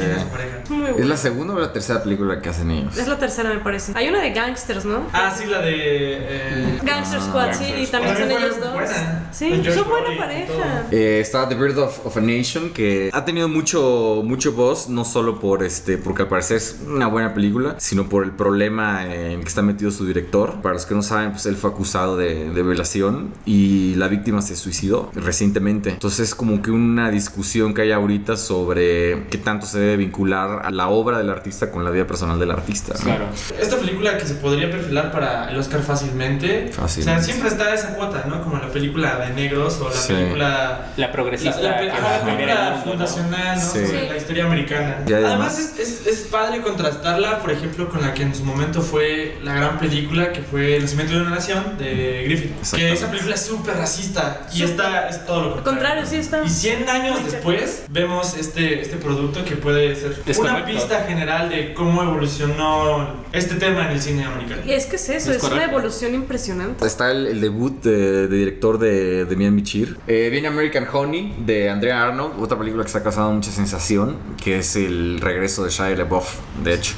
¿Es 0.99 1.07
la 1.07 1.17
segunda 1.17 1.55
o 1.55 1.59
la 1.59 1.73
tercera 1.73 2.03
película 2.03 2.41
que 2.41 2.49
hacen 2.49 2.71
ellos? 2.71 2.97
Es 2.97 3.09
la 3.09 3.19
tercera, 3.19 3.51
me 3.51 3.59
parece. 3.61 3.93
Hay 3.95 4.09
una 4.09 4.21
de 4.21 4.31
gangsters, 4.31 4.85
¿no? 4.85 5.07
Ah, 5.13 5.35
sí, 5.37 5.47
la 5.47 5.61
de. 5.61 5.73
Eh, 5.75 6.79
Gangster 6.83 7.21
Ah, 7.21 7.27
Squad, 7.27 7.53
sí, 7.55 7.65
y 7.83 7.87
también 7.87 8.17
son 8.17 8.31
ellos 8.31 8.61
dos. 8.61 8.73
buena. 8.75 9.29
Sí, 9.33 9.63
son 9.75 9.89
buena 9.89 10.17
pareja. 10.19 10.87
Eh, 10.91 11.21
está 11.21 11.49
The 11.49 11.55
Birth 11.55 11.79
of, 11.79 12.07
of 12.07 12.17
a 12.17 12.21
Nation, 12.21 12.71
que 12.71 13.11
ha 13.13 13.25
tenido 13.25 13.49
mucho, 13.49 14.23
mucho 14.25 14.53
voz, 14.53 14.89
no 14.89 15.05
solo 15.05 15.41
por 15.41 15.63
este, 15.63 15.99
porque 15.99 16.23
al 16.23 16.29
parecer 16.29 16.59
es 16.59 16.77
una 16.87 17.07
buena 17.07 17.35
película, 17.35 17.77
sino 17.79 18.09
por 18.09 18.25
el 18.25 18.33
problema 18.33 19.05
en 19.13 19.41
que 19.43 19.49
está 19.49 19.63
metido 19.63 19.91
su 19.91 20.07
director. 20.07 20.61
Para 20.63 20.75
los 20.75 20.87
que 20.87 20.95
no 20.95 21.03
saben, 21.03 21.33
pues 21.33 21.47
él 21.47 21.57
fue 21.57 21.71
acusado 21.71 22.17
de, 22.17 22.51
de 22.51 22.63
violación 22.63 23.33
y 23.47 23.95
la 23.97 24.09
víctima 24.09 24.43
se 24.43 24.57
suicidó 24.57 25.11
recientemente. 25.15 25.91
Entonces 25.91 26.21
es 26.29 26.35
como 26.35 26.61
que 26.63 26.71
una 26.71 27.11
discusión 27.11 27.75
que 27.75 27.83
hay 27.83 27.93
ahorita 27.93 28.37
sobre 28.37 29.22
qué 29.31 29.39
tanto 29.39 29.67
se 29.67 29.79
debe 29.79 29.97
vincular 29.97 30.63
a 30.65 30.71
la 30.71 30.89
obra 30.89 31.19
del 31.19 31.31
artista 31.31 31.71
con 31.71 31.85
la 31.85 31.91
vida 31.91 32.07
personal 32.07 32.39
del 32.39 32.51
artista. 32.51 32.95
¿no? 32.95 33.01
Claro. 33.05 33.25
Esta 33.61 33.77
película 33.77 34.17
que 34.19 34.27
se 34.27 34.35
podría 34.35 34.71
perfilar 34.71 35.11
para 35.13 35.51
el 35.51 35.57
Oscar 35.59 35.81
fácilmente. 35.83 36.71
Fácilmente. 36.73 37.21
O 37.21 37.23
sea, 37.23 37.23
siempre 37.23 37.49
está 37.49 37.73
esa 37.75 37.95
cuota, 37.95 38.25
¿no? 38.29 38.43
Como 38.43 38.57
la 38.59 38.69
película 38.69 39.17
de 39.17 39.31
negros 39.35 39.79
o 39.81 39.89
la 39.89 39.95
Sí. 39.97 40.13
película. 40.13 40.93
La 40.97 41.13
progresista. 41.13 41.61
La, 41.61 41.83
la, 41.83 41.83
la 41.83 42.17
el 42.19 42.37
película 42.37 42.83
fundacional, 42.85 43.57
¿no? 43.59 43.63
Sí. 43.63 43.87
Sobre 43.87 44.09
la 44.09 44.17
historia 44.17 44.45
americana. 44.47 44.97
Y 45.07 45.13
además- 45.13 45.31
además 45.33 45.59
es, 45.59 45.79
es, 45.79 46.07
es 46.07 46.19
padre 46.29 46.61
contrastarla, 46.63 47.41
por 47.41 47.51
ejemplo, 47.51 47.89
con 47.89 48.03
la 48.03 48.15
que 48.15 48.23
en 48.23 48.35
su 48.35 48.45
momento 48.45 48.83
fue 48.83 49.39
la 49.43 49.55
gran 49.55 49.79
película 49.79 50.33
que 50.33 50.41
fue 50.43 50.77
El 50.77 50.83
nacimiento 50.83 51.15
de 51.15 51.21
una 51.23 51.31
nación 51.31 51.77
de 51.79 52.23
Griffith. 52.25 52.53
Que 52.75 52.93
esa 52.93 53.11
película 53.11 53.35
es 53.35 53.43
súper 53.43 53.77
racista 53.77 54.47
y 54.53 54.63
esta 54.63 55.09
es 55.09 55.25
todo 55.27 55.41
lo 55.43 55.47
Al 55.49 55.63
contrario. 55.63 55.73
contrario, 55.83 56.07
sí 56.07 56.17
está. 56.17 56.43
Y 56.45 56.49
100 56.49 56.89
años 56.89 57.25
después 57.25 57.85
vemos 57.91 58.37
este, 58.37 58.81
este 58.81 58.97
producto 59.15 59.45
que 59.45 59.57
puede 59.57 59.95
ser 59.97 60.21
Es 60.27 60.39
una 60.39 60.51
correcto. 60.61 60.73
pista 60.73 61.05
general 61.05 61.49
de 61.49 61.75
cómo 61.75 62.03
evolucionó 62.03 63.25
este 63.33 63.55
tema 63.57 63.87
en 63.87 63.93
el 63.93 64.01
cine 64.03 64.25
americano. 64.25 64.63
Y 64.67 64.73
es 64.73 64.87
que 64.87 64.97
es 64.97 65.09
eso, 65.09 65.31
Es 65.31 65.39
es, 65.39 65.43
una 65.45 65.65
evolución 65.65 66.15
impresionante. 66.15 66.87
Está 66.87 67.11
el, 67.11 67.27
el 67.27 67.41
debut 67.41 67.83
de, 67.83 68.29
de 68.29 68.37
director 68.37 68.79
de, 68.79 69.25
de 69.25 69.37
Mian 69.37 69.55
Michir. 69.55 69.97
Eh, 70.07 70.29
viene 70.31 70.49
American 70.49 70.87
Honey 70.93 71.35
de 71.45 71.71
Andrea 71.71 72.03
Arnold, 72.05 72.43
otra 72.43 72.59
película 72.59 72.83
que 72.85 72.89
está 72.89 73.03
causando 73.03 73.33
mucha 73.33 73.51
sensación, 73.51 74.17
que 74.43 74.59
es 74.59 74.77
el 74.77 75.21
regreso 75.21 75.65
de 75.65 75.71
Shia 75.71 75.97
LaBeouf, 75.97 76.39
de 76.63 76.75
hecho. 76.75 76.95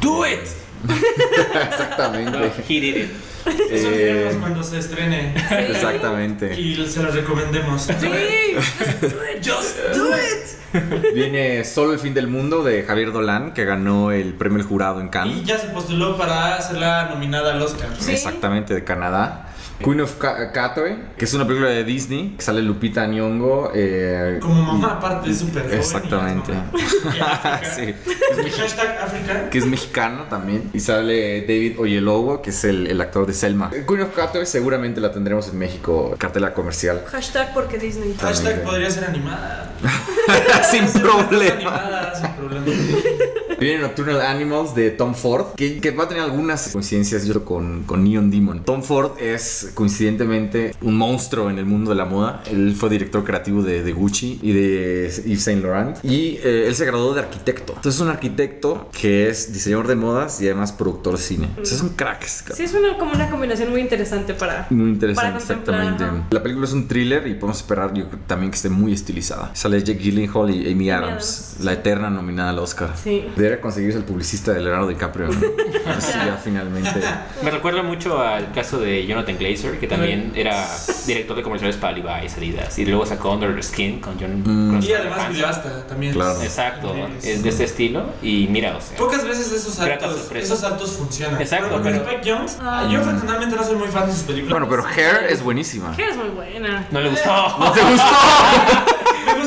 Do 0.00 0.26
it. 0.26 0.40
Exactamente. 1.70 2.38
He 2.68 2.80
did 2.80 2.96
it. 2.96 3.10
Eso 3.70 3.90
Eh, 3.90 3.98
diremos 4.14 4.34
cuando 4.36 4.62
se 4.64 4.78
estrene 4.78 5.34
Exactamente. 5.68 6.58
y 6.58 6.74
se 6.86 7.02
los 7.02 7.14
recomendemos. 7.14 7.82
Sí, 7.82 8.08
Just 9.44 9.78
do 9.94 10.08
it. 10.16 11.12
Viene 11.14 11.62
Solo 11.64 11.92
el 11.92 11.98
fin 11.98 12.14
del 12.14 12.26
mundo 12.26 12.64
de 12.64 12.82
Javier 12.82 13.12
Dolan, 13.12 13.52
que 13.52 13.64
ganó 13.64 14.10
el 14.12 14.32
premio 14.34 14.58
El 14.58 14.64
Jurado 14.64 15.00
en 15.00 15.06
Y 15.06 15.10
Cannes. 15.10 15.44
ya 15.44 15.58
se 15.58 15.68
postuló 15.68 16.16
para 16.16 16.60
ser 16.62 16.78
la 16.78 17.10
nominada 17.10 17.52
al 17.52 17.62
Oscar. 17.62 17.88
Sí. 17.98 18.12
Exactamente, 18.12 18.72
de 18.74 18.82
Canadá. 18.82 19.53
Queen 19.82 20.00
of 20.00 20.14
Ca- 20.18 20.52
Katwe, 20.52 20.96
que 21.18 21.24
es 21.24 21.34
una 21.34 21.46
película 21.46 21.68
de 21.70 21.84
Disney, 21.84 22.34
que 22.38 22.42
sale 22.44 22.62
Lupita 22.62 23.06
Nyong'o. 23.06 23.72
eh, 23.74 24.38
Como 24.40 24.62
mamá 24.62 24.94
aparte 24.94 25.30
es 25.30 25.38
súper 25.40 25.66
Exactamente. 25.74 26.52
es. 26.52 27.74
Sí. 27.74 27.94
Hashtag 28.56 28.98
África. 29.02 29.50
que 29.50 29.58
es 29.58 29.66
mexicano 29.66 30.24
también. 30.30 30.70
Y 30.72 30.80
sale 30.80 31.40
David 31.42 31.78
Oyelowo, 31.78 32.40
que 32.40 32.50
es 32.50 32.64
el, 32.64 32.86
el 32.86 33.00
actor 33.00 33.26
de 33.26 33.32
Selma. 33.34 33.70
Queen 33.70 34.02
of 34.02 34.14
Katwe 34.14 34.46
seguramente 34.46 35.00
la 35.00 35.10
tendremos 35.12 35.48
en 35.48 35.58
México, 35.58 36.14
cartela 36.18 36.54
comercial. 36.54 37.02
hashtag 37.06 37.52
porque 37.52 37.78
Disney. 37.78 38.14
Hashtag 38.20 38.44
También. 38.44 38.62
podría 38.68 38.90
ser 38.90 39.04
animada. 39.04 39.72
Sin 40.70 40.84
Podría 40.86 40.92
ser 40.92 41.02
problema. 41.02 41.54
Animada, 41.54 42.14
sin 42.14 42.30
problema. 42.32 42.66
Viene 43.58 43.82
Nocturnal 43.82 44.20
Animals 44.20 44.74
de 44.74 44.90
Tom 44.90 45.14
Ford, 45.14 45.54
que, 45.56 45.80
que 45.80 45.90
va 45.90 46.04
a 46.04 46.08
tener 46.08 46.22
algunas 46.22 46.68
coincidencias 46.68 47.26
yo 47.26 47.44
con, 47.44 47.84
con 47.84 48.04
Neon 48.04 48.30
Demon. 48.30 48.64
Tom 48.64 48.82
Ford 48.82 49.12
es 49.20 49.70
coincidentemente 49.74 50.74
un 50.82 50.96
monstruo 50.96 51.50
en 51.50 51.58
el 51.58 51.66
mundo 51.66 51.90
de 51.90 51.96
la 51.96 52.04
moda. 52.04 52.42
Él 52.50 52.74
fue 52.76 52.90
director 52.90 53.24
creativo 53.24 53.62
de, 53.62 53.82
de 53.82 53.92
Gucci 53.92 54.40
y 54.42 54.52
de 54.52 55.22
Yves 55.24 55.42
Saint 55.42 55.62
Laurent. 55.62 56.04
Y 56.04 56.38
eh, 56.42 56.66
él 56.66 56.74
se 56.74 56.84
graduó 56.84 57.14
de 57.14 57.20
arquitecto. 57.20 57.74
Entonces 57.76 57.96
es 57.96 58.00
un 58.00 58.08
arquitecto 58.08 58.88
que 58.98 59.28
es 59.28 59.52
diseñador 59.52 59.86
de 59.86 59.96
modas 59.96 60.40
y 60.40 60.46
además 60.46 60.72
productor 60.72 61.16
de 61.16 61.22
cine. 61.22 61.48
O 61.60 61.64
sea, 61.64 61.78
son 61.78 61.90
cracks. 61.90 62.44
Sí, 62.54 62.64
es 62.64 62.74
una, 62.74 62.96
como 62.98 63.12
una 63.12 63.30
combinación 63.30 63.70
muy 63.70 63.80
interesante 63.80 64.34
para. 64.34 64.66
Muy 64.70 64.90
interesante, 64.90 65.30
para 65.30 65.42
exactamente. 65.42 66.04
ajá. 66.04 66.26
La 66.30 66.42
película 66.42 66.66
es 66.66 66.72
un 66.72 66.88
thriller 66.88 67.26
y 67.26 67.34
podemos 67.34 67.58
esperar 67.58 67.92
yo 67.94 68.06
también 68.26 68.50
que 68.50 68.56
esté 68.56 68.68
muy 68.68 68.92
estilizada. 68.92 69.50
Sale 69.54 69.82
Jake 69.82 70.00
Gyllenhaal 70.00 70.50
y 70.50 70.70
Amy 70.70 70.90
Adams, 70.90 71.04
Adams, 71.04 71.56
la 71.60 71.72
eterna 71.72 72.10
nominada 72.10 72.50
al 72.50 72.58
Oscar. 72.58 72.90
Sí. 73.02 73.24
Debería 73.54 73.60
conseguirse 73.62 73.98
el 73.98 74.04
publicista 74.04 74.52
de 74.52 74.60
Leonardo 74.60 74.88
DiCaprio. 74.88 75.28
¿no? 75.28 75.40
Así 75.96 76.12
ya 76.18 76.36
finalmente. 76.42 76.90
Me 77.42 77.50
recuerda 77.52 77.82
mucho 77.82 78.20
al 78.20 78.50
caso 78.52 78.78
de 78.80 79.06
Jonathan 79.06 79.36
Glazer, 79.38 79.78
que 79.78 79.86
también 79.86 80.32
era 80.34 80.66
director 81.06 81.36
de 81.36 81.42
comerciales 81.42 81.76
para 81.76 81.92
Levi's, 81.92 82.36
Adidas, 82.36 82.76
y 82.78 82.84
luego 82.86 83.06
sacó 83.06 83.30
Under 83.32 83.54
the 83.54 83.62
Skin 83.62 84.00
con 84.00 84.18
John. 84.18 84.42
con 84.42 84.82
Y 84.82 84.92
además 84.92 85.28
videoasta 85.28 85.86
también. 85.86 86.14
Claro. 86.14 86.40
Exacto, 86.42 86.94
Es- 87.18 87.24
es 87.26 87.42
de 87.44 87.48
este 87.48 87.64
estilo. 87.64 88.06
Y 88.22 88.48
mira, 88.48 88.76
o 88.76 88.80
sea. 88.80 88.96
Pocas 88.96 89.24
veces 89.24 89.52
esos 89.52 89.74
saltos, 89.74 90.28
esos 90.34 90.58
saltos 90.58 90.92
funcionan. 90.96 91.40
Exacto, 91.40 91.68
Pero 91.70 91.82
pero- 91.82 91.96
Spike 92.10 92.30
Jones, 92.32 92.58
Ah. 92.60 92.88
yo 92.90 93.02
personalmente 93.02 93.54
no 93.56 93.62
soy 93.62 93.76
muy 93.76 93.88
fan 93.88 94.06
de 94.06 94.12
sus 94.12 94.22
películas. 94.24 94.50
Bueno, 94.58 94.68
pero 94.68 94.84
Hair 94.84 95.26
es 95.30 95.42
buenísima. 95.42 95.94
Que 95.94 96.08
es 96.08 96.16
muy 96.16 96.28
buena. 96.30 96.88
No 96.90 97.00
le 97.00 97.10
gustó. 97.10 97.30
¿No 97.58 97.70
te 97.70 97.80
gustó? 97.82 98.04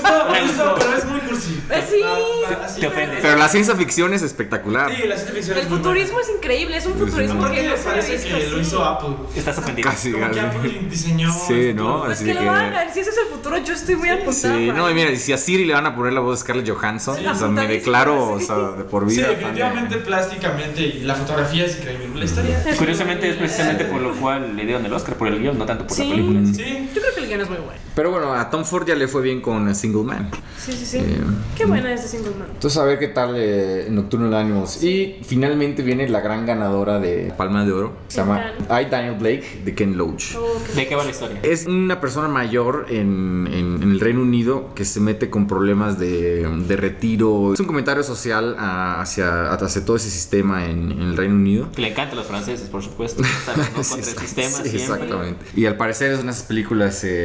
Me 0.31 0.39
pero 0.79 0.97
es 0.97 1.05
muy 1.05 1.19
cursi. 1.21 1.61
Eh, 1.69 1.83
sí. 1.89 1.95
Ah, 2.03 2.61
así, 2.65 2.79
Te 2.81 2.87
ofende. 2.87 3.17
Pero 3.21 3.37
la 3.37 3.49
ciencia 3.49 3.75
ficción 3.75 4.13
es 4.13 4.21
espectacular. 4.21 4.89
Sí, 4.95 5.07
la 5.07 5.15
ciencia 5.15 5.33
ficción 5.35 5.57
El 5.57 5.63
es 5.63 5.69
muy 5.69 5.77
futurismo 5.79 6.19
es 6.19 6.29
increíble, 6.29 6.77
es 6.77 6.85
un 6.85 6.93
Pues, 6.93 7.09
futurismo 7.09 7.51
que 7.51 7.63
no 7.63 7.75
se 7.75 7.81
ha 7.81 7.83
parece 7.91 8.11
visto 8.13 8.27
que 8.27 8.43
lo 8.47 8.57
así. 8.57 8.67
hizo 8.67 8.83
Apple. 8.85 9.09
Estás 9.35 9.57
ofendido. 9.57 9.89
Casi, 9.89 10.11
Como 10.11 10.29
que 10.29 10.35
casi. 10.35 10.57
Apple 10.57 10.79
diseñó. 10.89 11.31
Sí, 11.33 11.53
el 11.53 11.75
¿no? 11.75 11.83
futuro. 11.83 12.03
Pues 12.05 12.17
Así 12.17 12.25
que 12.25 12.33
de 12.33 12.35
lo 12.35 12.41
que- 12.41 12.49
hagan, 12.49 12.93
si 12.93 12.99
ese 13.01 13.09
es 13.09 13.17
el 13.17 13.25
futuro, 13.25 13.57
yo 13.57 13.73
estoy 13.73 13.95
muy 13.95 14.09
apuntada. 14.09 14.55
Sí, 14.57 14.71
no, 14.73 14.89
y 14.89 14.93
mira, 14.93 15.11
y 15.11 15.17
si 15.17 15.33
a 15.33 15.37
Siri 15.37 15.65
le 15.65 15.73
van 15.73 15.85
a 15.85 15.95
poner 15.95 16.13
la 16.13 16.19
voz 16.21 16.37
de 16.39 16.43
Scarlett 16.43 16.69
Johansson, 16.69 17.17
Sí. 17.17 17.25
o 17.25 17.35
sea, 17.35 17.47
me 17.47 17.67
declaro, 17.67 18.31
o 18.33 18.39
sí. 18.39 18.45
sea, 18.45 18.55
de 18.57 18.83
por 18.83 19.09
Sí, 19.09 19.17
vida. 19.17 19.29
definitivamente 19.29 19.97
plásticamente 19.97 20.81
y 20.81 20.99
la 21.01 21.15
fotografía 21.15 21.65
es 21.65 21.77
increíble. 21.77 22.07
La 22.19 22.25
historia. 22.25 22.63
Es 22.65 22.75
Curiosamente 22.77 23.29
es 23.29 23.35
precisamente 23.35 23.85
por 23.85 24.01
lo 24.01 24.13
cual 24.15 24.55
le 24.55 24.65
dieron 24.65 24.85
el 24.85 24.93
Oscar, 24.93 25.15
por 25.15 25.27
el 25.27 25.39
guion, 25.39 25.57
no 25.57 25.65
tanto 25.65 25.85
por 25.87 25.95
Sí. 25.95 26.03
la 26.03 26.09
película. 26.15 26.39
en 26.39 26.55
sí. 26.55 26.63
Sí. 26.63 26.89
Yo 26.95 27.01
creo 27.01 27.13
que 27.15 27.16
el 27.35 27.41
es 27.41 27.49
muy 27.49 27.57
bueno. 27.59 27.79
Pero 27.95 28.11
bueno, 28.11 28.33
a 28.33 28.49
Tom 28.49 28.63
Ford 28.63 28.87
ya 28.87 28.95
le 28.95 29.07
fue 29.07 29.21
bien 29.21 29.41
con 29.41 29.73
Single 29.73 30.03
Man. 30.03 30.29
Sí, 30.63 30.71
sí, 30.71 30.85
sí. 30.85 30.97
Eh, 30.97 31.17
Qué 31.57 31.65
buena 31.65 31.91
es 31.93 32.03
de 32.03 32.07
Single 32.09 32.31
Man. 32.37 32.47
Entonces, 32.53 32.77
a 32.79 32.83
ver 32.85 32.99
qué 32.99 33.07
tal 33.07 33.33
eh, 33.35 33.87
Nocturnal 33.89 34.33
Animals. 34.35 34.83
Y 34.83 35.17
finalmente 35.23 35.81
viene 35.81 36.07
la 36.07 36.19
gran 36.19 36.45
ganadora 36.45 36.99
de 36.99 37.33
Palma 37.35 37.65
de 37.65 37.71
Oro. 37.71 37.97
Se 38.07 38.17
llama 38.17 38.51
I, 38.69 38.85
Daniel 38.89 39.15
Blake, 39.19 39.61
de 39.65 39.73
Ken 39.73 39.97
Loach. 39.97 40.35
Oh, 40.37 40.45
qué- 40.67 40.73
¿De 40.81 40.87
qué 40.87 40.95
va 40.95 41.03
la 41.05 41.09
historia? 41.11 41.39
Es 41.41 41.65
una 41.65 41.99
persona 41.99 42.27
mayor 42.27 42.85
en, 42.89 43.47
en- 43.51 43.81
en 43.81 43.91
el 43.91 43.99
Reino 43.99 44.21
Unido 44.21 44.73
que 44.75 44.85
se 44.85 44.99
mete 44.99 45.29
con 45.31 45.47
problemas 45.47 45.97
de, 45.97 46.47
de 46.47 46.75
retiro. 46.77 47.53
Es 47.53 47.59
un 47.59 47.65
comentario 47.67 48.03
social 48.03 48.55
a- 48.59 49.01
hacia, 49.01 49.51
hacia 49.53 49.83
todo 49.85 49.95
ese 49.97 50.09
sistema 50.11 50.65
en, 50.65 50.91
en 50.91 51.01
el 51.01 51.17
Reino 51.17 51.33
Unido. 51.35 51.71
Que 51.71 51.81
le 51.81 51.89
encantan 51.89 52.17
los 52.17 52.27
franceses, 52.27 52.69
por 52.69 52.83
supuesto. 52.83 53.23
Están 53.23 53.57
¿no? 53.75 53.83
Sí, 53.83 53.91
contra 53.95 54.11
el 54.11 54.17
sistema 54.19 54.49
sí, 54.49 54.53
siempre. 54.69 54.77
exactamente. 54.81 55.45
Y 55.55 55.65
al 55.65 55.77
parecer 55.77 56.11
es 56.11 56.19
unas 56.19 56.43
películas... 56.43 57.03
eh, 57.03 57.16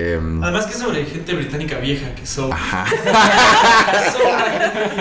Además 0.42 0.66
que 0.66 0.72
es 0.72 0.78
sobre 0.78 1.05
gente 1.07 1.35
británica 1.35 1.78
vieja 1.78 2.14
que 2.14 2.26
son. 2.26 2.52
ajá. 2.52 2.85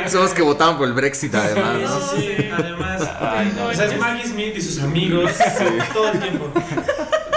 Son 0.07 0.23
los 0.23 0.33
que 0.33 0.41
votaban 0.41 0.77
por 0.77 0.87
el 0.87 0.93
Brexit 0.93 1.33
además. 1.35 1.77
¿no? 1.81 1.99
Sí, 2.17 2.33
sí, 2.37 2.49
además. 2.51 3.01
Ay, 3.19 3.53
no, 3.55 3.65
o 3.67 3.73
sea, 3.73 3.85
es 3.85 3.93
es- 3.93 3.99
Maggie 3.99 4.25
Smith 4.27 4.53
y 4.57 4.61
sus 4.61 4.79
amigos 4.81 5.31
todo 5.93 6.11
el 6.11 6.19
tiempo. 6.19 6.51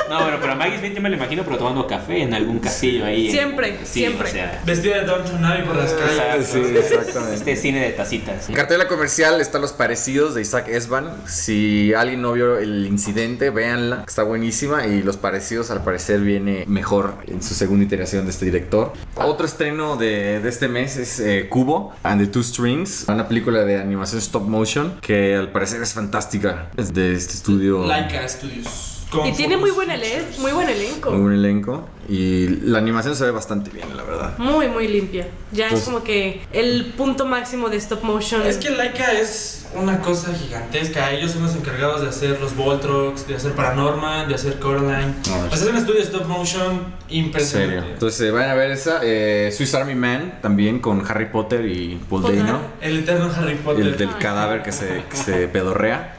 No, 0.08 0.20
bueno, 0.22 0.36
pero 0.40 0.52
a 0.52 0.54
Maggie 0.56 0.78
Smith 0.78 0.94
yo 0.94 1.00
me 1.00 1.08
lo 1.08 1.16
imagino, 1.16 1.42
pero 1.44 1.56
tomando 1.56 1.86
café 1.86 2.22
en 2.22 2.34
algún 2.34 2.58
castillo 2.58 3.04
ahí. 3.06 3.26
en- 3.26 3.32
Siempre, 3.32 3.78
sí, 3.84 4.00
siempre. 4.00 4.28
O 4.28 4.32
sea, 4.32 4.62
Vestida 4.66 5.00
de 5.00 5.06
Downton 5.06 5.44
Abbey 5.44 5.64
por 5.64 5.76
las 5.76 5.92
calles. 5.94 6.54
exacto. 6.54 6.68
Sí, 6.68 6.76
exactamente. 6.76 7.34
Este 7.36 7.56
cine 7.56 7.80
de 7.80 7.90
tacitas. 7.92 8.48
En 8.48 8.54
cartela 8.54 8.86
comercial 8.86 9.40
están 9.40 9.62
Los 9.62 9.72
Parecidos 9.72 10.34
de 10.34 10.42
Isaac 10.42 10.68
Esban. 10.68 11.10
Si 11.26 11.94
alguien 11.94 12.20
no 12.22 12.32
vio 12.32 12.58
el 12.58 12.86
incidente, 12.86 13.50
véanla. 13.50 14.04
Está 14.06 14.22
buenísima. 14.24 14.86
Y 14.86 15.02
Los 15.02 15.16
Parecidos 15.16 15.70
al 15.70 15.82
parecer 15.82 16.20
viene 16.20 16.64
mejor 16.66 17.14
en 17.26 17.42
su 17.42 17.54
segunda 17.54 17.84
iteración 17.84 18.24
de 18.24 18.30
este 18.30 18.44
director. 18.44 18.92
Otro 19.14 19.46
estreno 19.46 19.96
de, 19.96 20.40
de 20.40 20.48
este 20.48 20.68
mes 20.68 20.96
es 20.96 21.18
eh, 21.20 21.46
Cubo 21.48 21.94
and 22.02 22.20
the 22.20 22.26
Two 22.26 22.42
Strings. 22.42 23.06
Una 23.08 23.26
película 23.26 23.64
de 23.64 23.78
animación 23.78 24.20
stop 24.20 24.46
motion 24.46 24.98
que 25.00 25.34
al 25.34 25.50
parecer 25.50 25.82
es 25.82 25.92
fantástica. 25.94 26.68
Es 26.76 26.92
de 26.92 27.14
este 27.14 27.34
estudio. 27.34 27.86
Laika 27.86 28.28
Studios. 28.28 28.93
Y 29.26 29.32
tiene 29.32 29.56
muy 29.56 29.70
buen, 29.70 29.88
Focus 29.88 30.02
ele 30.02 30.14
Features. 30.16 30.38
muy 30.38 30.52
buen 30.52 30.68
elenco. 30.68 31.10
Muy 31.10 31.20
buen 31.22 31.34
elenco. 31.34 31.88
Y 32.08 32.48
la 32.66 32.78
animación 32.78 33.16
se 33.16 33.24
ve 33.24 33.30
bastante 33.30 33.70
bien, 33.70 33.96
la 33.96 34.02
verdad. 34.02 34.36
Muy, 34.38 34.68
muy 34.68 34.88
limpia. 34.88 35.26
Ya 35.52 35.68
Pues- 35.68 35.80
es 35.80 35.86
como 35.86 36.02
que 36.04 36.42
el 36.52 36.92
punto 36.96 37.24
máximo 37.24 37.68
de 37.70 37.76
stop 37.78 38.02
motion. 38.02 38.42
Es 38.46 38.58
que 38.58 38.70
Laika 38.70 39.12
es 39.12 39.66
una 39.74 40.00
cosa 40.00 40.32
gigantesca. 40.34 41.10
Ellos 41.12 41.30
son 41.32 41.42
los 41.44 41.54
encargados 41.56 42.02
de 42.02 42.08
hacer 42.08 42.38
los 42.40 42.54
Voltrox, 42.56 43.26
de 43.26 43.36
hacer 43.36 43.52
Paranorman, 43.52 44.28
de 44.28 44.34
hacer 44.34 44.58
Coraline. 44.58 45.14
No, 45.28 45.44
Hacer 45.50 45.70
un 45.70 45.76
estudio 45.78 46.00
de 46.00 46.06
stop 46.06 46.26
motion 46.26 46.82
En 47.08 47.16
impresionante. 47.16 47.76
serio. 47.80 47.92
Entonces 47.94 48.20
eh, 48.20 48.30
vayan 48.30 48.50
a 48.50 48.54
ver 48.54 48.70
esa. 48.72 49.00
Eh, 49.02 49.50
Swiss 49.56 49.74
Army 49.74 49.94
Man 49.94 50.40
también 50.42 50.80
con 50.80 51.02
Harry 51.10 51.26
Potter 51.26 51.64
y 51.64 51.98
Paul. 52.10 52.22
Dano. 52.24 52.60
El 52.82 52.98
eterno 52.98 53.30
Harry 53.34 53.54
Potter. 53.54 53.86
El 53.86 53.96
del 53.96 54.14
cadáver 54.18 54.62
que 54.62 54.72
se, 54.72 55.04
que 55.10 55.16
se 55.16 55.48
pedorrea. 55.48 56.13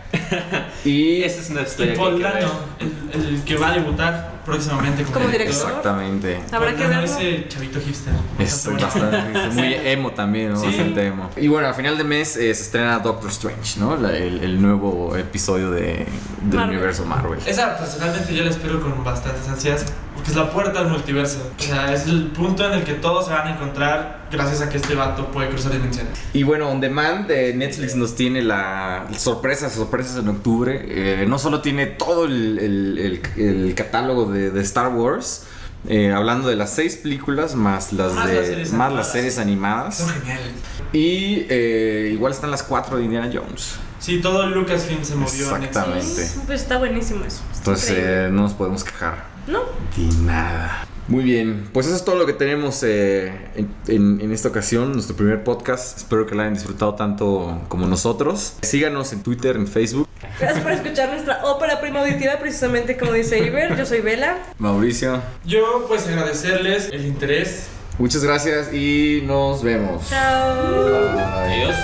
Y 0.84 1.24
Esa 1.24 1.41
es 1.41 1.50
una 1.50 1.62
Y 1.62 1.63
historia 1.63 1.94
que. 1.94 2.00
Dano, 2.24 2.52
el, 2.80 3.26
el 3.36 3.44
que 3.44 3.56
va 3.58 3.70
a 3.70 3.74
debutar 3.74 4.36
próximamente 4.46 5.04
como, 5.04 5.15
Como 5.15 5.28
director. 5.30 5.68
Exactamente. 5.70 6.39
Habrá 6.52 6.76
que 6.76 6.86
verlo. 6.88 7.04
ese 7.04 7.48
chavito 7.48 7.80
hipster. 7.82 8.13
Es 8.39 8.65
Bastante 8.68 8.84
bastante, 8.84 9.50
muy 9.54 9.74
emo 9.74 10.12
también, 10.12 10.54
¿no? 10.54 10.60
Sí. 10.60 10.68
Bastante 10.68 11.08
emo. 11.08 11.30
Y 11.38 11.48
bueno, 11.48 11.68
a 11.68 11.74
final 11.74 11.98
de 11.98 12.04
mes 12.04 12.38
eh, 12.38 12.54
se 12.54 12.62
estrena 12.63 13.00
Doctor 13.00 13.30
Strange, 13.32 13.80
¿no? 13.80 13.98
La- 13.98 14.15
el, 14.15 14.44
el 14.44 14.62
nuevo 14.62 15.15
episodio 15.18 15.72
de, 15.72 16.06
del 16.44 16.56
Marvel. 16.60 16.70
universo 16.76 17.06
Marvel. 17.06 17.39
Esa 17.46 17.78
personalmente 17.78 18.34
yo 18.36 18.44
la 18.44 18.52
espero 18.52 18.80
con 18.82 19.04
bastantes 19.04 19.48
ansias. 19.50 19.86
Porque 20.26 20.32
es 20.32 20.36
la 20.46 20.50
puerta 20.52 20.80
al 20.80 20.90
multiverso. 20.90 21.52
O 21.58 21.62
sea, 21.62 21.94
es 21.94 22.08
el 22.08 22.28
punto 22.28 22.66
en 22.66 22.74
el 22.80 22.84
que 22.84 22.94
todos 22.94 23.26
se 23.28 23.32
van 23.32 23.48
a 23.48 23.54
encontrar 23.54 24.26
gracias 24.32 24.62
a 24.62 24.70
que 24.70 24.78
este 24.78 24.96
vato 24.96 25.30
puede 25.32 25.50
cruzar 25.50 25.72
dimensiones. 25.74 26.18
Y 26.34 26.42
bueno, 26.42 26.70
On 26.70 26.82
Demand 26.82 27.28
de 27.28 27.54
Netflix 27.54 27.96
nos 27.96 28.16
tiene 28.16 28.42
la 28.42 29.06
sorpresas, 29.18 29.74
sorpresas 29.74 30.18
en 30.18 30.28
octubre. 30.30 30.82
Eh, 31.22 31.26
no 31.28 31.38
solo 31.38 31.62
tiene 31.62 31.86
todo 31.86 32.26
el, 32.26 32.58
el- 32.58 33.22
el- 33.38 33.42
el 33.68 33.76
catálogo 33.76 34.26
de, 34.32 34.50
de 34.50 34.62
Star 34.64 34.88
Wars, 34.94 35.44
eh, 35.88 36.12
hablando 36.12 36.48
de 36.50 36.56
las 36.56 36.72
seis 36.72 36.96
películas 36.96 37.54
más 37.54 37.94
las, 37.94 38.14
Más 38.14 38.28
de, 38.28 38.34
las 38.36 38.48
series 38.48 38.72
más 38.72 38.88
animadas. 38.88 39.06
las 39.06 39.12
series 39.12 39.38
animadas. 39.38 39.98
Son 40.00 40.10
geniales. 40.10 40.52
Y 40.92 41.46
eh, 41.50 42.10
igual 42.14 42.32
están 42.32 42.50
las 42.50 42.64
cuatro 42.64 42.98
de 42.98 43.04
Indiana 43.04 43.30
Jones. 43.32 43.76
Sí, 44.00 44.22
todo 44.22 44.48
Lucasfilm 44.48 45.04
se 45.04 45.14
movió 45.16 45.54
a 45.54 45.60
Netflix. 45.60 45.68
Exactamente. 45.78 46.26
Sí, 46.28 46.40
Pues 46.48 46.62
está 46.64 46.78
buenísimo 46.80 47.24
eso. 47.26 47.42
Está 47.52 47.58
Entonces 47.60 47.92
eh, 47.96 48.30
no 48.32 48.42
nos 48.42 48.54
podemos 48.54 48.84
quejar. 48.84 49.35
No, 49.48 49.60
De 49.96 50.16
nada. 50.24 50.88
Muy 51.08 51.24
bien, 51.24 51.70
pues 51.72 51.86
eso 51.86 51.96
es 51.96 52.04
todo 52.04 52.16
lo 52.16 52.26
que 52.26 52.34
tenemos 52.34 52.82
eh, 52.82 53.32
en, 53.56 53.70
en- 53.88 54.22
en 54.22 54.32
esta 54.32 54.48
ocasión, 54.50 54.94
nuestro 54.94 55.16
primer 55.16 55.44
podcast. 55.44 55.98
Espero 55.98 56.26
que 56.26 56.34
lo 56.34 56.42
hayan 56.42 56.56
disfrutado 56.56 56.96
tanto 56.96 57.62
como 57.68 57.86
nosotros. 57.86 58.54
Síganos 58.64 59.14
en 59.14 59.22
Twitter, 59.22 59.56
en 59.56 59.68
Facebook. 59.68 60.08
gracias 60.40 60.64
por 60.64 60.72
escuchar 60.72 61.10
nuestra 61.10 61.46
ópera 61.46 61.80
prima 61.80 62.00
auditiva, 62.02 62.40
precisamente 62.40 62.98
como 62.98 63.12
dice 63.14 63.38
Iber. 63.38 63.78
Yo 63.78 63.86
soy 63.86 64.02
Vela. 64.02 64.38
Mauricio, 64.58 65.22
Yo, 65.46 65.86
pues, 65.88 66.08
agradecerles 66.08 66.90
el 66.92 67.06
interés. 67.06 67.68
muchas 68.00 68.24
gracias 68.24 68.74
y 68.74 69.22
nos 69.28 69.62
vemos. 69.62 70.10
Chao. 70.10 71.14
Bye. 71.14 71.22
Adiós. 71.22 71.76